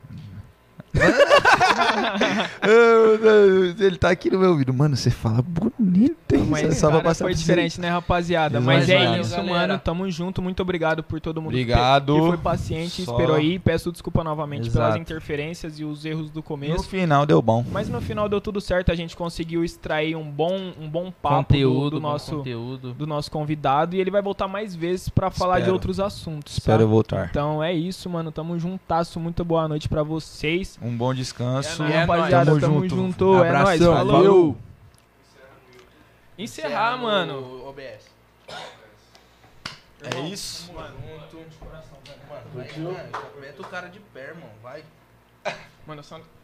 [3.79, 4.73] Ele tá aqui no meu ouvido.
[4.73, 6.47] Mano, você fala bonito, hein?
[6.49, 7.41] Mas Só pra cara, passar foi você.
[7.41, 8.59] diferente, né, rapaziada?
[8.59, 8.67] Exato.
[8.67, 9.69] Mas é isso, Galera.
[9.69, 9.81] mano.
[9.83, 10.43] Tamo junto.
[10.43, 12.15] Muito obrigado por todo mundo Obrigado.
[12.15, 13.59] que foi paciente, Só- esperou aí.
[13.59, 14.87] Peço desculpa novamente Exato.
[14.87, 16.89] pelas interferências e os erros do No começo.
[16.89, 17.65] final deu bom.
[17.71, 21.37] Mas no final deu tudo certo, a gente conseguiu extrair um bom, um bom papo
[21.37, 22.93] Conteúdo, do, do bom nosso, conteúdo.
[22.95, 25.75] do nosso convidado e ele vai voltar mais vezes pra falar de Espero.
[25.75, 26.55] outros assuntos.
[26.55, 26.85] Espero tá?
[26.85, 27.29] eu voltar.
[27.31, 28.31] Então é isso, mano.
[28.33, 29.21] Tamo juntasso.
[29.21, 30.79] Muito boa noite pra vocês.
[30.82, 31.82] Um bom descanso.
[31.85, 32.94] É, é rapaziada, tamo, tamo junto.
[32.97, 33.32] junto.
[33.32, 34.12] Um abração, é nóis, valeu.
[34.12, 34.57] valeu.
[36.39, 37.69] Encerrar, mano.
[37.69, 38.11] OBS.
[40.02, 40.73] É isso.
[40.73, 42.02] Mano, mano, mano, mano, mano, mano, mano, mano,
[42.62, 44.82] mano, mano, mano, mano, mano,
[45.86, 46.40] mano, mano,